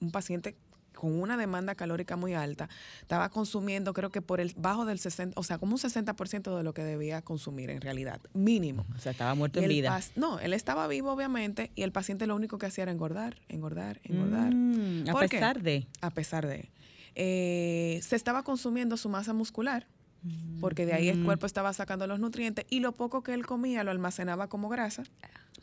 un 0.00 0.10
paciente 0.10 0.56
con 0.94 1.20
una 1.20 1.36
demanda 1.36 1.74
calórica 1.74 2.16
muy 2.16 2.34
alta, 2.34 2.68
estaba 3.00 3.28
consumiendo 3.28 3.92
creo 3.92 4.10
que 4.10 4.22
por 4.22 4.40
el 4.40 4.54
bajo 4.56 4.84
del 4.84 4.98
60, 4.98 5.38
o 5.38 5.42
sea, 5.42 5.58
como 5.58 5.72
un 5.72 5.78
60% 5.78 6.56
de 6.56 6.62
lo 6.62 6.74
que 6.74 6.82
debía 6.82 7.22
consumir 7.22 7.70
en 7.70 7.80
realidad, 7.80 8.20
mínimo. 8.32 8.86
O 8.96 9.00
sea, 9.00 9.12
estaba 9.12 9.34
muerto 9.34 9.60
en 9.60 9.68
vida. 9.68 10.00
No, 10.16 10.38
él 10.38 10.52
estaba 10.52 10.86
vivo 10.88 11.12
obviamente 11.12 11.70
y 11.74 11.82
el 11.82 11.92
paciente 11.92 12.26
lo 12.26 12.36
único 12.36 12.58
que 12.58 12.66
hacía 12.66 12.82
era 12.82 12.92
engordar, 12.92 13.36
engordar, 13.48 14.00
engordar. 14.04 14.54
Mm, 14.54 15.08
a 15.08 15.20
pesar 15.20 15.62
de. 15.62 15.86
A 16.00 16.10
pesar 16.10 16.46
de. 16.46 16.70
Eh, 17.16 18.00
se 18.02 18.16
estaba 18.16 18.42
consumiendo 18.42 18.96
su 18.96 19.08
masa 19.08 19.32
muscular 19.32 19.86
porque 20.60 20.86
de 20.86 20.94
ahí 20.94 21.08
el 21.08 21.24
cuerpo 21.24 21.46
estaba 21.46 21.72
sacando 21.72 22.06
los 22.06 22.20
nutrientes 22.20 22.64
y 22.70 22.80
lo 22.80 22.92
poco 22.92 23.22
que 23.22 23.34
él 23.34 23.44
comía 23.44 23.84
lo 23.84 23.90
almacenaba 23.90 24.48
como 24.48 24.68
grasa 24.68 25.04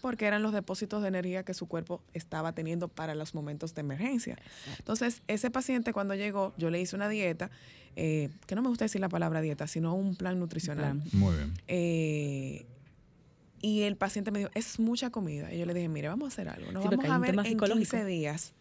porque 0.01 0.25
eran 0.25 0.41
los 0.41 0.53
depósitos 0.53 1.01
de 1.01 1.09
energía 1.09 1.43
que 1.43 1.53
su 1.53 1.67
cuerpo 1.67 2.01
estaba 2.13 2.53
teniendo 2.53 2.87
para 2.87 3.15
los 3.15 3.35
momentos 3.35 3.75
de 3.75 3.81
emergencia. 3.81 4.37
Entonces, 4.79 5.21
ese 5.27 5.51
paciente 5.51 5.93
cuando 5.93 6.15
llegó, 6.15 6.53
yo 6.57 6.69
le 6.69 6.81
hice 6.81 6.95
una 6.95 7.07
dieta, 7.07 7.51
eh, 7.95 8.29
que 8.47 8.55
no 8.55 8.61
me 8.61 8.69
gusta 8.69 8.85
decir 8.85 8.99
la 8.99 9.09
palabra 9.09 9.41
dieta, 9.41 9.67
sino 9.67 9.93
un 9.93 10.15
plan 10.15 10.39
nutricional. 10.39 11.01
Muy 11.13 11.35
bien. 11.35 11.53
Eh, 11.67 12.65
y 13.61 13.81
el 13.81 13.95
paciente 13.95 14.31
me 14.31 14.39
dijo, 14.39 14.51
es 14.55 14.79
mucha 14.79 15.11
comida. 15.11 15.53
Y 15.53 15.59
yo 15.59 15.65
le 15.65 15.73
dije, 15.73 15.87
mire, 15.87 16.07
vamos 16.07 16.25
a 16.25 16.27
hacer 16.29 16.49
algo. 16.49 16.71
Nos 16.71 16.83
vamos 16.83 17.05
a 17.05 17.17
ver 17.19 17.35
en 17.45 17.57
15 17.57 18.05
días. 18.05 18.53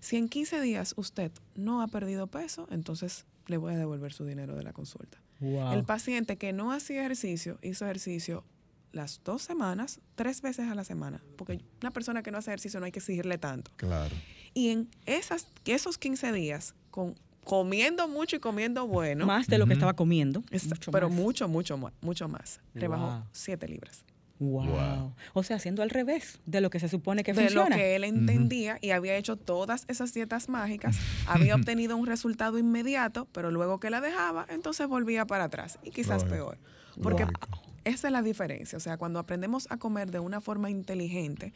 Si 0.00 0.16
en 0.16 0.28
15 0.28 0.60
días 0.60 0.94
usted 0.96 1.30
no 1.54 1.82
ha 1.82 1.88
perdido 1.88 2.26
peso, 2.26 2.66
entonces 2.70 3.26
le 3.46 3.56
voy 3.56 3.74
a 3.74 3.78
devolver 3.78 4.12
su 4.12 4.24
dinero 4.24 4.54
de 4.54 4.62
la 4.62 4.72
consulta. 4.72 5.18
El 5.40 5.84
paciente 5.84 6.36
que 6.36 6.52
no 6.52 6.72
hacía 6.72 7.00
ejercicio, 7.00 7.58
hizo 7.62 7.84
ejercicio 7.84 8.44
las 8.92 9.20
dos 9.24 9.42
semanas, 9.42 10.00
tres 10.14 10.40
veces 10.40 10.70
a 10.70 10.74
la 10.74 10.84
semana, 10.84 11.22
porque 11.36 11.60
una 11.82 11.90
persona 11.90 12.22
que 12.22 12.30
no 12.30 12.38
hace 12.38 12.50
ejercicio 12.50 12.80
no 12.80 12.86
hay 12.86 12.92
que 12.92 13.00
exigirle 13.00 13.36
tanto. 13.36 13.70
Claro. 13.76 14.14
Y 14.54 14.70
en 14.70 14.88
esas, 15.04 15.48
esos 15.66 15.98
15 15.98 16.32
días, 16.32 16.74
con, 16.90 17.14
comiendo 17.44 18.08
mucho 18.08 18.36
y 18.36 18.40
comiendo 18.40 18.86
bueno. 18.86 19.26
Más 19.26 19.46
de 19.46 19.58
lo 19.58 19.66
que 19.66 19.74
estaba 19.74 19.94
comiendo. 19.94 20.42
pero 20.90 21.10
mucho, 21.10 21.46
mucho, 21.46 21.78
mucho 22.00 22.28
más. 22.28 22.60
Rebajó 22.74 23.24
7 23.32 23.68
libras. 23.68 24.04
Wow. 24.38 25.14
O 25.32 25.42
sea, 25.42 25.56
haciendo 25.56 25.82
al 25.82 25.90
revés 25.90 26.40
de 26.44 26.60
lo 26.60 26.68
que 26.68 26.78
se 26.78 26.88
supone 26.88 27.24
que 27.24 27.32
de 27.32 27.42
funciona. 27.42 27.70
lo 27.70 27.76
que 27.76 27.96
él 27.96 28.04
entendía 28.04 28.78
y 28.82 28.90
había 28.90 29.16
hecho 29.16 29.36
todas 29.36 29.84
esas 29.88 30.12
dietas 30.12 30.48
mágicas, 30.48 30.98
había 31.26 31.54
obtenido 31.54 31.96
un 31.96 32.06
resultado 32.06 32.58
inmediato, 32.58 33.26
pero 33.32 33.50
luego 33.50 33.80
que 33.80 33.88
la 33.88 34.00
dejaba, 34.00 34.46
entonces 34.50 34.86
volvía 34.88 35.26
para 35.26 35.44
atrás 35.44 35.78
y 35.82 35.90
quizás 35.90 36.22
Lógico. 36.22 36.30
peor. 36.30 36.58
Porque 37.02 37.22
Lógico. 37.24 37.48
esa 37.84 38.08
es 38.08 38.12
la 38.12 38.22
diferencia. 38.22 38.76
O 38.76 38.80
sea, 38.80 38.98
cuando 38.98 39.18
aprendemos 39.18 39.66
a 39.70 39.78
comer 39.78 40.10
de 40.10 40.18
una 40.18 40.40
forma 40.42 40.68
inteligente, 40.70 41.54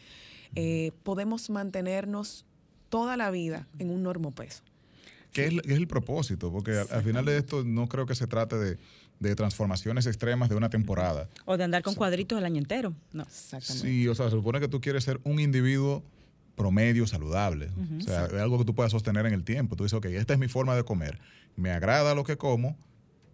eh, 0.55 0.93
podemos 1.03 1.51
mantenernos 1.51 2.47
toda 2.89 3.17
la 3.17 3.31
vida 3.31 3.69
en 3.79 3.91
un 3.91 4.03
normopeso. 4.03 4.63
¿Qué 5.33 5.47
es, 5.47 5.63
qué 5.63 5.73
es 5.75 5.79
el 5.79 5.87
propósito? 5.87 6.51
Porque 6.51 6.73
al, 6.73 6.89
al 6.91 7.03
final 7.05 7.25
de 7.25 7.37
esto 7.37 7.63
no 7.63 7.89
creo 7.89 8.05
que 8.07 8.17
se 8.17 8.27
trate 8.27 8.57
de, 8.57 8.79
de 9.21 9.37
transformaciones 9.37 10.07
extremas 10.07 10.49
de 10.49 10.57
una 10.57 10.71
temporada. 10.71 11.29
O 11.45 11.57
de 11.57 11.65
andar 11.65 11.83
con 11.83 11.95
cuadritos 11.95 12.39
el 12.39 12.45
año 12.45 12.59
entero. 12.59 12.95
No. 13.13 13.23
Exactamente. 13.23 13.89
Sí, 13.89 14.09
o 14.09 14.15
sea, 14.15 14.27
se 14.27 14.33
supone 14.33 14.59
que 14.59 14.69
tú 14.69 14.81
quieres 14.81 15.05
ser 15.05 15.21
un 15.25 15.39
individuo 15.39 16.03
promedio 16.57 17.07
saludable. 17.07 17.71
O 17.99 18.03
sea, 18.03 18.27
es 18.27 18.35
algo 18.35 18.59
que 18.59 18.65
tú 18.65 18.75
puedas 18.75 18.93
sostener 18.93 19.27
en 19.27 19.35
el 19.35 19.45
tiempo. 19.45 19.77
Tú 19.77 19.85
dices, 19.85 19.97
ok, 19.97 20.07
esta 20.07 20.33
es 20.33 20.39
mi 20.39 20.49
forma 20.49 20.75
de 20.75 20.85
comer. 20.85 21.19
Me 21.57 21.71
agrada 21.71 22.15
lo 22.15 22.25
que 22.25 22.37
como 22.37 22.77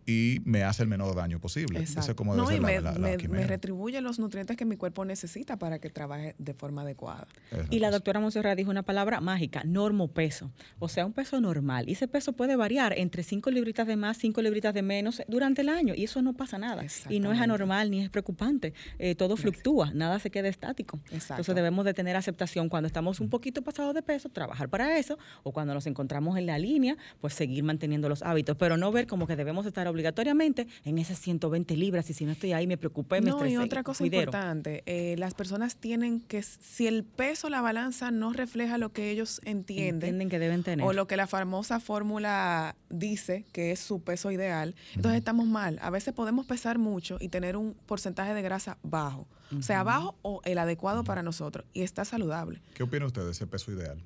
y 0.07 0.41
me 0.45 0.63
hace 0.63 0.83
el 0.85 0.89
menor 0.89 1.15
daño 1.17 1.41
posible. 1.41 1.81
Esa 1.83 2.01
es 2.01 2.15
como 2.15 2.33
debe 2.35 2.43
no, 2.45 2.49
ser 2.49 2.59
y 2.59 2.61
la- 2.61 2.67
me, 2.67 2.81
la- 2.81 2.93
la 2.93 3.29
me- 3.29 3.47
retribuye 3.47 4.01
los 4.01 4.19
nutrientes 4.19 4.57
que 4.57 4.65
mi 4.65 4.77
cuerpo 4.77 5.05
necesita 5.05 5.59
para 5.59 5.79
que 5.81 5.91
trabaje 5.91 6.35
de 6.39 6.55
forma 6.55 6.83
adecuada. 6.83 7.27
Y 7.71 7.81
la 7.81 7.91
doctora 7.91 8.21
Monserrat 8.21 8.57
dijo 8.57 8.71
una 8.71 8.83
palabra 8.85 9.21
mágica, 9.21 9.63
normopeso. 9.65 10.51
O 10.79 10.89
sea, 10.89 11.07
un 11.07 11.13
peso 11.13 11.41
normal. 11.41 11.89
Y 11.89 11.93
ese 11.93 12.09
peso 12.09 12.33
puede 12.35 12.57
variar 12.57 12.93
entre 12.99 13.23
5 13.23 13.51
libritas 13.51 13.87
de 13.87 13.97
más, 13.97 14.17
5 14.19 14.43
libritas 14.43 14.75
de 14.75 14.83
menos 14.83 15.23
durante 15.29 15.63
el 15.63 15.69
año. 15.69 15.95
Y 15.97 16.05
eso 16.05 16.23
no 16.23 16.33
pasa 16.35 16.59
nada. 16.59 16.85
Y 17.09 17.21
no 17.21 17.33
es 17.33 17.41
anormal 17.41 17.91
ni 17.91 18.01
es 18.03 18.11
preocupante. 18.11 18.75
Eh, 18.99 19.15
todo 19.15 19.37
fluctúa, 19.37 19.91
nada 19.95 20.19
se 20.19 20.31
queda 20.31 20.49
estático. 20.49 20.99
Exacto. 21.11 21.35
Entonces 21.35 21.55
debemos 21.55 21.85
de 21.85 21.95
tener 21.95 22.17
aceptación 22.17 22.69
cuando 22.69 22.87
estamos 22.87 23.21
un 23.21 23.29
poquito 23.29 23.63
pasados 23.63 23.95
de 23.95 24.03
peso, 24.03 24.29
trabajar 24.29 24.69
para 24.69 24.99
eso. 24.99 25.19
O 25.43 25.53
cuando 25.53 25.75
nos 25.75 25.87
encontramos 25.87 26.37
en 26.39 26.47
la 26.47 26.59
línea, 26.59 26.97
pues 27.21 27.35
seguir 27.35 27.65
manteniendo 27.65 28.09
los 28.09 28.23
hábitos. 28.23 28.57
Pero 28.57 28.77
no 28.77 28.93
ver 28.93 29.07
como 29.07 29.27
que 29.27 29.37
debemos 29.37 29.67
estar 29.67 29.87
obligatoriamente 29.97 30.67
en 30.85 30.99
esas 30.99 31.19
120 31.19 31.77
libras. 31.77 32.09
Y 32.11 32.15
si 32.15 32.25
no 32.27 32.33
estoy 32.33 32.53
ahí, 32.53 32.67
me 32.67 32.77
preocupé, 32.77 33.21
me 33.21 33.31
No, 33.31 33.37
estresé. 33.37 33.55
y 33.55 33.57
otra 33.57 33.83
cosa 33.83 33.99
cuidero. 33.99 34.23
importante, 34.25 34.83
eh, 34.87 35.17
las 35.19 35.35
personas 35.35 35.77
tienen 35.77 36.21
que, 36.21 36.43
si 36.43 36.87
el 36.87 37.03
peso, 37.05 37.49
la 37.49 37.61
balanza 37.61 38.11
no 38.11 38.33
refleja 38.33 38.79
lo 38.79 38.93
que 38.93 39.11
ellos 39.11 39.41
entienden, 39.45 39.95
Entienden 39.95 40.29
que 40.29 40.39
deben 40.39 40.63
tener. 40.63 40.87
o 40.87 40.93
lo 40.93 41.07
que 41.07 41.17
la 41.17 41.27
famosa 41.27 41.81
fórmula 41.81 42.77
dice 42.91 43.45
que 43.53 43.73
es 43.73 43.81
su 43.81 44.01
peso 44.03 44.31
ideal, 44.31 44.75
entonces 44.95 45.19
estamos 45.19 45.47
mal. 45.47 45.79
A 45.83 45.91
veces 45.91 46.13
podemos 46.15 46.47
pesar 46.47 46.79
mucho 46.79 47.17
y 47.21 47.29
tener 47.29 47.57
un 47.57 47.75
porcentaje 47.87 48.35
de 48.35 48.43
grasa 48.43 48.79
bajo, 48.83 49.27
o 49.57 49.63
sea, 49.63 49.83
bajo 49.83 50.17
o 50.23 50.41
el 50.45 50.59
adecuado 50.59 51.05
para 51.05 51.23
nosotros, 51.23 51.65
y 51.73 51.83
está 51.83 52.05
saludable. 52.05 52.61
¿Qué 52.75 52.83
opina 52.83 53.07
usted 53.07 53.25
de 53.25 53.31
ese 53.33 53.47
peso 53.47 53.73
ideal? 53.73 53.99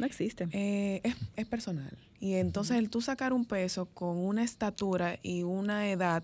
No 0.00 0.06
existe. 0.06 0.48
Eh, 0.52 1.00
es, 1.04 1.14
es 1.36 1.46
personal. 1.46 1.96
Y 2.18 2.34
entonces 2.34 2.76
el 2.78 2.90
tú 2.90 3.00
sacar 3.00 3.32
un 3.32 3.44
peso 3.44 3.86
con 3.86 4.16
una 4.18 4.42
estatura 4.42 5.18
y 5.22 5.42
una 5.42 5.90
edad 5.90 6.22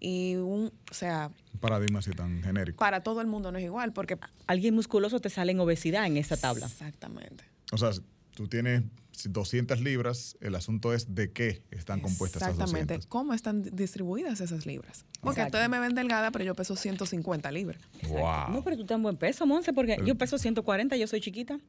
y 0.00 0.36
un, 0.36 0.72
o 0.90 0.94
sea, 0.94 1.30
Un 1.54 1.60
paradigma 1.60 2.00
así 2.00 2.10
tan 2.10 2.42
genérico. 2.42 2.78
para 2.78 3.02
todo 3.02 3.20
el 3.20 3.26
mundo 3.26 3.52
no 3.52 3.58
es 3.58 3.64
igual, 3.64 3.92
porque 3.92 4.18
Alguien 4.46 4.74
musculoso 4.74 5.20
te 5.20 5.30
sale 5.30 5.52
en 5.52 5.60
obesidad 5.60 6.06
en 6.06 6.16
esa 6.16 6.36
tabla. 6.36 6.66
Exactamente. 6.66 7.44
O 7.72 7.78
sea, 7.78 7.90
tú 8.34 8.48
tienes 8.48 8.82
200 9.24 9.80
libras, 9.80 10.36
el 10.40 10.54
asunto 10.54 10.92
es 10.94 11.14
de 11.14 11.30
qué 11.32 11.62
están 11.70 12.00
compuestas 12.00 12.42
esas 12.42 12.52
Exactamente. 12.54 12.94
200. 12.94 13.06
¿Cómo 13.06 13.32
están 13.34 13.62
di- 13.62 13.70
distribuidas 13.70 14.40
esas 14.40 14.66
libras? 14.66 15.04
Porque 15.20 15.40
Exacto. 15.40 15.58
ustedes 15.58 15.68
me 15.70 15.78
ven 15.78 15.94
delgada, 15.94 16.30
pero 16.30 16.44
yo 16.44 16.54
peso 16.54 16.74
150 16.74 17.50
libras. 17.52 17.80
Wow. 18.08 18.48
No, 18.50 18.64
pero 18.64 18.76
tú 18.76 18.82
estás 18.82 18.96
en 18.96 19.02
buen 19.02 19.16
peso, 19.18 19.46
Monse, 19.46 19.72
porque 19.72 19.94
El- 19.94 20.06
yo 20.06 20.14
peso 20.16 20.36
140, 20.38 20.96
yo 20.96 21.06
soy 21.06 21.20
chiquita. 21.20 21.60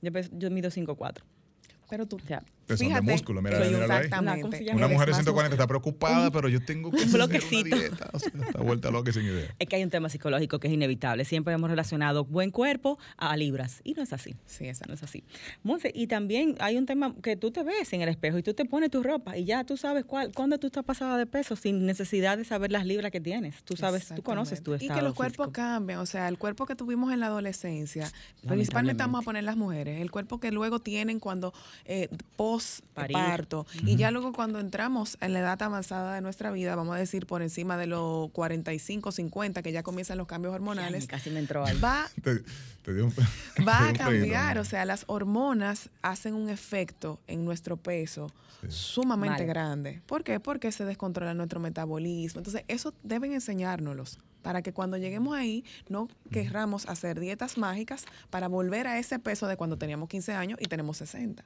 Yo, 0.00 0.10
yo 0.32 0.50
mido 0.50 0.70
5'4". 0.70 1.24
Pero 1.88 2.06
tú, 2.06 2.16
O 2.16 2.26
sea, 2.26 2.42
Peso 2.66 2.84
de 2.84 3.00
músculo, 3.00 3.40
mira, 3.40 3.56
ahí. 3.62 3.72
exactamente. 3.74 4.42
¿cómo 4.42 4.52
se 4.52 4.64
llama? 4.64 4.76
Una 4.76 4.88
mujer 4.88 5.06
de 5.06 5.12
más 5.12 5.18
140 5.22 5.54
está 5.54 5.66
preocupada, 5.66 6.30
pero 6.30 6.48
yo 6.50 6.62
tengo 6.62 6.90
que 6.90 6.96
un 6.98 7.02
hacer 7.04 7.14
una 7.14 7.24
bloquecito. 7.26 7.76
dieta. 7.76 8.10
O 8.12 8.18
sea, 8.18 8.30
está 8.46 8.60
vuelta 8.60 8.90
loca 8.90 9.10
sin 9.10 9.22
idea. 9.24 9.54
es 9.58 9.68
que 9.68 9.76
hay 9.76 9.82
un 9.82 9.88
tema 9.88 10.10
psicológico 10.10 10.58
que 10.58 10.66
es 10.68 10.74
inevitable. 10.74 11.24
Siempre 11.24 11.54
hemos 11.54 11.70
relacionado 11.70 12.26
buen 12.26 12.50
cuerpo 12.50 12.98
a 13.16 13.34
libras. 13.38 13.80
Y 13.84 13.94
no 13.94 14.02
es 14.02 14.12
así. 14.12 14.36
Sí, 14.44 14.64
No 14.64 14.68
exacto. 14.70 14.92
es 14.92 15.02
así. 15.02 15.24
Monse, 15.62 15.90
y 15.94 16.08
también 16.08 16.56
hay 16.60 16.76
un 16.76 16.84
tema 16.84 17.14
que 17.22 17.36
tú 17.36 17.50
te 17.50 17.62
ves 17.62 17.90
en 17.94 18.02
el 18.02 18.10
espejo 18.10 18.36
y 18.36 18.42
tú 18.42 18.52
te 18.52 18.66
pones 18.66 18.90
tu 18.90 19.02
ropa 19.02 19.38
y 19.38 19.46
ya 19.46 19.64
tú 19.64 19.78
sabes 19.78 20.04
cuál, 20.04 20.30
cuándo 20.34 20.58
tú 20.58 20.66
estás 20.66 20.84
pasada 20.84 21.16
de 21.16 21.24
peso 21.24 21.56
sin 21.56 21.86
necesidad 21.86 22.36
de 22.36 22.44
saber 22.44 22.70
las 22.70 22.84
libras 22.84 23.10
que 23.12 23.20
tienes. 23.22 23.62
Tú 23.64 23.76
sabes, 23.76 24.08
tú 24.14 24.22
conoces 24.22 24.62
tu 24.62 24.74
estado 24.74 24.92
Y 24.92 24.94
que 24.94 25.02
los 25.02 25.14
cuerpos 25.14 25.46
físico. 25.46 25.52
cambian, 25.52 26.00
o 26.00 26.06
sea, 26.06 26.28
el 26.28 26.36
cuerpo 26.36 26.66
que 26.66 26.76
tuvimos 26.76 27.14
en 27.14 27.20
la 27.20 27.26
adolescencia, 27.28 28.10
principalmente 28.46 29.02
vamos 29.02 29.22
a 29.22 29.24
poner 29.24 29.44
las 29.44 29.56
mujeres, 29.56 30.02
el 30.02 30.10
cuerpo 30.10 30.38
que 30.38 30.52
luego 30.52 30.80
tienen 30.80 31.18
cuando 31.18 31.54
eh, 31.84 32.08
post 32.36 32.84
Parir. 32.94 33.14
parto 33.14 33.66
y 33.84 33.96
ya 33.96 34.10
luego 34.10 34.32
cuando 34.32 34.60
entramos 34.60 35.18
en 35.20 35.32
la 35.32 35.40
edad 35.40 35.62
avanzada 35.62 36.14
de 36.14 36.20
nuestra 36.20 36.50
vida, 36.50 36.76
vamos 36.76 36.96
a 36.96 36.98
decir 36.98 37.26
por 37.26 37.42
encima 37.42 37.76
de 37.76 37.86
los 37.86 38.30
45, 38.30 39.12
50, 39.12 39.62
que 39.62 39.72
ya 39.72 39.82
comienzan 39.82 40.18
los 40.18 40.26
cambios 40.26 40.52
Ay, 40.52 40.56
hormonales, 40.56 41.06
casi 41.06 41.30
me 41.30 41.40
entró 41.40 41.64
va 41.82 42.08
Te, 42.22 42.42
te 42.82 42.94
dio 42.94 43.06
un, 43.06 43.12
te 43.12 43.22
va 43.64 43.80
dio 43.80 43.88
a 43.88 43.92
cambiar, 44.04 44.58
o 44.58 44.64
sea, 44.64 44.84
las 44.84 45.04
hormonas 45.06 45.90
hacen 46.02 46.34
un 46.34 46.48
efecto 46.48 47.20
en 47.26 47.44
nuestro 47.44 47.76
peso 47.76 48.32
sumamente 48.68 49.44
grande. 49.44 50.02
¿Por 50.06 50.24
qué? 50.24 50.40
Porque 50.40 50.72
se 50.72 50.84
descontrola 50.84 51.34
nuestro 51.34 51.60
metabolismo. 51.60 52.40
Entonces, 52.40 52.64
eso 52.68 52.92
deben 53.02 53.32
enseñárnoslos 53.32 54.18
para 54.42 54.62
que 54.62 54.72
cuando 54.72 54.96
lleguemos 54.96 55.36
ahí 55.36 55.64
no 55.88 56.08
querramos 56.30 56.86
hacer 56.88 57.20
dietas 57.20 57.58
mágicas 57.58 58.04
para 58.30 58.48
volver 58.48 58.86
a 58.86 58.98
ese 58.98 59.18
peso 59.18 59.46
de 59.46 59.56
cuando 59.56 59.76
teníamos 59.76 60.08
15 60.08 60.32
años 60.32 60.58
y 60.60 60.66
tenemos 60.66 60.96
60. 60.98 61.44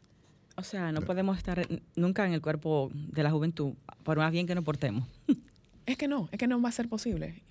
O 0.56 0.62
sea, 0.62 0.92
no 0.92 1.00
podemos 1.02 1.38
estar 1.38 1.66
nunca 1.96 2.26
en 2.26 2.32
el 2.32 2.42
cuerpo 2.42 2.90
de 2.92 3.22
la 3.22 3.30
juventud, 3.30 3.74
por 4.02 4.18
más 4.18 4.30
bien 4.32 4.46
que 4.46 4.54
nos 4.54 4.64
portemos. 4.64 5.06
Es 5.84 5.96
que 5.96 6.06
no, 6.06 6.28
es 6.30 6.38
que 6.38 6.46
no 6.46 6.62
va 6.62 6.68
a 6.68 6.72
ser 6.72 6.88
posible. 6.88 7.42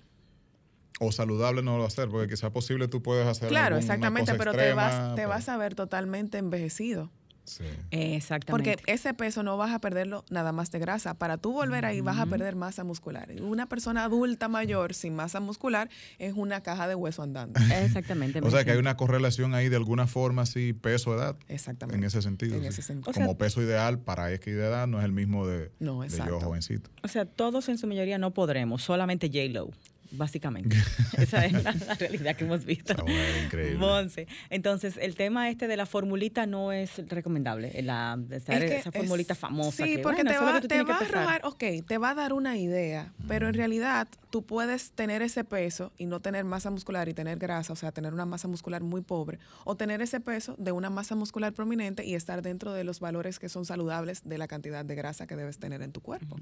O 1.00 1.12
saludable 1.12 1.62
no 1.62 1.72
lo 1.72 1.78
va 1.80 1.84
a 1.84 1.88
hacer, 1.88 2.08
porque 2.08 2.28
quizá 2.32 2.50
posible 2.50 2.88
tú 2.88 3.02
puedes 3.02 3.26
hacer 3.26 3.50
Claro, 3.50 3.76
exactamente, 3.76 4.32
cosa 4.32 4.38
pero 4.38 4.52
te 4.52 4.72
vas, 4.72 5.10
te 5.10 5.16
pero- 5.16 5.28
vas 5.28 5.48
a 5.50 5.56
ver 5.58 5.74
totalmente 5.74 6.38
envejecido. 6.38 7.10
Sí. 7.44 7.64
Exactamente. 7.90 8.72
Porque 8.76 8.92
ese 8.92 9.14
peso 9.14 9.42
no 9.42 9.56
vas 9.56 9.72
a 9.72 9.78
perderlo 9.80 10.24
nada 10.30 10.52
más 10.52 10.70
de 10.70 10.78
grasa. 10.78 11.14
Para 11.14 11.38
tú 11.38 11.52
volver 11.52 11.84
ahí 11.84 12.00
vas 12.00 12.18
a 12.18 12.26
perder 12.26 12.54
masa 12.56 12.84
muscular. 12.84 13.30
Y 13.30 13.40
Una 13.40 13.66
persona 13.66 14.04
adulta 14.04 14.48
mayor 14.48 14.94
sin 14.94 15.14
masa 15.14 15.40
muscular 15.40 15.88
es 16.18 16.34
una 16.34 16.60
caja 16.62 16.86
de 16.88 16.94
hueso 16.94 17.22
andando. 17.22 17.60
Exactamente. 17.74 18.40
O 18.42 18.50
sea 18.50 18.64
que 18.64 18.70
hay 18.72 18.78
una 18.78 18.96
correlación 18.96 19.54
ahí 19.54 19.68
de 19.68 19.76
alguna 19.76 20.06
forma, 20.06 20.42
así, 20.42 20.72
peso-edad. 20.72 21.36
Exactamente. 21.48 21.98
En 21.98 22.04
ese 22.04 22.22
sentido. 22.22 22.54
En 22.56 22.62
sí. 22.62 22.68
ese 22.68 22.82
sentido. 22.82 23.10
O 23.10 23.12
sea- 23.12 23.24
Como 23.26 23.36
peso 23.38 23.60
ideal 23.62 23.98
para 23.98 24.32
X 24.32 24.54
de 24.54 24.60
edad 24.66 24.86
no 24.86 24.98
es 24.98 25.04
el 25.04 25.12
mismo 25.12 25.46
de, 25.46 25.70
No, 25.80 26.02
de 26.02 26.08
yo 26.08 26.14
exacto. 26.16 26.40
jovencito. 26.40 26.90
O 27.02 27.08
sea, 27.08 27.24
todos 27.24 27.68
en 27.68 27.78
su 27.78 27.86
mayoría 27.86 28.18
no 28.18 28.32
podremos, 28.32 28.82
solamente 28.82 29.28
J-Lo, 29.28 29.70
básicamente. 30.12 30.76
Esa 31.18 31.44
es 31.46 31.52
la, 31.52 31.72
la 31.72 31.94
realidad 31.94 32.36
que 32.36 32.44
hemos 32.44 32.64
visto. 32.64 32.92
Está 32.92 33.02
bueno, 33.02 33.44
increíble. 33.44 33.78
Monse. 33.78 34.26
Entonces, 34.50 34.96
el 35.00 35.14
tema 35.14 35.48
este 35.50 35.66
de 35.68 35.76
la 35.76 35.86
formulita 35.86 36.46
no 36.46 36.72
es 36.72 36.90
recomendable, 37.08 37.80
la, 37.82 38.18
esa, 38.30 38.54
Es 38.58 38.64
que 38.70 38.76
esa 38.78 38.92
formulita 38.92 39.32
es- 39.34 39.38
famosa. 39.38 39.84
Sí, 39.84 39.96
que, 39.96 40.02
porque 40.02 40.22
bueno, 40.22 40.38
te 40.38 40.44
va, 40.44 40.84
te 40.86 40.92
a 40.92 40.96
arrojar, 40.96 41.40
ok, 41.44 41.64
te 41.86 41.98
va 41.98 42.10
a 42.10 42.14
dar 42.14 42.32
una 42.32 42.56
idea, 42.56 43.12
pero 43.28 43.48
en 43.48 43.54
realidad 43.54 44.08
tú 44.30 44.44
puedes 44.44 44.92
tener 44.92 45.22
ese 45.22 45.44
peso 45.44 45.92
y 45.98 46.06
no 46.06 46.20
tener 46.20 46.44
masa 46.44 46.70
muscular 46.70 47.08
y 47.08 47.14
tener 47.14 47.38
grasa, 47.38 47.72
o 47.72 47.76
sea, 47.76 47.92
tener 47.92 48.12
una 48.14 48.26
masa 48.26 48.48
muscular 48.48 48.82
muy 48.82 49.00
pobre, 49.02 49.38
o 49.64 49.76
tener 49.76 50.00
ese 50.02 50.20
peso 50.20 50.54
de 50.58 50.72
una 50.72 50.90
masa 50.90 51.14
muscular 51.14 51.52
prominente 51.52 52.04
y 52.04 52.14
estar 52.14 52.42
dentro 52.42 52.72
de 52.72 52.84
los 52.84 53.00
valores 53.00 53.38
que 53.38 53.48
son 53.48 53.64
saludables 53.64 54.22
de 54.24 54.38
la 54.38 54.48
cantidad 54.48 54.84
de 54.84 54.94
grasa 54.94 55.26
que 55.26 55.36
debes 55.36 55.58
tener 55.58 55.82
en 55.82 55.92
tu 55.92 56.00
cuerpo. 56.00 56.36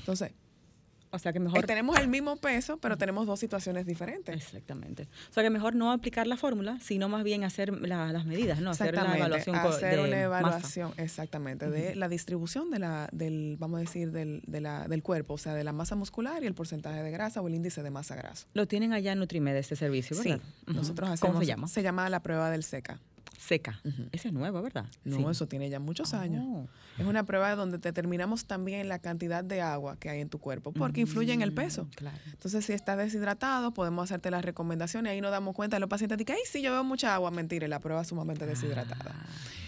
Entonces, 0.00 0.32
O 1.12 1.18
sea, 1.18 1.32
que 1.32 1.38
eh, 1.38 1.42
mejor... 1.42 1.66
tenemos 1.66 1.98
el 1.98 2.06
mismo 2.08 2.36
peso, 2.36 2.78
pero 2.78 2.96
tenemos 2.96 3.26
dos 3.26 3.40
situaciones 3.40 3.84
diferentes. 3.86 4.34
Exactamente. 4.34 5.08
O 5.30 5.32
sea, 5.32 5.42
que 5.42 5.50
mejor 5.50 5.74
no 5.74 5.90
aplicar 5.92 6.26
la 6.26 6.36
fórmula, 6.36 6.78
sino 6.80 7.08
más 7.08 7.24
bien 7.24 7.42
hacer 7.44 7.72
la- 7.80 8.12
las 8.12 8.26
medidas, 8.26 8.60
¿no? 8.60 8.70
Hacer 8.70 8.94
la 8.94 9.16
evaluación 9.16 9.56
hacer 9.56 9.96
de 9.96 9.98
una 10.02 10.08
masa. 10.08 10.22
evaluación, 10.24 10.94
exactamente, 10.98 11.68
de 11.68 11.94
la 11.96 12.08
distribución 12.08 12.70
de 12.70 12.78
la, 12.78 13.08
del, 13.12 13.56
vamos 13.58 13.78
a 13.78 13.80
decir, 13.80 14.12
del, 14.12 14.42
de 14.46 14.60
la, 14.60 14.86
del 14.86 15.02
cuerpo, 15.02 15.34
o 15.34 15.38
sea, 15.38 15.54
de 15.54 15.64
la 15.64 15.72
masa 15.72 15.96
muscular 15.96 16.42
y 16.42 16.46
el 16.46 16.54
porcentaje 16.54 17.02
de 17.02 17.10
grasa 17.10 17.40
o 17.40 17.48
el 17.48 17.54
índice 17.54 17.82
de 17.82 17.90
masa 17.90 18.14
grasa. 18.14 18.46
Lo 18.54 18.66
tienen 18.68 18.92
allá 18.92 19.12
en 19.12 19.18
Nutrimed 19.18 19.56
este 19.56 19.76
servicio, 19.76 20.16
¿verdad? 20.16 20.40
Sí, 20.66 20.72
nosotros 20.72 21.10
hacemos. 21.10 21.32
¿Cómo 21.32 21.40
se 21.40 21.46
llama? 21.46 21.66
Se 21.68 21.82
llama 21.82 22.08
la 22.08 22.20
prueba 22.22 22.50
del 22.50 22.62
SECA. 22.62 23.00
Seca. 23.40 23.80
Esa 24.12 24.28
es 24.28 24.34
nueva, 24.34 24.60
¿verdad? 24.60 24.84
No, 25.02 25.16
Sí. 25.16 25.24
eso 25.30 25.48
tiene 25.48 25.70
ya 25.70 25.80
muchos 25.80 26.12
años. 26.12 26.44
Oh. 26.46 26.68
Es 26.98 27.06
una 27.06 27.24
prueba 27.24 27.54
donde 27.56 27.78
determinamos 27.78 28.44
también 28.44 28.86
la 28.88 28.98
cantidad 28.98 29.42
de 29.42 29.62
agua 29.62 29.96
que 29.98 30.10
hay 30.10 30.20
en 30.20 30.28
tu 30.28 30.38
cuerpo, 30.38 30.72
porque 30.72 31.00
influye 31.00 31.32
en 31.32 31.40
el 31.40 31.54
peso. 31.54 31.84
Mm, 31.84 31.90
Claro. 31.96 32.18
Entonces, 32.32 32.66
si 32.66 32.74
estás 32.74 32.98
deshidratado, 32.98 33.72
podemos 33.72 34.04
hacerte 34.04 34.30
las 34.30 34.44
recomendaciones. 34.44 35.10
Ahí 35.12 35.20
nos 35.22 35.30
damos 35.30 35.54
cuenta, 35.54 35.78
los 35.78 35.88
pacientes 35.88 36.18
dicen, 36.18 36.36
ay, 36.36 36.42
sí, 36.50 36.60
yo 36.60 36.70
veo 36.72 36.84
mucha 36.84 37.14
agua. 37.14 37.30
Mentira, 37.30 37.66
la 37.66 37.80
prueba 37.80 38.02
es 38.02 38.08
sumamente 38.08 38.44
deshidratada. 38.46 39.14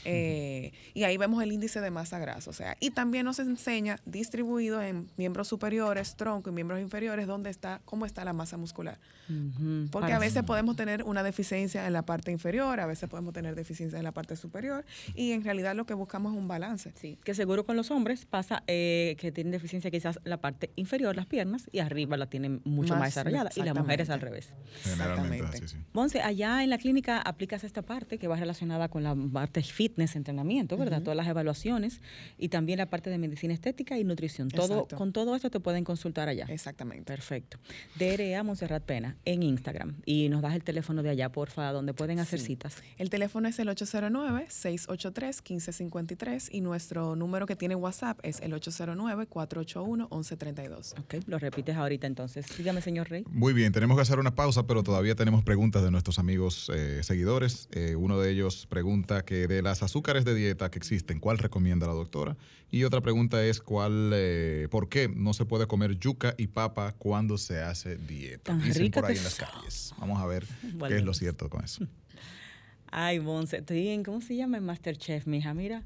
Eh, 0.05 0.73
y 0.95 1.05
ahí 1.05 1.17
vemos 1.17 1.43
el 1.43 1.53
índice 1.53 1.81
de 1.81 1.91
masa 1.91 2.19
grasa. 2.19 2.51
O 2.51 2.53
sea, 2.53 2.77
y 2.81 2.91
también 2.91 3.25
nos 3.25 3.39
enseña 3.39 3.99
distribuido 4.05 4.83
en 4.83 5.09
miembros 5.17 5.49
superiores, 5.49 6.17
tronco 6.17 6.51
y 6.51 6.53
miembros 6.53 6.81
inferiores, 6.81 7.27
dónde 7.27 7.51
está, 7.51 7.81
cómo 7.85 8.07
está 8.07 8.25
la 8.25 8.33
masa 8.33 8.57
muscular. 8.57 8.99
Porque 9.91 10.13
a 10.13 10.19
veces 10.19 10.43
podemos 10.43 10.77
tener 10.77 11.05
una 11.05 11.23
deficiencia 11.23 11.87
en 11.87 11.93
la 11.93 12.03
parte 12.03 12.31
inferior, 12.31 12.81
a 12.81 12.87
veces 12.87 13.09
podemos 13.09 13.33
tener 13.33 13.55
deficiencia 13.55 13.99
en 13.99 14.05
la 14.05 14.13
parte 14.13 14.37
superior, 14.37 14.85
y 15.15 15.33
en 15.33 15.43
realidad 15.43 15.75
lo 15.75 15.87
que 15.87 15.95
buscamos 15.95 16.33
es 16.33 16.39
un 16.39 16.49
balance. 16.49 16.93
Sí, 17.01 17.19
que 17.25 17.35
seguro 17.35 17.65
con 17.65 17.77
los 17.77 17.91
hombres 17.91 18.27
pasa 18.27 18.63
eh, 18.67 19.17
que 19.19 19.33
tienen 19.33 19.53
deficiencia 19.53 19.91
quizás 19.91 20.21
la 20.25 20.39
parte 20.39 20.71
inferior, 20.77 21.17
las 21.17 21.27
piernas, 21.27 21.69
y 21.73 21.79
arriba 21.79 22.17
la 22.17 22.27
tienen 22.27 22.61
mucho 22.65 22.95
más, 22.95 23.01
Más, 23.01 23.09
desarrollada, 23.11 23.51
y 23.57 23.63
las 23.63 23.75
mujeres 23.75 24.11
al 24.11 24.21
revés. 24.21 24.53
Generalmente 24.83 25.37
es 25.37 25.43
Exactamente. 25.43 25.67
así, 25.67 25.77
sí. 25.77 25.85
Monse, 25.93 26.21
allá 26.21 26.63
en 26.63 26.71
la 26.71 26.79
clínica 26.79 27.21
aplicas 27.21 27.65
esta 27.65 27.83
parte 27.83 28.19
que 28.19 28.29
va 28.29 28.37
relacionada 28.37 28.89
con 28.89 29.03
la 29.03 29.17
parte 29.33 29.63
fitness, 29.93 30.17
entrenamiento, 30.17 30.77
¿verdad? 30.77 31.03
Todas 31.03 31.17
las 31.17 31.27
evaluaciones 31.27 32.01
y 32.39 32.49
también 32.49 32.79
la 32.79 32.87
parte 32.87 33.11
de 33.11 33.19
medicina 33.19 33.53
estética 33.53 33.99
y 33.99 34.05
nutrición. 34.05 34.49
Todo, 34.49 34.75
Exacto. 34.75 34.97
con 34.97 35.13
todo 35.13 35.35
esto 35.37 35.51
te 35.51 35.61
pueden 35.61 35.85
consultar 35.85 36.29
allá. 36.29 36.47
Exactamente. 36.49 37.05
Perfecto. 37.05 37.59
DRA 37.99 38.43
Monserrat 38.43 38.83
Pena 38.85 39.17
en 39.25 39.43
Instagram. 39.43 39.97
Y 40.07 40.29
nos 40.29 40.43
das 40.43 40.55
el 40.55 40.63
teléfono 40.65 41.03
de 41.03 41.11
allá, 41.11 41.31
porfa, 41.31 41.71
donde 41.73 41.93
pueden 41.95 42.19
hacer 42.21 42.41
Sí. 42.41 42.47
citas. 42.47 42.77
El 42.97 43.11
teléfono 43.11 43.49
es 43.49 43.59
el 43.59 43.69
809-683-1553 43.69 46.49
y 46.53 46.61
nuestro 46.61 47.17
número 47.17 47.47
que 47.47 47.57
tiene 47.57 47.75
WhatsApp 47.75 48.19
es 48.23 48.41
el 48.41 48.53
809-481-1132. 48.55 50.95
Ok, 50.99 51.15
lo 51.27 51.39
repites 51.39 51.77
ahorita 51.77 52.07
entonces. 52.07 52.47
Dígame, 52.57 52.81
señor 52.83 53.09
Rey. 53.11 53.25
Muy 53.29 53.53
bien, 53.53 53.73
tenemos 53.73 53.97
que 53.97 54.03
hacer 54.03 54.19
una 54.19 54.35
pausa, 54.35 54.67
pero 54.67 54.83
todavía 54.83 55.15
tenemos 55.15 55.43
preguntas 55.45 55.83
de 55.83 55.91
nuestros 55.91 56.19
amigos 56.19 56.71
eh, 56.75 57.01
seguidores. 57.03 57.69
Eh, 57.73 57.97
uno 57.97 58.19
de 58.21 58.31
ellos 58.31 58.67
pregunta 58.67 59.25
que 59.25 59.47
de 59.47 59.63
las 59.63 59.82
azúcares 59.83 60.25
de 60.25 60.35
dieta 60.35 60.71
que 60.71 60.79
existen, 60.79 61.19
¿cuál 61.21 61.39
recomienda 61.39 61.87
la 61.87 61.93
doctora? 61.93 62.37
Y 62.71 62.85
otra 62.85 63.01
pregunta 63.01 63.45
es 63.45 63.61
cuál, 63.61 64.11
eh, 64.15 64.69
¿por 64.71 64.89
qué 64.89 65.09
no 65.09 65.35
se 65.35 65.45
puede 65.45 65.67
comer 65.67 65.99
yuca 65.99 66.35
y 66.39 66.47
papa 66.47 66.95
cuando 66.99 67.37
se 67.39 67.61
hace 67.61 67.97
dieta? 67.97 68.45
Tan 68.45 68.63
Dicen 68.63 68.83
rica 68.83 69.01
por 69.01 69.11
ahí 69.11 69.15
que 69.15 69.19
en 69.19 69.25
las 69.25 69.35
calles. 69.37 69.95
Vamos 69.99 70.21
a 70.21 70.27
ver 70.27 70.47
qué 70.89 70.97
es 70.97 71.05
lo 71.05 71.13
cierto 71.15 71.51
con 71.51 71.65
eso. 71.65 71.87
Ay, 72.91 73.21
Monse, 73.21 73.59
estoy 73.59 73.89
en, 73.89 74.03
¿cómo 74.03 74.21
se 74.21 74.37
llama? 74.37 74.59
En 74.59 74.65
Masterchef, 74.65 75.27
mija, 75.27 75.55
mira. 75.55 75.83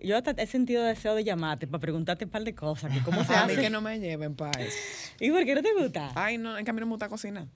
Yo 0.00 0.16
hasta 0.16 0.30
he 0.30 0.46
sentido 0.46 0.84
deseo 0.84 1.14
de 1.14 1.24
llamarte 1.24 1.66
para 1.66 1.80
preguntarte 1.80 2.24
un 2.24 2.30
par 2.30 2.44
de 2.44 2.54
cosas, 2.54 2.92
que 2.92 3.02
cómo 3.02 3.24
se 3.24 3.34
A 3.36 3.46
mí 3.46 3.52
hace. 3.52 3.62
que 3.62 3.70
no 3.70 3.80
me 3.80 3.98
lleven 3.98 4.34
para 4.34 4.62
eso. 4.62 4.76
¿Y 5.20 5.30
por 5.30 5.44
qué 5.44 5.54
no 5.54 5.62
te 5.62 5.74
gusta? 5.74 6.12
Ay, 6.14 6.38
no, 6.38 6.56
en 6.56 6.64
cambio 6.64 6.80
no 6.80 6.86
me 6.86 6.92
gusta 6.92 7.08
cocinar. 7.08 7.48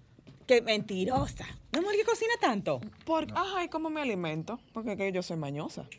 Qué 0.46 0.60
mentirosa. 0.62 1.44
No 1.72 1.78
amor, 1.80 1.92
que 1.96 2.04
cocina 2.04 2.34
tanto. 2.40 2.80
Por, 3.04 3.26
Ay, 3.34 3.68
¿cómo 3.68 3.88
me 3.90 4.02
alimento? 4.02 4.60
Porque 4.72 4.96
que 4.96 5.10
yo 5.12 5.22
soy 5.22 5.36
mañosa. 5.36 5.84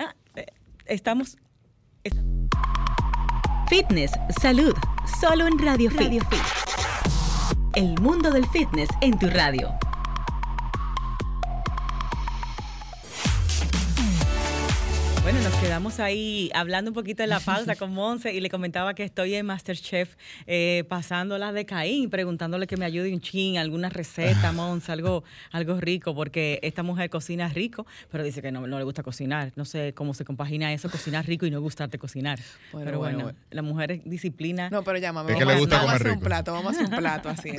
Ah, 0.00 0.14
eh, 0.36 0.46
estamos... 0.86 1.36
est- 2.04 2.16
Fitness, 3.68 4.12
salud, 4.40 4.74
solo 5.20 5.46
en 5.46 5.58
Radio 5.58 5.90
Fit. 5.90 6.22
El 7.74 8.00
mundo 8.00 8.30
del 8.30 8.46
fitness 8.48 8.88
en 9.00 9.18
tu 9.18 9.28
radio. 9.28 9.70
Quedamos 15.68 16.00
ahí 16.00 16.50
hablando 16.54 16.90
un 16.90 16.94
poquito 16.94 17.22
en 17.22 17.28
la 17.28 17.40
pausa 17.40 17.76
con 17.76 17.92
Monse 17.92 18.32
y 18.32 18.40
le 18.40 18.48
comentaba 18.48 18.94
que 18.94 19.04
estoy 19.04 19.34
en 19.34 19.44
Masterchef 19.44 20.16
eh, 20.46 20.84
pasándolas 20.88 21.52
de 21.52 21.66
Caín, 21.66 22.08
preguntándole 22.08 22.66
que 22.66 22.78
me 22.78 22.86
ayude 22.86 23.12
un 23.12 23.20
chin, 23.20 23.58
alguna 23.58 23.90
receta, 23.90 24.50
Monse, 24.52 24.90
algo, 24.92 25.24
algo 25.52 25.78
rico, 25.78 26.14
porque 26.14 26.58
esta 26.62 26.82
mujer 26.82 27.10
cocina 27.10 27.50
rico, 27.50 27.86
pero 28.10 28.24
dice 28.24 28.40
que 28.40 28.50
no, 28.50 28.66
no 28.66 28.78
le 28.78 28.84
gusta 28.84 29.02
cocinar. 29.02 29.52
No 29.56 29.66
sé 29.66 29.92
cómo 29.92 30.14
se 30.14 30.24
compagina 30.24 30.72
eso, 30.72 30.88
cocinar 30.88 31.26
rico 31.26 31.44
y 31.44 31.50
no 31.50 31.60
gustarte 31.60 31.98
cocinar. 31.98 32.38
Bueno, 32.72 32.86
pero 32.86 32.98
bueno, 32.98 33.22
bueno. 33.24 33.38
la 33.50 33.60
mujer 33.60 33.92
es 33.92 34.04
disciplina. 34.06 34.70
No, 34.70 34.82
pero 34.82 34.96
llámame. 34.96 35.32
Es 35.32 35.36
que 35.36 35.44
vamos 35.44 35.54
le 35.54 35.60
gusta 35.60 35.76
vamos 35.76 35.92
a 35.92 35.96
hacer 35.96 36.12
un 36.12 36.20
plato, 36.20 36.52
vamos 36.54 36.78
a 36.78 36.80
hacer 36.80 36.94
un 36.94 36.98
plato 36.98 37.28
así. 37.28 37.50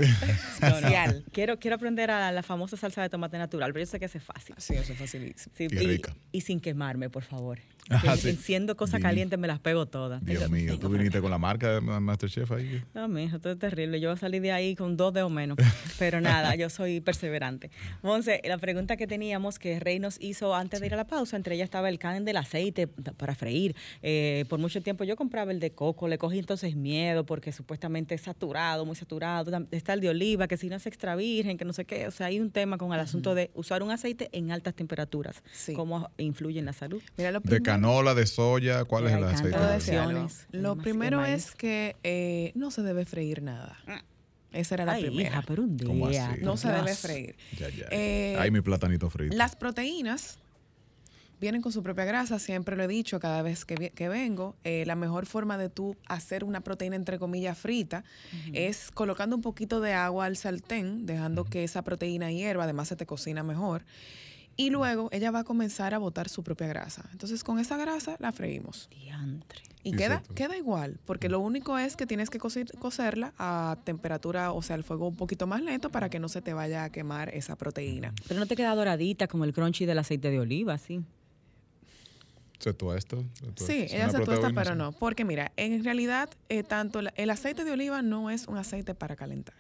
No, 0.61 0.69
no. 0.69 0.75
especial. 0.77 1.23
Quiero, 1.31 1.59
quiero 1.59 1.75
aprender 1.75 2.09
a 2.09 2.31
la 2.31 2.41
famosa 2.41 2.75
salsa 2.75 3.03
de 3.03 3.09
tomate 3.09 3.37
natural, 3.37 3.71
pero 3.71 3.85
yo 3.85 3.91
sé 3.91 3.99
que 3.99 4.05
es 4.05 4.23
fácil. 4.23 4.55
Sí, 4.57 4.73
eso 4.73 4.93
es 4.93 4.99
facilísimo. 4.99 5.53
Sí, 5.55 5.67
Y 5.69 5.77
rica. 5.77 6.15
y 6.31 6.41
sin 6.41 6.59
quemarme, 6.59 7.09
por 7.11 7.23
favor. 7.23 7.59
Que 8.15 8.17
sí. 8.17 8.29
Enciendo 8.29 8.75
cosas 8.77 9.01
calientes, 9.01 9.37
me 9.37 9.47
las 9.47 9.59
pego 9.59 9.85
todas. 9.85 10.23
Dios 10.25 10.49
mío, 10.49 10.77
tú 10.79 10.89
viniste 10.89 11.19
con 11.21 11.31
la 11.31 11.37
marca 11.37 11.73
de 11.73 11.81
Masterchef 11.81 12.51
ahí. 12.51 12.81
No, 12.93 13.07
mijo, 13.07 13.35
esto 13.37 13.51
es 13.51 13.59
terrible. 13.59 13.99
Yo 13.99 14.09
voy 14.09 14.15
a 14.15 14.19
salir 14.19 14.41
de 14.41 14.51
ahí 14.51 14.75
con 14.75 14.95
dos 14.97 15.13
de 15.13 15.21
o 15.23 15.29
menos. 15.29 15.57
Pero 15.99 16.21
nada, 16.21 16.55
yo 16.55 16.69
soy 16.69 17.01
perseverante. 17.01 17.71
Monse, 18.01 18.41
la 18.45 18.57
pregunta 18.57 18.95
que 18.97 19.07
teníamos 19.07 19.59
que 19.59 19.79
Rey 19.79 19.99
nos 19.99 20.17
hizo 20.21 20.55
antes 20.55 20.79
de 20.79 20.85
ir 20.87 20.93
a 20.93 20.97
la 20.97 21.07
pausa, 21.07 21.35
entre 21.35 21.55
ellas 21.55 21.65
estaba 21.65 21.89
el 21.89 21.99
can 21.99 22.25
del 22.25 22.37
aceite 22.37 22.87
para 22.87 23.35
freír. 23.35 23.75
Eh, 24.01 24.45
por 24.49 24.59
mucho 24.59 24.81
tiempo 24.81 25.03
yo 25.03 25.15
compraba 25.15 25.51
el 25.51 25.59
de 25.59 25.71
coco, 25.71 26.07
le 26.07 26.17
cogí 26.17 26.39
entonces 26.39 26.75
miedo 26.75 27.25
porque 27.25 27.51
supuestamente 27.51 28.15
es 28.15 28.21
saturado, 28.21 28.85
muy 28.85 28.95
saturado. 28.95 29.51
Está 29.71 29.93
el 29.93 30.01
de 30.01 30.09
oliva, 30.09 30.47
que 30.47 30.57
si 30.57 30.69
no 30.69 30.75
es 30.75 30.85
extra 30.85 31.15
virgen, 31.15 31.57
que 31.57 31.65
no 31.65 31.73
sé 31.73 31.85
qué. 31.85 32.07
O 32.07 32.11
sea, 32.11 32.27
hay 32.27 32.39
un 32.39 32.51
tema 32.51 32.77
con 32.77 32.93
el 32.93 32.99
asunto 32.99 33.35
de 33.35 33.51
usar 33.53 33.83
un 33.83 33.91
aceite 33.91 34.29
en 34.31 34.51
altas 34.51 34.73
temperaturas. 34.73 35.43
Sí. 35.51 35.73
¿Cómo 35.73 36.09
influye 36.17 36.59
en 36.59 36.65
la 36.65 36.73
salud? 36.73 37.01
Mira, 37.17 37.31
lo 37.31 37.39
De 37.39 37.49
primero- 37.49 37.63
canola, 37.89 38.15
de 38.15 38.25
soya, 38.25 38.85
¿cuál 38.85 39.07
es 39.07 39.13
el 39.13 39.23
aceite? 39.23 40.37
Lo 40.51 40.75
primero 40.75 41.23
es 41.25 41.51
que 41.55 41.95
eh, 42.03 42.51
no 42.55 42.71
se 42.71 42.81
debe 42.81 43.05
freír 43.05 43.41
nada. 43.41 43.77
Esa 44.51 44.75
era 44.75 44.85
la 44.85 44.93
Ay, 44.93 45.03
primera. 45.03 45.29
hija, 45.29 45.43
pero 45.47 45.61
un 45.63 45.77
¿Cómo 45.77 46.09
día. 46.09 46.31
así? 46.31 46.41
No 46.41 46.57
se 46.57 46.69
debe 46.71 46.95
freír. 46.95 47.35
Ya, 47.57 47.69
ya. 47.69 47.85
Eh, 47.91 48.35
Ay, 48.39 48.49
mi 48.49 48.61
platanito 48.61 49.09
frito. 49.09 49.35
Las 49.35 49.55
proteínas 49.55 50.39
vienen 51.39 51.61
con 51.61 51.71
su 51.71 51.83
propia 51.83 52.03
grasa, 52.03 52.39
siempre 52.39 52.75
lo 52.75 52.83
he 52.83 52.87
dicho 52.87 53.19
cada 53.19 53.41
vez 53.43 53.63
que 53.63 54.09
vengo. 54.09 54.55
eh, 54.63 54.83
la 54.87 54.95
mejor 54.95 55.25
forma 55.25 55.57
de 55.57 55.69
tú 55.69 55.95
hacer 56.07 56.43
una 56.43 56.61
proteína 56.61 56.95
entre 56.95 57.17
comillas 57.19 57.57
frita 57.57 58.03
es 58.53 58.89
colocando 58.91 59.35
un 59.35 59.41
poquito 59.41 59.79
de 59.79 59.93
agua 59.93 60.25
al 60.25 60.35
sartén, 60.35 61.05
dejando 61.05 61.45
que 61.45 61.63
esa 61.63 61.83
proteína 61.83 62.31
hierva, 62.31 62.63
además 62.63 62.87
se 62.89 62.95
te 62.95 63.05
cocina 63.05 63.43
mejor. 63.43 63.83
Y 64.59 64.71
luego 64.71 65.07
ella 65.13 65.31
va 65.31 65.39
a 65.39 65.43
comenzar 65.45 65.93
a 65.93 65.99
botar 65.99 66.27
su 66.27 66.43
propia 66.43 66.67
grasa. 66.67 67.05
Entonces 67.13 67.45
con 67.45 67.59
esa 67.59 67.77
grasa 67.77 68.17
la 68.19 68.33
freímos. 68.33 68.89
Diantre. 68.89 69.61
Y 69.83 69.93
queda, 69.93 70.15
Exacto. 70.15 70.35
queda 70.35 70.57
igual, 70.57 70.99
porque 71.05 71.29
lo 71.29 71.39
único 71.39 71.77
es 71.77 71.95
que 71.95 72.05
tienes 72.05 72.29
que 72.29 72.39
cocer- 72.39 72.77
cocerla 72.77 73.33
a 73.37 73.77
temperatura, 73.85 74.51
o 74.51 74.61
sea, 74.61 74.75
al 74.75 74.83
fuego 74.83 75.07
un 75.07 75.15
poquito 75.15 75.47
más 75.47 75.61
lento 75.61 75.89
para 75.91 76.09
que 76.09 76.19
no 76.19 76.27
se 76.27 76.41
te 76.41 76.53
vaya 76.53 76.83
a 76.83 76.89
quemar 76.91 77.29
esa 77.33 77.55
proteína. 77.55 78.13
Pero 78.27 78.37
no 78.37 78.47
te 78.47 78.57
queda 78.57 78.75
doradita 78.75 79.27
como 79.27 79.45
el 79.45 79.53
crunchy 79.53 79.85
del 79.85 79.97
aceite 79.99 80.29
de 80.29 80.41
oliva, 80.41 80.77
sí. 80.77 81.05
¿Se 82.59 82.73
tuesta? 82.73 83.15
¿Se 83.55 83.65
Sí, 83.65 83.95
ella 83.95 84.09
se 84.09 84.19
tuesta, 84.19 84.49
pero 84.53 84.75
no. 84.75 84.91
Porque 84.91 85.23
mira, 85.23 85.53
en 85.55 85.81
realidad, 85.85 86.29
eh, 86.49 86.63
tanto 86.63 87.01
la- 87.01 87.13
el 87.15 87.29
aceite 87.29 87.63
de 87.63 87.71
oliva 87.71 88.01
no 88.01 88.29
es 88.29 88.45
un 88.47 88.57
aceite 88.57 88.93
para 88.93 89.15
calentar. 89.15 89.55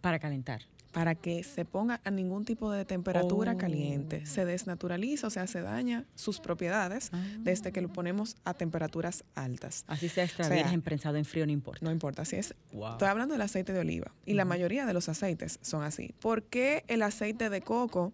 Para 0.00 0.20
calentar. 0.20 0.62
Para 0.94 1.14
que 1.16 1.42
se 1.42 1.64
ponga 1.64 2.00
a 2.04 2.10
ningún 2.10 2.44
tipo 2.44 2.70
de 2.70 2.84
temperatura 2.84 3.52
Oh. 3.52 3.58
caliente. 3.58 4.24
Se 4.24 4.44
desnaturaliza, 4.44 5.26
o 5.26 5.30
sea, 5.30 5.46
se 5.46 5.60
daña 5.60 6.04
sus 6.14 6.40
propiedades 6.40 7.10
desde 7.40 7.72
que 7.72 7.80
lo 7.82 7.88
ponemos 7.92 8.36
a 8.44 8.54
temperaturas 8.54 9.24
altas. 9.34 9.84
Así 9.88 10.08
sea 10.08 10.24
extra 10.24 10.46
O 10.46 10.48
sea, 10.48 10.56
virgen, 10.56 10.80
prensado 10.82 11.16
en 11.16 11.24
frío, 11.24 11.44
no 11.46 11.52
importa. 11.52 11.84
No 11.84 11.90
importa 11.90 12.24
si 12.24 12.36
es. 12.36 12.54
Wow. 12.72 12.92
Estoy 12.92 13.08
hablando 13.08 13.34
del 13.34 13.42
aceite 13.42 13.72
de 13.72 13.80
oliva. 13.80 14.14
Y 14.24 14.34
la 14.34 14.44
mayoría 14.44 14.86
de 14.86 14.94
los 14.94 15.08
aceites 15.08 15.58
son 15.62 15.82
así. 15.82 16.14
¿Por 16.20 16.44
qué 16.44 16.84
el 16.88 17.02
aceite 17.02 17.50
de 17.50 17.60
coco, 17.60 18.12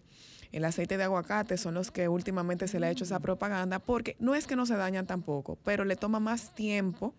el 0.51 0.65
aceite 0.65 0.97
de 0.97 1.05
aguacate 1.05 1.59
son 1.59 1.75
los 1.75 1.91
que 1.91 2.09
últimamente 2.09 2.67
se 2.67 2.81
le 2.81 2.87
ha 2.87 2.91
hecho 2.91 3.05
esa 3.05 3.21
propaganda? 3.21 3.79
Porque 3.79 4.17
no 4.19 4.35
es 4.35 4.47
que 4.47 4.57
no 4.57 4.65
se 4.67 4.75
dañan 4.77 5.07
tampoco, 5.07 5.59
pero 5.65 5.85
le 5.85 5.97
toma 5.97 6.19
más 6.19 6.55
tiempo 6.55 7.15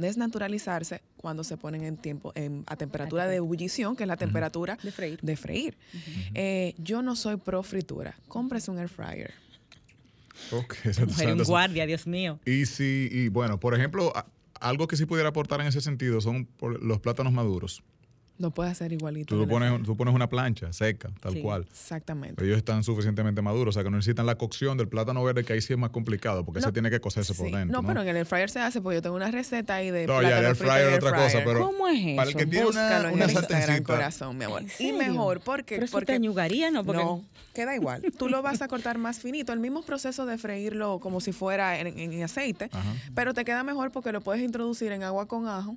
desnaturalizarse 0.00 1.00
cuando 1.16 1.44
se 1.44 1.56
ponen 1.56 1.84
en 1.84 1.96
tiempo 1.96 2.32
en, 2.34 2.64
a 2.66 2.76
temperatura 2.76 3.26
de 3.26 3.36
ebullición, 3.36 3.96
que 3.96 4.04
es 4.04 4.08
la 4.08 4.16
temperatura 4.16 4.78
De 4.82 4.90
freír. 4.90 5.18
de 5.22 5.36
freír. 5.36 5.76
Eh, 6.34 6.74
yo 6.78 7.02
no 7.02 7.16
soy 7.16 7.36
pro 7.36 7.62
fritura. 7.62 8.16
Cómprese 8.28 8.70
un 8.70 8.78
air 8.78 8.88
fryer. 8.88 9.32
Ok, 10.52 10.74
se- 10.92 11.04
Mujer 11.06 11.28
en 11.28 11.42
guardia, 11.44 11.86
Dios 11.86 12.06
mío. 12.06 12.38
Y 12.46 12.66
si, 12.66 13.08
y 13.12 13.28
bueno, 13.28 13.60
por 13.60 13.74
ejemplo, 13.74 14.12
algo 14.58 14.88
que 14.88 14.96
sí 14.96 15.04
pudiera 15.06 15.28
aportar 15.28 15.60
en 15.60 15.66
ese 15.66 15.80
sentido 15.80 16.20
son 16.20 16.46
por- 16.46 16.82
los 16.82 16.98
plátanos 17.00 17.32
maduros. 17.32 17.82
No 18.40 18.50
puede 18.52 18.70
hacer 18.70 18.90
igualito. 18.92 19.36
Tú 19.36 19.46
pones, 19.46 19.82
tú 19.82 19.96
pones 19.96 20.14
una 20.14 20.26
plancha 20.28 20.72
seca, 20.72 21.10
tal 21.20 21.34
Sí. 21.34 21.42
cual. 21.42 21.66
Exactamente. 21.70 22.42
Ellos 22.42 22.56
están 22.56 22.82
suficientemente 22.82 23.42
maduros, 23.42 23.72
o 23.72 23.76
sea 23.76 23.84
que 23.84 23.90
no 23.90 23.98
necesitan 23.98 24.24
la 24.24 24.36
cocción 24.36 24.78
del 24.78 24.88
plátano 24.88 25.22
verde, 25.22 25.44
que 25.44 25.52
ahí 25.52 25.60
sí 25.60 25.74
es 25.74 25.78
más 25.78 25.90
complicado, 25.90 26.42
porque 26.44 26.60
No, 26.60 26.66
ese 26.66 26.72
tiene 26.72 26.88
que 26.90 27.00
cocerse 27.00 27.34
por 27.34 27.50
dentro. 27.50 27.80
No, 27.82 27.86
pero 27.86 28.00
en 28.00 28.08
el 28.08 28.16
air 28.16 28.24
fryer 28.26 28.48
se 28.48 28.60
hace 28.60 28.80
porque 28.80 28.96
yo 28.96 29.02
tengo 29.02 29.16
una 29.16 29.30
receta 29.30 29.74
ahí 29.74 29.90
de 29.90 30.06
No, 30.06 30.22
ya, 30.22 30.28
el 30.38 30.44
plátano 30.44 30.48
air 30.48 30.56
fryer 30.56 30.88
es 30.88 30.96
otra 31.04 31.16
cosa, 31.16 31.38
pero 31.44 31.60
¿Cómo 31.66 31.86
es 31.88 32.16
para 32.16 32.30
el 32.30 32.34
que 32.36 32.42
eso? 32.44 32.50
tiene 32.50 32.66
una, 32.66 32.82
Búscalo 32.82 33.12
una 33.14 33.24
el 33.24 33.30
Instagram, 33.30 33.60
sartencita, 33.60 33.92
corazón, 33.94 34.38
mi 34.38 34.44
amor. 34.46 34.62
¿En 34.78 34.86
Y 34.86 34.92
mejor 34.94 35.40
porque... 35.40 35.74
Pero 35.74 35.84
eso 35.84 35.92
porque 35.92 36.06
te 36.06 36.12
añugaría, 36.14 36.70
¿no? 36.70 36.82
Porque 36.82 37.02
no, 37.02 37.22
queda 37.54 37.74
igual. 37.76 38.02
Tú 38.18 38.28
lo 38.30 38.40
vas 38.40 38.62
a 38.62 38.68
cortar 38.68 38.96
más 38.96 39.18
finito. 39.20 39.52
El 39.52 39.60
mismo 39.60 39.82
proceso 39.82 40.24
de 40.24 40.38
freírlo 40.38 40.98
como 40.98 41.20
si 41.20 41.32
fuera 41.32 41.78
en, 41.78 41.88
en- 41.88 42.12
en 42.14 42.22
aceite, 42.22 42.70
Ajá. 42.72 42.94
pero 43.14 43.34
te 43.34 43.44
queda 43.44 43.64
mejor 43.64 43.92
porque 43.92 44.12
lo 44.12 44.22
puedes 44.22 44.42
introducir 44.42 44.92
en 44.92 45.02
agua 45.02 45.26
con 45.28 45.46
ajo 45.46 45.76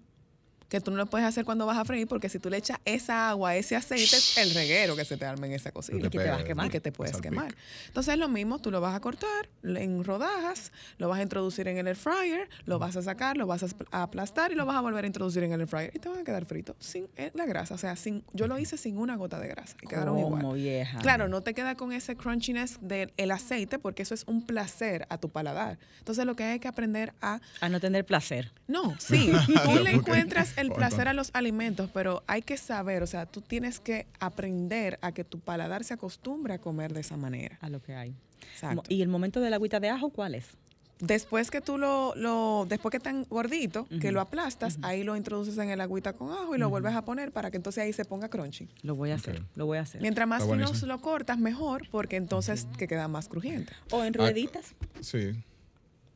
que 0.70 0.82
tú 0.82 0.92
no 0.92 0.98
lo 0.98 1.06
puedes 1.06 1.28
hacer 1.28 1.46
cuando 1.46 1.66
vas 1.66 1.78
a 1.78 1.86
freír, 1.86 2.08
porque 2.08 2.30
si 2.30 2.40
tú 2.40 2.50
le 2.50 2.58
echas 2.58 2.78
esa 2.86 3.30
agua, 3.30 3.56
ese 3.56 3.76
aceite, 3.76 4.18
el 4.38 4.54
reguero 4.54 4.96
que 4.96 5.06
se 5.06 5.18
te 5.18 5.26
arma 5.26 5.46
en 5.48 5.54
esa 5.54 5.72
cocina. 5.72 6.00
Y 6.00 6.02
que 6.10 6.10
te 6.20 6.30
vas 6.30 6.42
a 6.42 6.44
quemar. 6.44 6.66
Y 6.68 6.70
que 6.70 6.80
te 6.82 6.92
puedes 6.92 7.12
salpica. 7.14 7.30
quemar. 7.30 7.56
Entonces 7.88 8.14
es 8.14 8.20
lo 8.20 8.28
mismo, 8.30 8.60
tú 8.60 8.72
lo 8.72 8.82
vas 8.82 8.96
a 8.96 9.00
cortar 9.00 9.50
en 9.64 10.04
rodajas, 10.04 10.72
lo 10.98 11.08
vas 11.10 11.20
a 11.20 11.24
introducir 11.24 11.68
en 11.68 11.78
el 11.78 11.88
air 11.88 11.96
fryer, 11.96 12.50
lo 12.66 12.80
vas 12.80 12.96
a 12.96 13.02
sacar, 13.02 13.38
lo 13.38 13.46
vas 13.48 13.64
a 13.64 13.68
apl- 13.68 13.88
a 13.92 14.04
aplastar 14.04 14.52
y 14.52 14.56
lo 14.56 14.66
vas 14.66 14.76
a 14.78 14.82
volver 14.82 15.04
a 15.04 15.08
introducir 15.08 15.44
en 15.44 15.54
el 15.54 15.62
air 15.62 15.68
fryer 15.68 15.92
y 15.94 16.00
te 16.00 16.10
van 16.10 16.20
a 16.20 16.24
quedar 16.24 16.46
fritos 16.46 16.76
sin 16.80 17.08
eh, 17.18 17.32
la 17.34 17.46
grasa. 17.46 17.76
O 17.76 17.78
sea, 17.78 17.96
sin, 17.96 18.24
yo 18.34 18.48
lo 18.48 18.58
hice 18.60 18.78
sin 18.78 18.98
una 18.98 19.16
gota 19.16 19.40
de 19.40 19.48
grasa 19.48 19.76
y 19.82 19.88
quedaron 19.88 20.16
Como 20.22 20.38
igual. 20.40 20.56
vieja. 20.56 21.00
Claro, 21.00 21.28
no 21.28 21.42
te 21.42 21.54
queda 21.54 21.76
con 21.76 21.92
ese 21.94 22.16
crunchiness 22.16 22.80
del 22.82 23.14
el 23.18 23.32
aceite 23.32 23.80
porque 23.80 24.02
eso 24.04 24.14
es 24.14 24.24
un 24.28 24.46
placer 24.46 25.06
a 25.10 25.18
tu 25.18 25.30
paladar. 25.30 25.78
Entonces 26.00 26.26
lo 26.26 26.36
que 26.36 26.44
hay 26.44 26.60
que 26.60 26.68
aprender 26.68 27.14
a 27.22 27.40
A 27.62 27.70
no 27.70 27.80
tener 27.80 28.06
placer. 28.06 28.52
no, 28.68 28.96
sí, 29.00 29.32
tú 29.66 29.76
le 29.80 29.92
encuentras 29.92 30.58
el 30.58 30.63
Oh, 30.72 30.76
placer 30.76 31.08
a 31.08 31.14
los 31.14 31.30
alimentos, 31.34 31.90
pero 31.94 32.24
hay 32.28 32.42
que 32.42 32.58
saber, 32.58 33.04
o 33.04 33.08
sea, 33.08 33.26
tú 33.26 33.42
tienes 33.42 33.80
que 33.80 34.06
aprender 34.20 35.00
a 35.02 35.12
que 35.12 35.24
tu 35.24 35.40
paladar 35.40 35.84
se 35.84 35.94
acostumbre 35.94 36.54
a 36.54 36.60
comer 36.60 36.94
de 36.94 37.02
esa 37.02 37.18
manera. 37.18 37.58
A 37.62 37.70
lo 37.70 37.82
que 37.82 37.96
hay. 37.96 38.14
Exacto. 38.54 38.84
¿Y 38.90 39.02
el 39.02 39.08
momento 39.10 39.40
de 39.40 39.50
la 39.50 39.56
agüita 39.58 39.80
de 39.80 39.90
ajo 39.90 40.10
cuál 40.10 40.36
es? 40.36 40.46
Después 41.00 41.52
que 41.52 41.60
tú 41.60 41.78
lo, 41.78 42.14
lo 42.16 42.66
después 42.70 42.92
que 42.92 43.00
tan 43.00 43.26
gordito, 43.26 43.88
que 44.00 44.12
lo 44.14 44.22
aplastas, 44.22 44.80
ahí 44.84 45.04
lo 45.04 45.18
introduces 45.18 45.58
en 45.58 45.70
el 45.70 45.82
agüita 45.82 46.14
con 46.14 46.32
ajo 46.32 46.56
y 46.56 46.60
lo 46.60 46.70
vuelves 46.70 46.96
a 46.96 47.04
poner 47.04 47.32
para 47.34 47.52
que 47.52 47.58
entonces 47.58 47.84
ahí 47.84 47.92
se 47.92 48.06
ponga 48.06 48.30
crunchy. 48.30 48.70
Lo 48.84 48.96
voy 48.96 49.12
a 49.12 49.16
hacer, 49.16 49.44
lo 49.56 49.66
voy 49.66 49.80
a 49.80 49.82
hacer. 49.82 50.02
Mientras 50.02 50.28
más 50.28 50.46
finos 50.46 50.82
lo 50.84 51.02
cortas, 51.02 51.40
mejor, 51.40 51.90
porque 51.90 52.16
entonces 52.16 52.68
que 52.78 52.88
queda 52.88 53.10
más 53.10 53.28
crujiente. 53.28 53.74
O 53.92 54.04
en 54.04 54.14
rueditas. 54.14 54.76
Sí. 55.02 55.34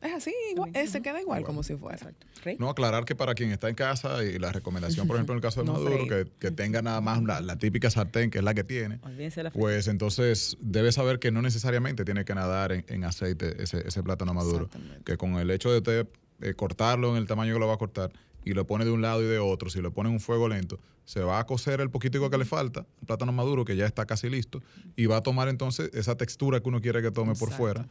Es 0.00 0.14
así, 0.14 0.32
igual, 0.52 0.70
eh, 0.74 0.86
se 0.86 1.02
queda 1.02 1.20
igual 1.20 1.42
como 1.42 1.62
si 1.62 1.74
fuera. 1.76 2.12
No, 2.58 2.70
aclarar 2.70 3.04
que 3.04 3.16
para 3.16 3.34
quien 3.34 3.50
está 3.50 3.68
en 3.68 3.74
casa 3.74 4.22
y 4.22 4.38
la 4.38 4.52
recomendación, 4.52 5.06
por 5.06 5.16
ejemplo, 5.16 5.34
en 5.34 5.38
el 5.38 5.42
caso 5.42 5.60
de 5.60 5.66
No 5.66 5.72
Maduro, 5.72 6.06
que, 6.06 6.30
que 6.38 6.50
tenga 6.50 6.82
nada 6.82 7.00
más 7.00 7.22
la, 7.22 7.40
la 7.40 7.56
típica 7.56 7.90
sartén, 7.90 8.30
que 8.30 8.38
es 8.38 8.44
la 8.44 8.54
que 8.54 8.62
tiene, 8.62 9.00
la 9.42 9.50
pues 9.50 9.88
entonces 9.88 10.56
debe 10.60 10.92
saber 10.92 11.18
que 11.18 11.32
no 11.32 11.42
necesariamente 11.42 12.04
tiene 12.04 12.24
que 12.24 12.34
nadar 12.34 12.72
en, 12.72 12.84
en 12.88 13.04
aceite 13.04 13.60
ese, 13.62 13.86
ese 13.86 14.02
plátano 14.02 14.34
maduro. 14.34 14.68
Que 15.04 15.16
con 15.16 15.34
el 15.34 15.50
hecho 15.50 15.70
de 15.72 15.78
usted 15.78 16.06
eh, 16.40 16.54
cortarlo 16.54 17.10
en 17.10 17.16
el 17.16 17.26
tamaño 17.26 17.54
que 17.54 17.60
lo 17.60 17.66
va 17.66 17.74
a 17.74 17.78
cortar 17.78 18.12
y 18.44 18.52
lo 18.52 18.66
pone 18.66 18.84
de 18.84 18.90
un 18.92 19.02
lado 19.02 19.22
y 19.22 19.26
de 19.26 19.38
otro, 19.38 19.68
si 19.68 19.80
lo 19.80 19.92
pone 19.92 20.08
en 20.08 20.14
un 20.14 20.20
fuego 20.20 20.48
lento, 20.48 20.78
se 21.04 21.20
va 21.20 21.38
a 21.38 21.44
cocer 21.44 21.80
el 21.80 21.90
poquitico 21.90 22.30
que 22.30 22.38
le 22.38 22.44
falta, 22.44 22.86
el 23.00 23.06
plátano 23.06 23.32
maduro 23.32 23.64
que 23.64 23.76
ya 23.76 23.84
está 23.84 24.06
casi 24.06 24.30
listo, 24.30 24.62
y 24.96 25.06
va 25.06 25.18
a 25.18 25.22
tomar 25.22 25.48
entonces 25.48 25.90
esa 25.92 26.16
textura 26.16 26.60
que 26.60 26.68
uno 26.68 26.80
quiere 26.80 27.02
que 27.02 27.10
tome 27.10 27.34
por 27.34 27.50
fuera, 27.50 27.86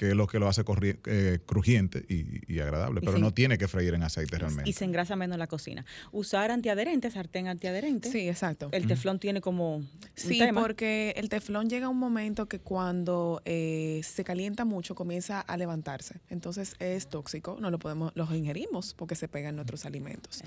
que 0.00 0.08
es 0.08 0.16
lo 0.16 0.26
que 0.26 0.38
lo 0.38 0.48
hace 0.48 0.64
corri- 0.64 0.98
eh, 1.04 1.40
crujiente 1.44 2.06
y, 2.08 2.50
y 2.50 2.60
agradable. 2.60 3.00
Y 3.02 3.04
Pero 3.04 3.18
no 3.18 3.34
tiene 3.34 3.58
que 3.58 3.68
freír 3.68 3.92
en 3.92 4.02
aceite 4.02 4.38
realmente. 4.38 4.70
Y 4.70 4.72
se 4.72 4.86
engrasa 4.86 5.14
menos 5.14 5.36
la 5.36 5.46
cocina. 5.46 5.84
Usar 6.10 6.50
antiadherente, 6.50 7.10
sartén 7.10 7.48
antiadherente. 7.48 8.10
Sí, 8.10 8.26
exacto. 8.26 8.70
El 8.72 8.86
teflón 8.86 9.18
tiene 9.18 9.42
como 9.42 9.76
un 9.76 9.88
Sí, 10.14 10.38
tema. 10.38 10.62
porque 10.62 11.12
el 11.18 11.28
teflón 11.28 11.68
llega 11.68 11.84
a 11.84 11.88
un 11.90 11.98
momento 11.98 12.46
que 12.46 12.60
cuando 12.60 13.42
eh, 13.44 14.00
se 14.02 14.24
calienta 14.24 14.64
mucho 14.64 14.94
comienza 14.94 15.38
a 15.42 15.58
levantarse. 15.58 16.14
Entonces 16.30 16.76
es 16.78 17.10
tóxico, 17.10 17.58
no 17.60 17.70
lo 17.70 17.78
podemos, 17.78 18.10
los 18.14 18.32
ingerimos 18.34 18.94
porque 18.94 19.14
se 19.16 19.28
pegan 19.28 19.54
nuestros 19.56 19.84
alimentos. 19.84 20.42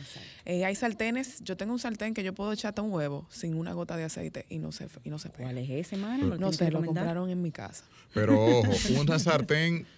Eh, 0.45 0.65
hay 0.65 0.73
sartenes, 0.73 1.41
yo 1.43 1.57
tengo 1.57 1.73
un 1.73 1.79
sartén 1.79 2.15
que 2.15 2.23
yo 2.23 2.33
puedo 2.33 2.51
echar 2.53 2.69
hasta 2.69 2.81
un 2.81 2.91
huevo 2.91 3.27
sin 3.29 3.53
una 3.53 3.73
gota 3.73 3.97
de 3.97 4.05
aceite 4.05 4.47
y 4.49 4.57
no 4.57 4.71
se, 4.71 4.87
y 5.03 5.11
no 5.11 5.19
se 5.19 5.29
pega. 5.29 5.43
¿Cuál 5.43 5.59
es 5.59 5.69
ese, 5.69 5.95
mano? 5.97 6.25
¿Lo 6.25 6.37
No 6.39 6.51
sé, 6.51 6.71
lo 6.71 6.83
compraron 6.83 7.29
en 7.29 7.39
mi 7.39 7.51
casa. 7.51 7.83
Pero 8.15 8.43
ojo, 8.43 8.71
una 8.99 9.19
sartén, 9.19 9.42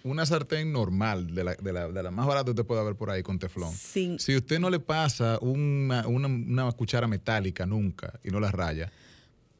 una 0.04 0.26
sartén 0.26 0.72
normal, 0.72 1.34
de 1.34 1.44
la, 1.44 1.54
de 1.54 1.72
la, 1.72 1.88
de 1.88 2.02
la 2.02 2.10
más 2.10 2.26
barata 2.26 2.44
que 2.46 2.50
usted 2.50 2.64
puede 2.66 2.84
ver 2.84 2.94
por 2.96 3.10
ahí 3.10 3.22
con 3.22 3.38
teflón. 3.38 3.72
Sin- 3.72 4.18
Si 4.18 4.36
usted 4.36 4.58
no 4.60 4.70
le 4.70 4.80
pasa 4.80 5.38
una, 5.40 6.06
una, 6.06 6.28
una 6.28 6.72
cuchara 6.72 7.06
metálica 7.08 7.66
nunca 7.66 8.18
y 8.24 8.30
no 8.30 8.40
la 8.40 8.50
raya, 8.50 8.90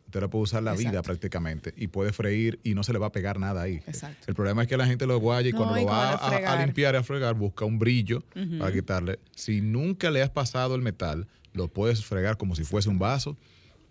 usted 0.06 0.20
la 0.20 0.28
puede 0.28 0.44
usar 0.44 0.62
la 0.62 0.72
vida 0.74 1.02
prácticamente 1.02 1.74
y 1.76 1.88
puede 1.88 2.12
freír 2.12 2.60
y 2.62 2.74
no 2.74 2.82
se 2.84 2.92
le 2.92 2.98
va 2.98 3.06
a 3.08 3.12
pegar 3.12 3.38
nada 3.40 3.62
ahí. 3.62 3.82
Exacto. 3.86 4.24
El 4.28 4.34
problema 4.34 4.62
es 4.62 4.68
que 4.68 4.76
la 4.76 4.86
gente 4.86 5.06
lo 5.06 5.18
guaya 5.18 5.48
y 5.48 5.52
No, 5.52 5.58
cuando 5.58 5.76
y 5.78 5.80
lo 5.82 5.86
va 5.88 6.12
a 6.14 6.64
limpiar 6.64 6.94
y 6.94 6.98
a 6.98 7.02
fregar 7.02 7.34
busca 7.34 7.64
un 7.64 7.78
brillo 7.78 8.22
para 8.58 8.72
quitarle. 8.72 9.18
Si 9.34 9.60
nunca 9.60 10.10
le 10.10 10.22
has 10.22 10.30
pasado 10.30 10.74
el 10.76 10.82
metal, 10.82 11.26
lo 11.52 11.68
puedes 11.68 12.04
fregar 12.04 12.36
como 12.36 12.54
si 12.54 12.64
fuese 12.64 12.88
un 12.88 12.98
vaso 12.98 13.36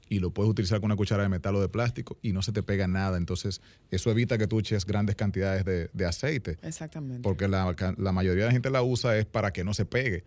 y 0.09 0.19
lo 0.19 0.31
puedes 0.31 0.49
utilizar 0.51 0.79
con 0.79 0.85
una 0.87 0.95
cuchara 0.95 1.23
de 1.23 1.29
metal 1.29 1.55
o 1.55 1.61
de 1.61 1.69
plástico 1.69 2.17
y 2.21 2.31
no 2.33 2.41
se 2.41 2.51
te 2.51 2.61
pega 2.63 2.87
nada. 2.87 3.17
Entonces, 3.17 3.61
eso 3.91 4.11
evita 4.11 4.37
que 4.37 4.47
tú 4.47 4.59
eches 4.59 4.85
grandes 4.85 5.15
cantidades 5.15 5.65
de, 5.65 5.89
de 5.93 6.05
aceite, 6.05 6.57
Exactamente. 6.61 7.21
porque 7.23 7.47
la, 7.47 7.75
la 7.97 8.11
mayoría 8.11 8.43
de 8.43 8.47
la 8.49 8.53
gente 8.53 8.69
la 8.69 8.83
usa 8.83 9.17
es 9.17 9.25
para 9.25 9.51
que 9.51 9.63
no 9.63 9.73
se 9.73 9.85
pegue. 9.85 10.23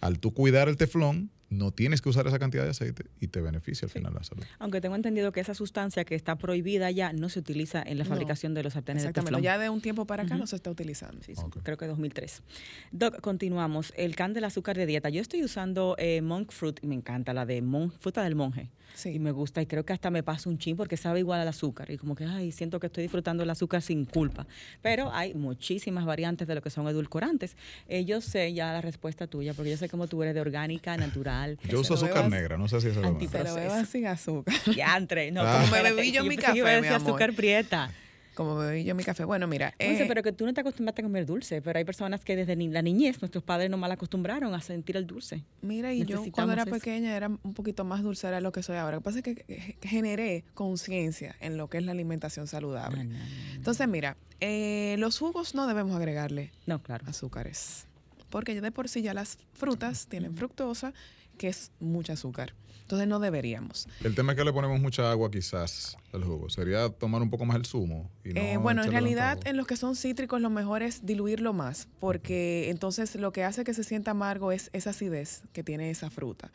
Al 0.00 0.18
tú 0.18 0.34
cuidar 0.34 0.68
el 0.68 0.76
teflón, 0.76 1.30
no 1.48 1.70
tienes 1.70 2.00
que 2.00 2.08
usar 2.08 2.26
esa 2.26 2.38
cantidad 2.38 2.64
de 2.64 2.70
aceite 2.70 3.04
y 3.20 3.28
te 3.28 3.42
beneficia 3.42 3.84
al 3.84 3.90
final 3.90 4.14
la 4.14 4.24
salud. 4.24 4.42
Aunque 4.58 4.80
tengo 4.80 4.96
entendido 4.96 5.32
que 5.32 5.40
esa 5.40 5.52
sustancia 5.54 6.02
que 6.04 6.14
está 6.14 6.36
prohibida 6.36 6.90
ya 6.90 7.12
no 7.12 7.28
se 7.28 7.38
utiliza 7.40 7.82
en 7.82 7.98
la 7.98 8.04
No. 8.04 8.08
fabricación 8.10 8.54
de 8.54 8.62
los 8.62 8.72
sartenes 8.72 9.02
de 9.02 9.10
Exactamente. 9.10 9.32
teflón. 9.36 9.42
Ya 9.42 9.58
de 9.58 9.68
un 9.68 9.82
tiempo 9.82 10.06
para 10.06 10.22
acá 10.22 10.36
no 10.38 10.46
se 10.46 10.56
está 10.56 10.70
utilizando. 10.70 11.22
Sí, 11.22 11.34
sí, 11.34 11.42
Ok. 11.44 11.58
creo 11.62 11.76
que 11.76 11.86
2003. 11.86 12.42
Doc, 12.90 13.20
continuamos. 13.20 13.92
El 13.96 14.16
can 14.16 14.32
del 14.32 14.44
azúcar 14.44 14.76
de 14.78 14.86
dieta. 14.86 15.10
Yo 15.10 15.20
estoy 15.20 15.44
usando 15.44 15.94
eh, 15.98 16.22
monk 16.22 16.50
fruit 16.52 16.80
y 16.82 16.86
me 16.86 16.94
encanta 16.94 17.34
la 17.34 17.44
de 17.46 17.60
mon- 17.60 17.92
fruta 17.92 18.24
del 18.24 18.34
monje. 18.34 18.70
Sí. 18.94 19.10
Y 19.10 19.18
me 19.18 19.30
gusta 19.32 19.62
y 19.62 19.66
creo 19.66 19.84
que 19.84 19.92
hasta 19.92 20.10
me 20.10 20.22
paso 20.22 20.48
un 20.50 20.58
chin 20.58 20.76
porque 20.76 20.96
sabe 20.96 21.20
igual 21.20 21.40
al 21.40 21.48
azúcar. 21.48 21.90
Y 21.90 21.98
como 21.98 22.14
que, 22.14 22.24
ay, 22.24 22.52
siento 22.52 22.80
que 22.80 22.86
estoy 22.86 23.02
disfrutando 23.02 23.42
el 23.42 23.50
azúcar 23.50 23.82
sin 23.82 24.04
culpa. 24.04 24.46
Pero 24.80 25.12
hay 25.12 25.34
muchísimas 25.34 26.04
variantes 26.04 26.46
de 26.48 26.54
lo 26.54 26.62
que 26.62 26.70
son 26.70 26.86
edulcorantes. 26.88 27.56
Eh, 27.88 28.04
yo 28.04 28.20
sé 28.20 28.52
ya 28.52 28.72
la 28.72 28.80
respuesta 28.80 29.26
tuya 29.26 29.54
porque 29.54 29.70
yo 29.70 29.76
sé 29.76 29.88
cómo 29.88 30.06
tú 30.06 30.22
eres 30.22 30.34
de 30.34 30.40
orgánica, 30.40 30.96
natural. 30.96 31.58
Yo 31.68 31.80
uso 31.80 31.94
azúcar 31.94 32.28
negra, 32.30 32.56
no 32.56 32.68
sé 32.68 32.80
si 32.80 32.88
eso 32.88 33.02
es 33.04 33.12
más. 33.12 33.22
Pero 33.30 33.54
bebas 33.54 33.88
sin 33.88 34.06
azúcar. 34.06 34.54
Ya. 34.76 34.98
No, 35.32 35.42
Ah. 35.42 35.60
como 35.70 35.82
Me 35.82 35.92
bebí 35.92 36.12
yo 36.12 36.24
mi 36.24 36.36
café, 36.36 36.88
azúcar 36.88 37.32
prieta. 37.34 37.90
Como 38.34 38.56
bebí 38.56 38.84
yo 38.84 38.94
mi 38.94 39.04
café. 39.04 39.24
Bueno, 39.24 39.46
mira. 39.46 39.74
Monse, 39.78 40.04
eh, 40.04 40.06
pero 40.08 40.22
que 40.22 40.32
tú 40.32 40.46
no 40.46 40.54
te 40.54 40.60
acostumbraste 40.62 41.02
a 41.02 41.04
comer 41.04 41.26
dulce, 41.26 41.60
pero 41.60 41.78
hay 41.78 41.84
personas 41.84 42.24
que 42.24 42.34
desde 42.34 42.56
la 42.56 42.80
niñez, 42.82 43.20
nuestros 43.20 43.44
padres 43.44 43.70
no 43.70 43.76
mal 43.76 43.92
acostumbraron 43.92 44.54
a 44.54 44.60
sentir 44.60 44.96
el 44.96 45.06
dulce. 45.06 45.44
Mira, 45.60 45.92
y 45.92 46.04
yo 46.04 46.24
cuando 46.32 46.54
era 46.54 46.62
eso. 46.62 46.70
pequeña 46.70 47.14
era 47.16 47.28
un 47.28 47.54
poquito 47.54 47.84
más 47.84 48.02
dulcera 48.02 48.36
de 48.36 48.42
lo 48.42 48.52
que 48.52 48.62
soy 48.62 48.76
ahora. 48.76 48.96
Lo 48.96 49.00
que 49.02 49.04
pasa 49.04 49.18
es 49.18 49.24
que 49.24 49.76
generé 49.82 50.44
conciencia 50.54 51.36
en 51.40 51.56
lo 51.56 51.68
que 51.68 51.78
es 51.78 51.84
la 51.84 51.92
alimentación 51.92 52.46
saludable. 52.46 53.04
No, 53.04 53.12
no, 53.12 53.18
no, 53.18 53.24
no. 53.24 53.54
Entonces, 53.54 53.86
mira, 53.88 54.16
eh, 54.40 54.96
los 54.98 55.18
jugos 55.18 55.54
no 55.54 55.66
debemos 55.66 55.94
agregarle 55.94 56.52
No, 56.66 56.82
claro. 56.82 57.04
azúcares. 57.08 57.86
Porque 58.30 58.54
ya 58.54 58.62
de 58.62 58.72
por 58.72 58.88
sí 58.88 59.02
ya 59.02 59.12
las 59.12 59.36
frutas 59.52 60.06
tienen 60.06 60.34
fructosa, 60.34 60.94
que 61.38 61.48
es 61.48 61.72
mucho 61.80 62.12
azúcar. 62.12 62.54
Entonces 62.92 63.08
no 63.08 63.20
deberíamos. 63.20 63.88
El 64.04 64.14
tema 64.14 64.32
es 64.32 64.38
que 64.38 64.44
le 64.44 64.52
ponemos 64.52 64.78
mucha 64.78 65.10
agua 65.10 65.30
quizás 65.30 65.96
al 66.12 66.24
jugo. 66.24 66.50
Sería 66.50 66.90
tomar 66.90 67.22
un 67.22 67.30
poco 67.30 67.46
más 67.46 67.56
el 67.56 67.64
zumo. 67.64 68.10
Y 68.22 68.34
no 68.34 68.40
Eh, 68.40 68.56
bueno, 68.58 68.84
en 68.84 68.90
realidad 68.90 69.38
en 69.46 69.56
los 69.56 69.66
que 69.66 69.76
son 69.76 69.96
cítricos 69.96 70.42
lo 70.42 70.50
mejor 70.50 70.82
es 70.82 71.06
diluirlo 71.06 71.54
más, 71.54 71.88
porque 72.00 72.68
entonces 72.68 73.14
lo 73.14 73.32
que 73.32 73.44
hace 73.44 73.64
que 73.64 73.72
se 73.72 73.82
sienta 73.82 74.10
amargo 74.10 74.52
es 74.52 74.68
esa 74.74 74.90
acidez 74.90 75.42
que 75.54 75.62
tiene 75.62 75.88
esa 75.90 76.10
fruta. 76.10 76.50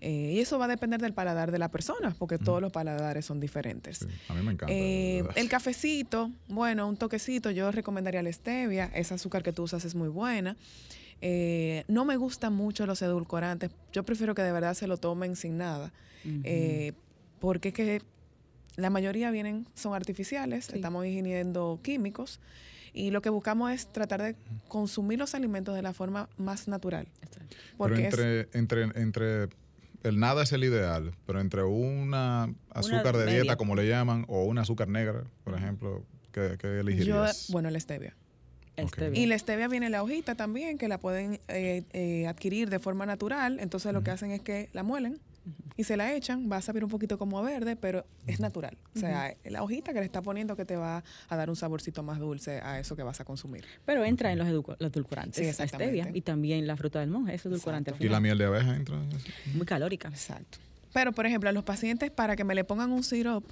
Eh, 0.00 0.34
y 0.34 0.38
eso 0.38 0.56
va 0.56 0.66
a 0.66 0.68
depender 0.68 1.00
del 1.00 1.14
paladar 1.14 1.50
de 1.50 1.58
la 1.58 1.68
persona, 1.68 2.14
porque 2.16 2.38
todos 2.38 2.60
los 2.60 2.70
paladares 2.70 3.26
son 3.26 3.40
diferentes. 3.40 3.98
Sí, 3.98 4.06
a 4.28 4.34
mí 4.34 4.42
me 4.42 4.52
encanta. 4.52 4.72
Eh, 4.72 5.24
el 5.34 5.48
cafecito, 5.48 6.30
bueno, 6.46 6.86
un 6.86 6.96
toquecito, 6.96 7.50
yo 7.50 7.72
recomendaría 7.72 8.22
la 8.22 8.32
stevia, 8.32 8.84
ese 8.94 9.14
azúcar 9.14 9.42
que 9.42 9.52
tú 9.52 9.64
usas 9.64 9.84
es 9.84 9.96
muy 9.96 10.08
buena. 10.08 10.56
Eh, 11.24 11.84
no 11.86 12.04
me 12.04 12.16
gustan 12.16 12.52
mucho 12.52 12.84
los 12.84 13.00
edulcorantes, 13.00 13.70
yo 13.92 14.02
prefiero 14.02 14.34
que 14.34 14.42
de 14.42 14.50
verdad 14.50 14.74
se 14.74 14.88
lo 14.88 14.96
tomen 14.96 15.36
sin 15.36 15.56
nada, 15.56 15.92
eh, 16.42 16.92
porque 17.38 17.68
es 17.68 17.74
que 17.74 18.02
la 18.76 18.90
mayoría 18.90 19.30
vienen, 19.30 19.68
son 19.74 19.94
artificiales, 19.94 20.64
Sí. 20.66 20.72
estamos 20.76 21.06
ingiriendo 21.06 21.78
químicos 21.82 22.40
y 22.92 23.10
lo 23.12 23.22
que 23.22 23.30
buscamos 23.30 23.70
es 23.70 23.86
tratar 23.92 24.20
de 24.20 24.34
consumir 24.66 25.18
los 25.20 25.34
alimentos 25.36 25.76
de 25.76 25.82
la 25.82 25.92
forma 25.92 26.28
más 26.38 26.66
natural. 26.66 27.06
Pero 27.20 27.46
Porque 27.76 28.04
entre, 28.06 28.48
entre, 28.52 28.82
entre 29.00 29.48
el 30.02 30.18
nada 30.18 30.42
es 30.42 30.50
el 30.52 30.64
ideal, 30.64 31.14
pero 31.24 31.40
entre 31.40 31.62
una 31.62 32.52
azúcar 32.70 33.16
de 33.16 33.26
media. 33.26 33.42
dieta, 33.42 33.56
como 33.56 33.76
le 33.76 33.86
llaman, 33.88 34.24
o 34.26 34.42
una 34.44 34.62
azúcar 34.62 34.88
negra, 34.88 35.22
por 35.44 35.54
ejemplo, 35.54 36.04
¿qué, 36.32 36.56
qué 36.58 36.66
yo, 36.68 36.80
elegirías? 36.80 37.46
bueno, 37.52 37.70
la 37.70 37.78
stevia. 37.78 38.16
Este. 38.76 39.12
Y 39.14 39.26
la 39.26 39.38
stevia 39.38 39.68
viene 39.68 39.86
en 39.86 39.92
la 39.92 40.02
hojita 40.02 40.34
también, 40.34 40.78
que 40.78 40.88
la 40.88 40.98
pueden 40.98 41.40
eh, 41.48 41.82
eh, 41.92 42.26
adquirir 42.26 42.70
de 42.70 42.78
forma 42.78 43.06
natural. 43.06 43.58
Entonces 43.60 43.92
lo 43.92 44.02
que 44.02 44.10
hacen 44.10 44.30
es 44.30 44.40
que 44.40 44.70
la 44.72 44.82
muelen 44.82 45.20
y 45.76 45.84
se 45.84 45.96
la 45.96 46.14
echan. 46.14 46.50
Va 46.50 46.56
a 46.58 46.62
saber 46.62 46.84
un 46.84 46.90
poquito 46.90 47.18
como 47.18 47.38
a 47.38 47.42
verde, 47.42 47.76
pero 47.76 48.04
es 48.26 48.40
natural. 48.40 48.76
O 48.94 48.98
sea, 48.98 49.34
la 49.44 49.62
hojita 49.62 49.92
que 49.92 50.00
le 50.00 50.06
está 50.06 50.22
poniendo 50.22 50.56
que 50.56 50.64
te 50.64 50.76
va 50.76 51.02
a 51.28 51.36
dar 51.36 51.50
un 51.50 51.56
saborcito 51.56 52.02
más 52.02 52.18
dulce 52.18 52.60
a 52.62 52.78
eso 52.78 52.96
que 52.96 53.02
vas 53.02 53.20
a 53.20 53.24
consumir. 53.24 53.64
Pero 53.84 54.04
entra 54.04 54.32
en 54.32 54.38
los, 54.38 54.48
edulcorantes, 54.48 55.56
Sí, 55.56 55.62
la 55.62 55.68
stevia 55.68 56.10
y 56.12 56.20
también 56.22 56.66
la 56.66 56.76
fruta 56.76 57.00
del 57.00 57.10
monje, 57.10 57.34
es 57.34 57.44
edulcorante 57.44 57.90
al 57.90 58.02
¿Y 58.02 58.08
la 58.08 58.20
miel 58.20 58.38
de 58.38 58.44
abeja 58.44 58.74
entra? 58.76 58.96
en 58.96 59.12
eso? 59.12 59.28
Muy 59.54 59.66
calórica. 59.66 60.08
Exacto. 60.08 60.58
Pero, 60.92 61.12
por 61.12 61.26
ejemplo, 61.26 61.48
a 61.48 61.52
los 61.52 61.64
pacientes 61.64 62.10
para 62.10 62.36
que 62.36 62.44
me 62.44 62.54
le 62.54 62.64
pongan 62.64 62.92
un 62.92 63.02
syrup, 63.02 63.44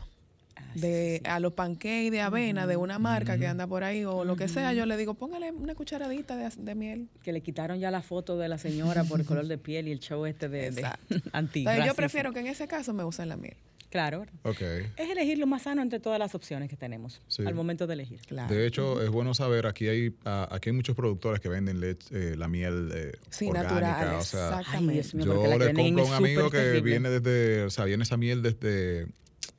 de 0.74 1.20
a 1.24 1.40
los 1.40 1.52
pancakes 1.52 2.10
de 2.10 2.20
avena 2.20 2.66
de 2.66 2.76
una 2.76 2.98
marca 2.98 3.38
que 3.38 3.46
anda 3.46 3.66
por 3.66 3.84
ahí 3.84 4.04
o 4.04 4.24
lo 4.24 4.36
que 4.36 4.48
sea, 4.48 4.72
yo 4.72 4.86
le 4.86 4.96
digo, 4.96 5.14
póngale 5.14 5.50
una 5.52 5.74
cucharadita 5.74 6.36
de, 6.36 6.50
de 6.56 6.74
miel. 6.74 7.08
Que 7.22 7.32
le 7.32 7.40
quitaron 7.40 7.78
ya 7.78 7.90
la 7.90 8.02
foto 8.02 8.38
de 8.38 8.48
la 8.48 8.58
señora 8.58 9.04
por 9.04 9.20
el 9.20 9.26
color 9.26 9.46
de 9.46 9.58
piel 9.58 9.88
y 9.88 9.92
el 9.92 10.00
show 10.00 10.26
este 10.26 10.48
de, 10.48 10.70
de 10.70 10.84
anti 11.32 11.60
Entonces, 11.60 11.86
yo 11.86 11.94
prefiero 11.94 12.32
que 12.32 12.40
en 12.40 12.46
ese 12.46 12.66
caso 12.68 12.92
me 12.92 13.04
usen 13.04 13.28
la 13.28 13.36
miel. 13.36 13.56
Claro. 13.90 14.24
Okay. 14.44 14.86
Es 14.96 15.10
elegir 15.10 15.36
lo 15.38 15.48
más 15.48 15.62
sano 15.62 15.82
entre 15.82 15.98
todas 15.98 16.16
las 16.20 16.36
opciones 16.36 16.68
que 16.70 16.76
tenemos 16.76 17.20
Sí. 17.26 17.42
al 17.44 17.54
momento 17.56 17.88
de 17.88 17.94
elegir. 17.94 18.20
Claro. 18.20 18.54
De 18.54 18.64
hecho, 18.64 19.02
es 19.02 19.10
bueno 19.10 19.34
saber, 19.34 19.66
aquí 19.66 19.88
hay 19.88 20.14
aquí 20.24 20.68
hay 20.70 20.76
muchos 20.76 20.94
productores 20.94 21.40
que 21.40 21.48
venden 21.48 21.80
leche, 21.80 22.06
eh, 22.12 22.36
la 22.36 22.46
miel 22.46 22.88
eh, 22.94 23.12
Sí, 23.30 23.48
orgánica. 23.48 23.72
natural, 23.80 24.14
O 24.14 24.22
sea, 24.22 24.46
Ay, 24.50 24.60
exactamente. 24.60 24.92
Dios 24.94 25.14
mío, 25.16 25.24
yo 25.26 25.58
le 25.58 25.74
compro 25.74 26.02
a 26.04 26.06
un 26.06 26.14
amigo 26.14 26.50
que 26.50 26.58
terrible. 26.58 26.80
viene 26.82 27.10
desde, 27.10 27.64
o 27.64 27.70
sea, 27.70 27.84
viene 27.84 28.04
esa 28.04 28.16
miel 28.16 28.42
desde, 28.42 29.08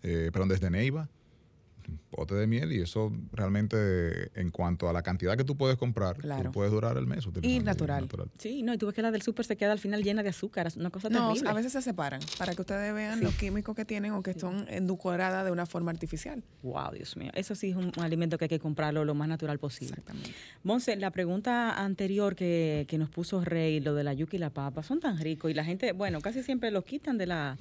eh, 0.03 0.29
perdón, 0.31 0.49
desde 0.49 0.69
Neiva, 0.69 1.09
pote 2.11 2.35
de 2.35 2.45
miel, 2.45 2.71
y 2.73 2.81
eso 2.81 3.11
realmente, 3.31 4.31
en 4.39 4.51
cuanto 4.51 4.89
a 4.89 4.93
la 4.93 5.01
cantidad 5.01 5.37
que 5.37 5.43
tú 5.43 5.55
puedes 5.57 5.77
comprar, 5.77 6.17
Claro. 6.17 6.43
tú 6.43 6.51
puedes 6.51 6.71
durar 6.71 6.97
el 6.97 7.07
mes 7.07 7.25
utilizando 7.25 7.63
natural. 7.71 8.29
Sí, 8.37 8.63
no, 8.63 8.73
y 8.73 8.77
tú 8.77 8.85
ves 8.85 8.95
que 8.95 9.01
la 9.01 9.11
del 9.11 9.21
súper 9.21 9.45
se 9.45 9.55
queda 9.57 9.71
al 9.71 9.79
final 9.79 10.03
llena 10.03 10.21
de 10.23 10.29
azúcar, 10.29 10.67
es 10.67 10.75
una 10.75 10.89
cosa 10.89 11.09
No, 11.09 11.29
terrible. 11.29 11.49
a 11.49 11.53
veces 11.53 11.71
se 11.71 11.81
separan 11.81 12.19
para 12.37 12.53
que 12.53 12.61
ustedes 12.61 12.93
vean 12.93 13.19
Sí. 13.19 13.25
los 13.25 13.33
químicos 13.35 13.75
que 13.75 13.85
tienen 13.85 14.11
o 14.11 14.21
que 14.23 14.33
son 14.33 14.65
endulcoradas 14.69 15.45
de 15.45 15.51
una 15.51 15.65
forma 15.65 15.91
artificial. 15.91 16.43
Wow, 16.63 16.91
Dios 16.93 17.15
mío. 17.17 17.31
Eso 17.33 17.55
sí 17.55 17.69
es 17.71 17.75
un, 17.75 17.91
un 17.95 18.03
alimento 18.03 18.37
que 18.37 18.45
hay 18.45 18.49
que 18.49 18.59
comprarlo 18.59 19.05
lo 19.05 19.15
más 19.15 19.27
natural 19.27 19.57
posible. 19.59 19.91
Exactamente. 19.93 20.31
Monse, 20.63 20.95
la 20.97 21.11
pregunta 21.11 21.81
anterior 21.83 22.35
que, 22.35 22.85
que 22.87 22.97
nos 22.97 23.09
puso 23.09 23.43
Rey, 23.43 23.79
lo 23.79 23.93
de 23.95 24.03
la 24.03 24.13
yuca 24.13 24.35
y 24.35 24.39
la 24.39 24.49
papa, 24.49 24.83
son 24.83 24.99
tan 24.99 25.17
ricos 25.17 25.49
y 25.49 25.53
la 25.53 25.63
gente, 25.63 25.93
bueno, 25.93 26.19
casi 26.21 26.43
siempre 26.43 26.71
los 26.71 26.83
quitan 26.83 27.17
de 27.17 27.27
la, 27.27 27.57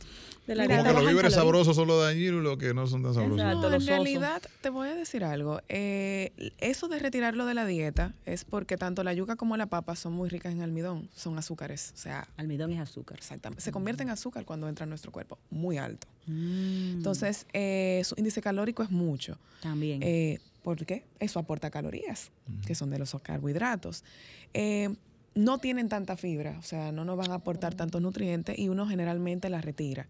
de 0.47 0.55
la 0.57 0.65
Mira, 0.65 0.79
Como 0.79 0.89
que 0.89 0.95
los 1.03 1.09
víveres 1.09 1.35
sabrosos 1.35 1.77
son 1.77 1.89
los 1.89 2.03
dañinos 2.03 2.41
y 2.41 2.45
los 2.45 2.59
que 2.59 2.75
no 2.75 2.87
son 2.87 3.03
tan 3.03 3.15
sabrosos. 3.15 3.39
Exacto. 3.39 3.71
No, 3.71 3.77
en 3.77 3.83
osos. 3.83 4.40
Te 4.61 4.71
voy 4.71 4.89
a 4.89 4.95
decir 4.95 5.25
algo. 5.25 5.61
Eh, 5.69 6.53
eso 6.59 6.89
de 6.89 6.99
retirarlo 6.99 7.47
de 7.47 7.55
la 7.55 7.65
dieta 7.67 8.15
es 8.27 8.45
porque 8.45 8.77
tanto 8.77 9.03
la 9.05 9.13
yuca 9.15 9.37
como 9.37 9.57
la 9.57 9.67
papa 9.67 9.97
son 9.97 10.13
muy 10.13 10.29
ricas 10.29 10.53
en 10.53 10.63
almidón, 10.63 11.09
son 11.15 11.39
azúcares. 11.39 11.93
O 11.95 11.99
sea, 11.99 12.29
Almidón 12.37 12.73
es 12.73 12.81
azúcar. 12.81 13.19
exactamente, 13.19 13.63
se 13.63 13.73
convierte 13.73 14.03
en 14.03 14.11
azúcar 14.11 14.45
cuando 14.45 14.69
entra 14.69 14.85
en 14.85 14.91
nuestro 14.91 15.13
cuerpo, 15.13 15.39
muy 15.51 15.79
alto. 15.79 16.07
Mm, 16.27 16.97
Entonces, 16.99 17.47
eh, 17.53 18.03
su 18.05 18.15
índice 18.19 18.41
calórico 18.43 18.83
es 18.83 18.91
mucho. 18.91 19.39
también. 19.63 20.01
Eh, 20.03 20.39
¿Por 20.63 20.85
qué? 20.85 21.05
Eso 21.21 21.39
aporta 21.39 21.71
calorías, 21.71 22.31
que 22.67 22.75
son 22.75 22.91
de 22.91 22.99
los 22.99 23.15
carbohidratos. 23.23 24.05
Eh, 24.53 24.95
no 25.35 25.59
tienen 25.59 25.89
tanta 25.89 26.17
fibra, 26.17 26.57
o 26.59 26.63
sea, 26.63 26.93
no 26.93 27.05
nos 27.05 27.17
van 27.17 27.31
a 27.31 27.37
aportar 27.37 27.75
tantos 27.75 28.03
nutrientes 28.03 28.59
y 28.59 28.69
uno 28.69 28.87
generalmente 28.87 29.49
las 29.49 29.65
retira. 29.65 30.07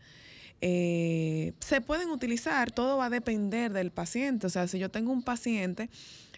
Eh, 0.62 1.54
se 1.60 1.80
pueden 1.80 2.10
utilizar, 2.10 2.70
todo 2.70 2.98
va 2.98 3.06
a 3.06 3.10
depender 3.10 3.72
del 3.72 3.90
paciente. 3.90 4.46
O 4.46 4.50
sea, 4.50 4.68
si 4.68 4.78
yo 4.78 4.90
tengo 4.90 5.12
un 5.12 5.22
paciente, 5.22 5.88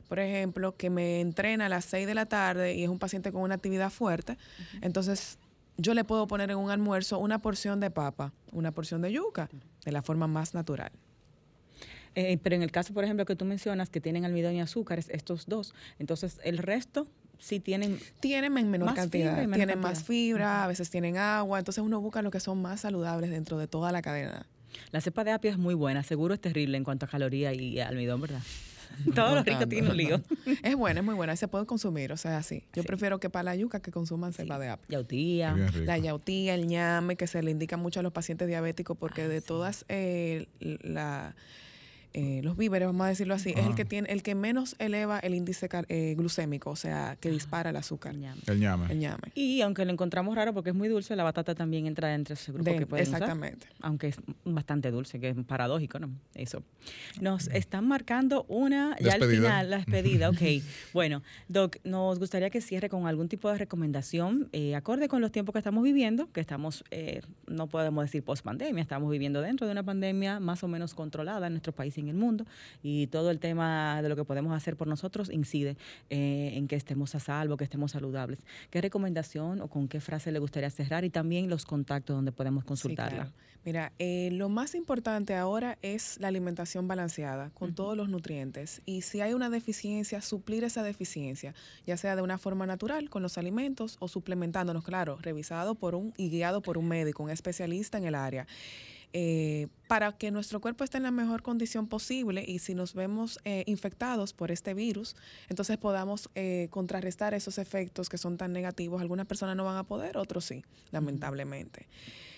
por 0.08 0.18
ejemplo, 0.18 0.76
que 0.76 0.90
me 0.90 1.20
entrena 1.20 1.66
a 1.66 1.68
las 1.68 1.84
6 1.86 2.06
de 2.06 2.14
la 2.14 2.26
tarde 2.26 2.74
y 2.74 2.84
es 2.84 2.88
un 2.88 2.98
paciente 2.98 3.32
con 3.32 3.42
una 3.42 3.54
actividad 3.54 3.90
fuerte, 3.90 4.36
entonces 4.80 5.38
yo 5.76 5.94
le 5.94 6.04
puedo 6.04 6.26
poner 6.26 6.50
en 6.50 6.58
un 6.58 6.70
almuerzo 6.70 7.18
una 7.18 7.40
porción 7.40 7.80
de 7.80 7.90
papa, 7.90 8.32
una 8.52 8.72
porción 8.72 9.02
de 9.02 9.12
yuca, 9.12 9.48
de 9.84 9.92
la 9.92 10.02
forma 10.02 10.26
más 10.26 10.54
natural. 10.54 10.92
Eh, 12.14 12.38
pero 12.42 12.54
en 12.56 12.62
el 12.62 12.70
caso, 12.70 12.92
por 12.92 13.04
ejemplo, 13.04 13.24
que 13.24 13.36
tú 13.36 13.44
mencionas 13.44 13.88
que 13.88 14.00
tienen 14.00 14.24
almidón 14.24 14.54
y 14.54 14.60
azúcares, 14.60 15.08
estos 15.08 15.46
dos, 15.46 15.74
entonces 15.98 16.40
el 16.44 16.58
resto 16.58 17.08
sí 17.42 17.58
tienen 17.60 17.98
Tienen 18.20 18.56
en 18.56 18.70
menor 18.70 18.94
cantidad, 18.94 19.30
fibra 19.30 19.42
y 19.42 19.46
menor 19.46 19.56
tienen 19.56 19.78
más 19.80 20.04
fibra, 20.04 20.64
a 20.64 20.66
veces 20.68 20.88
tienen 20.90 21.16
agua, 21.18 21.58
entonces 21.58 21.82
uno 21.82 22.00
busca 22.00 22.22
lo 22.22 22.30
que 22.30 22.40
son 22.40 22.62
más 22.62 22.80
saludables 22.80 23.30
dentro 23.30 23.58
de 23.58 23.66
toda 23.66 23.90
la 23.92 24.00
cadena. 24.00 24.46
La 24.92 25.00
cepa 25.00 25.24
de 25.24 25.32
apio 25.32 25.50
es 25.50 25.58
muy 25.58 25.74
buena, 25.74 26.02
seguro 26.02 26.32
es 26.34 26.40
terrible 26.40 26.78
en 26.78 26.84
cuanto 26.84 27.04
a 27.04 27.08
caloría 27.08 27.52
y 27.52 27.78
almidón, 27.80 28.20
¿verdad? 28.22 28.40
Todo 29.14 29.34
lo 29.34 29.42
rico 29.42 29.66
tiene 29.68 29.90
un 29.90 29.96
lío. 29.96 30.22
Es 30.62 30.76
buena, 30.76 31.00
es 31.00 31.04
muy 31.04 31.14
buena, 31.14 31.32
y 31.32 31.36
se 31.36 31.48
puede 31.48 31.66
consumir, 31.66 32.12
o 32.12 32.16
sea, 32.16 32.42
sí. 32.42 32.62
Yo 32.72 32.82
Sí. 32.82 32.86
prefiero 32.86 33.18
que 33.18 33.28
para 33.30 33.42
la 33.44 33.56
yuca 33.56 33.80
que 33.80 33.90
consuman 33.90 34.32
cepa 34.32 34.58
de 34.58 34.68
apio. 34.68 34.86
Yautía. 34.88 35.56
La 35.84 35.98
yautía, 35.98 36.54
el 36.54 36.66
ñame, 36.68 37.16
que 37.16 37.26
se 37.26 37.42
le 37.42 37.50
indica 37.50 37.76
mucho 37.76 38.00
a 38.00 38.02
los 38.02 38.12
pacientes 38.12 38.46
diabéticos 38.48 38.96
porque 38.96 39.22
Ah, 39.22 39.28
de 39.28 39.40
sí. 39.40 39.46
todas 39.46 39.84
eh, 39.88 40.46
la, 40.60 41.34
eh, 42.14 42.40
los 42.42 42.56
víveres, 42.56 42.86
vamos 42.86 43.04
a 43.06 43.08
decirlo 43.08 43.34
así, 43.34 43.50
es 43.56 43.64
el 43.66 43.74
que 43.74 43.84
tiene 43.84 44.10
el 44.10 44.22
que 44.22 44.34
menos 44.34 44.76
eleva 44.78 45.18
el 45.18 45.34
índice 45.34 45.68
car- 45.68 45.86
eh, 45.88 46.14
glucémico, 46.16 46.70
o 46.70 46.76
sea, 46.76 47.16
que 47.20 47.30
dispara 47.30 47.70
el 47.70 47.76
azúcar, 47.76 48.14
ñame. 48.16 48.40
El 48.46 48.60
ñame. 48.60 48.86
el 48.92 48.98
ñame. 48.98 49.22
Y 49.34 49.60
aunque 49.62 49.84
lo 49.84 49.92
encontramos 49.92 50.34
raro 50.36 50.52
porque 50.52 50.70
es 50.70 50.76
muy 50.76 50.88
dulce, 50.88 51.16
la 51.16 51.24
batata 51.24 51.54
también 51.54 51.86
entra 51.86 52.14
entre 52.14 52.34
ese 52.34 52.52
grupo 52.52 52.70
De- 52.70 52.78
que 52.78 52.86
pueden 52.86 53.06
usar, 53.08 53.22
exactamente. 53.22 53.66
aunque 53.80 54.08
es 54.08 54.16
bastante 54.44 54.90
dulce, 54.90 55.18
que 55.20 55.30
es 55.30 55.36
paradójico, 55.46 55.98
¿no? 55.98 56.10
Eso. 56.34 56.62
Nos 57.20 57.48
están 57.48 57.86
marcando 57.88 58.44
una, 58.48 58.96
ya 59.00 59.14
al 59.14 59.24
final, 59.24 59.70
la 59.70 59.76
despedida, 59.78 60.28
ok. 60.30 60.40
bueno, 60.92 61.22
Doc, 61.48 61.76
nos 61.84 62.18
gustaría 62.18 62.50
que 62.50 62.60
cierre 62.60 62.88
con 62.88 63.06
algún 63.06 63.28
tipo 63.28 63.50
de 63.50 63.58
recomendación, 63.58 64.48
eh, 64.52 64.74
acorde 64.74 65.08
con 65.08 65.20
los 65.20 65.32
tiempos 65.32 65.52
que 65.52 65.58
estamos 65.58 65.82
viviendo, 65.82 66.30
que 66.32 66.40
estamos, 66.40 66.84
eh, 66.90 67.20
no 67.46 67.66
podemos 67.68 68.04
decir 68.04 68.22
post 68.22 68.44
pandemia, 68.44 68.82
estamos 68.82 69.10
viviendo 69.10 69.40
dentro 69.40 69.66
de 69.66 69.72
una 69.72 69.82
pandemia 69.82 70.40
más 70.40 70.62
o 70.62 70.68
menos 70.68 70.94
controlada 70.94 71.46
en 71.46 71.54
nuestro 71.54 71.72
país 71.72 71.96
y 71.98 72.01
en 72.02 72.08
el 72.10 72.16
mundo, 72.16 72.44
y 72.82 73.06
todo 73.06 73.30
el 73.30 73.38
tema 73.38 74.02
de 74.02 74.08
lo 74.08 74.16
que 74.16 74.24
podemos 74.24 74.54
hacer 74.54 74.76
por 74.76 74.88
nosotros 74.88 75.30
incide 75.30 75.76
eh, 76.10 76.52
en 76.54 76.68
que 76.68 76.76
estemos 76.76 77.14
a 77.14 77.20
salvo, 77.20 77.56
que 77.56 77.64
estemos 77.64 77.92
saludables. 77.92 78.40
¿Qué 78.70 78.80
recomendación 78.80 79.60
o 79.60 79.68
con 79.68 79.88
qué 79.88 80.00
frase 80.00 80.32
le 80.32 80.38
gustaría 80.38 80.70
cerrar 80.70 81.04
y 81.04 81.10
también 81.10 81.48
los 81.48 81.64
contactos 81.64 82.14
donde 82.16 82.32
podemos 82.32 82.64
Sí, 82.64 82.68
consultarla? 82.68 83.14
claro. 83.24 83.32
Mira, 83.64 83.92
eh, 84.00 84.30
lo 84.32 84.48
más 84.48 84.74
importante 84.74 85.36
ahora 85.36 85.78
es 85.82 86.18
la 86.18 86.26
alimentación 86.26 86.88
balanceada 86.88 87.50
con 87.50 87.76
todos 87.76 87.96
los 87.96 88.08
nutrientes. 88.08 88.82
Y 88.86 89.02
si 89.02 89.20
hay 89.20 89.34
una 89.34 89.50
deficiencia, 89.50 90.20
suplir 90.20 90.64
esa 90.64 90.82
deficiencia, 90.82 91.54
ya 91.86 91.96
sea 91.96 92.16
de 92.16 92.22
una 92.22 92.38
forma 92.38 92.66
natural 92.66 93.08
con 93.08 93.22
los 93.22 93.38
alimentos 93.38 93.98
o 94.00 94.08
suplementándonos, 94.08 94.82
claro, 94.82 95.16
revisado 95.22 95.76
por 95.76 95.94
un 95.94 96.12
y 96.16 96.28
guiado 96.28 96.60
por 96.60 96.76
un 96.76 96.88
médico, 96.88 97.22
un 97.22 97.30
especialista 97.30 97.98
en 97.98 98.04
el 98.06 98.16
área. 98.16 98.48
Eh, 99.12 99.68
para 99.88 100.12
que 100.12 100.30
nuestro 100.30 100.60
cuerpo 100.60 100.84
esté 100.84 100.96
en 100.96 101.02
la 101.02 101.10
mejor 101.10 101.42
condición 101.42 101.86
posible 101.86 102.44
y 102.46 102.60
si 102.60 102.74
nos 102.74 102.94
vemos 102.94 103.38
eh, 103.44 103.62
infectados 103.66 104.32
por 104.32 104.50
este 104.50 104.72
virus, 104.72 105.16
entonces 105.48 105.76
podamos 105.76 106.30
eh, 106.34 106.68
contrarrestar 106.70 107.34
esos 107.34 107.58
efectos 107.58 108.08
que 108.08 108.16
son 108.16 108.38
tan 108.38 108.52
negativos. 108.52 109.02
Algunas 109.02 109.26
personas 109.26 109.54
no 109.54 109.64
van 109.64 109.76
a 109.76 109.84
poder, 109.84 110.16
otros 110.16 110.46
sí, 110.46 110.64
lamentablemente. 110.92 111.88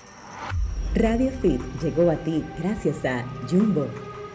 Radio 0.94 1.30
Fit 1.42 1.60
llegó 1.82 2.10
a 2.10 2.16
ti 2.16 2.42
gracias 2.58 3.04
a 3.04 3.22
Jumbo, 3.50 3.86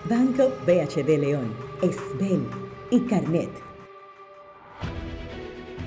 Banco 0.09 0.49
BHD 0.65 1.17
León, 1.19 1.53
Esbel 1.81 2.45
y 2.91 2.99
Carnet. 3.07 3.49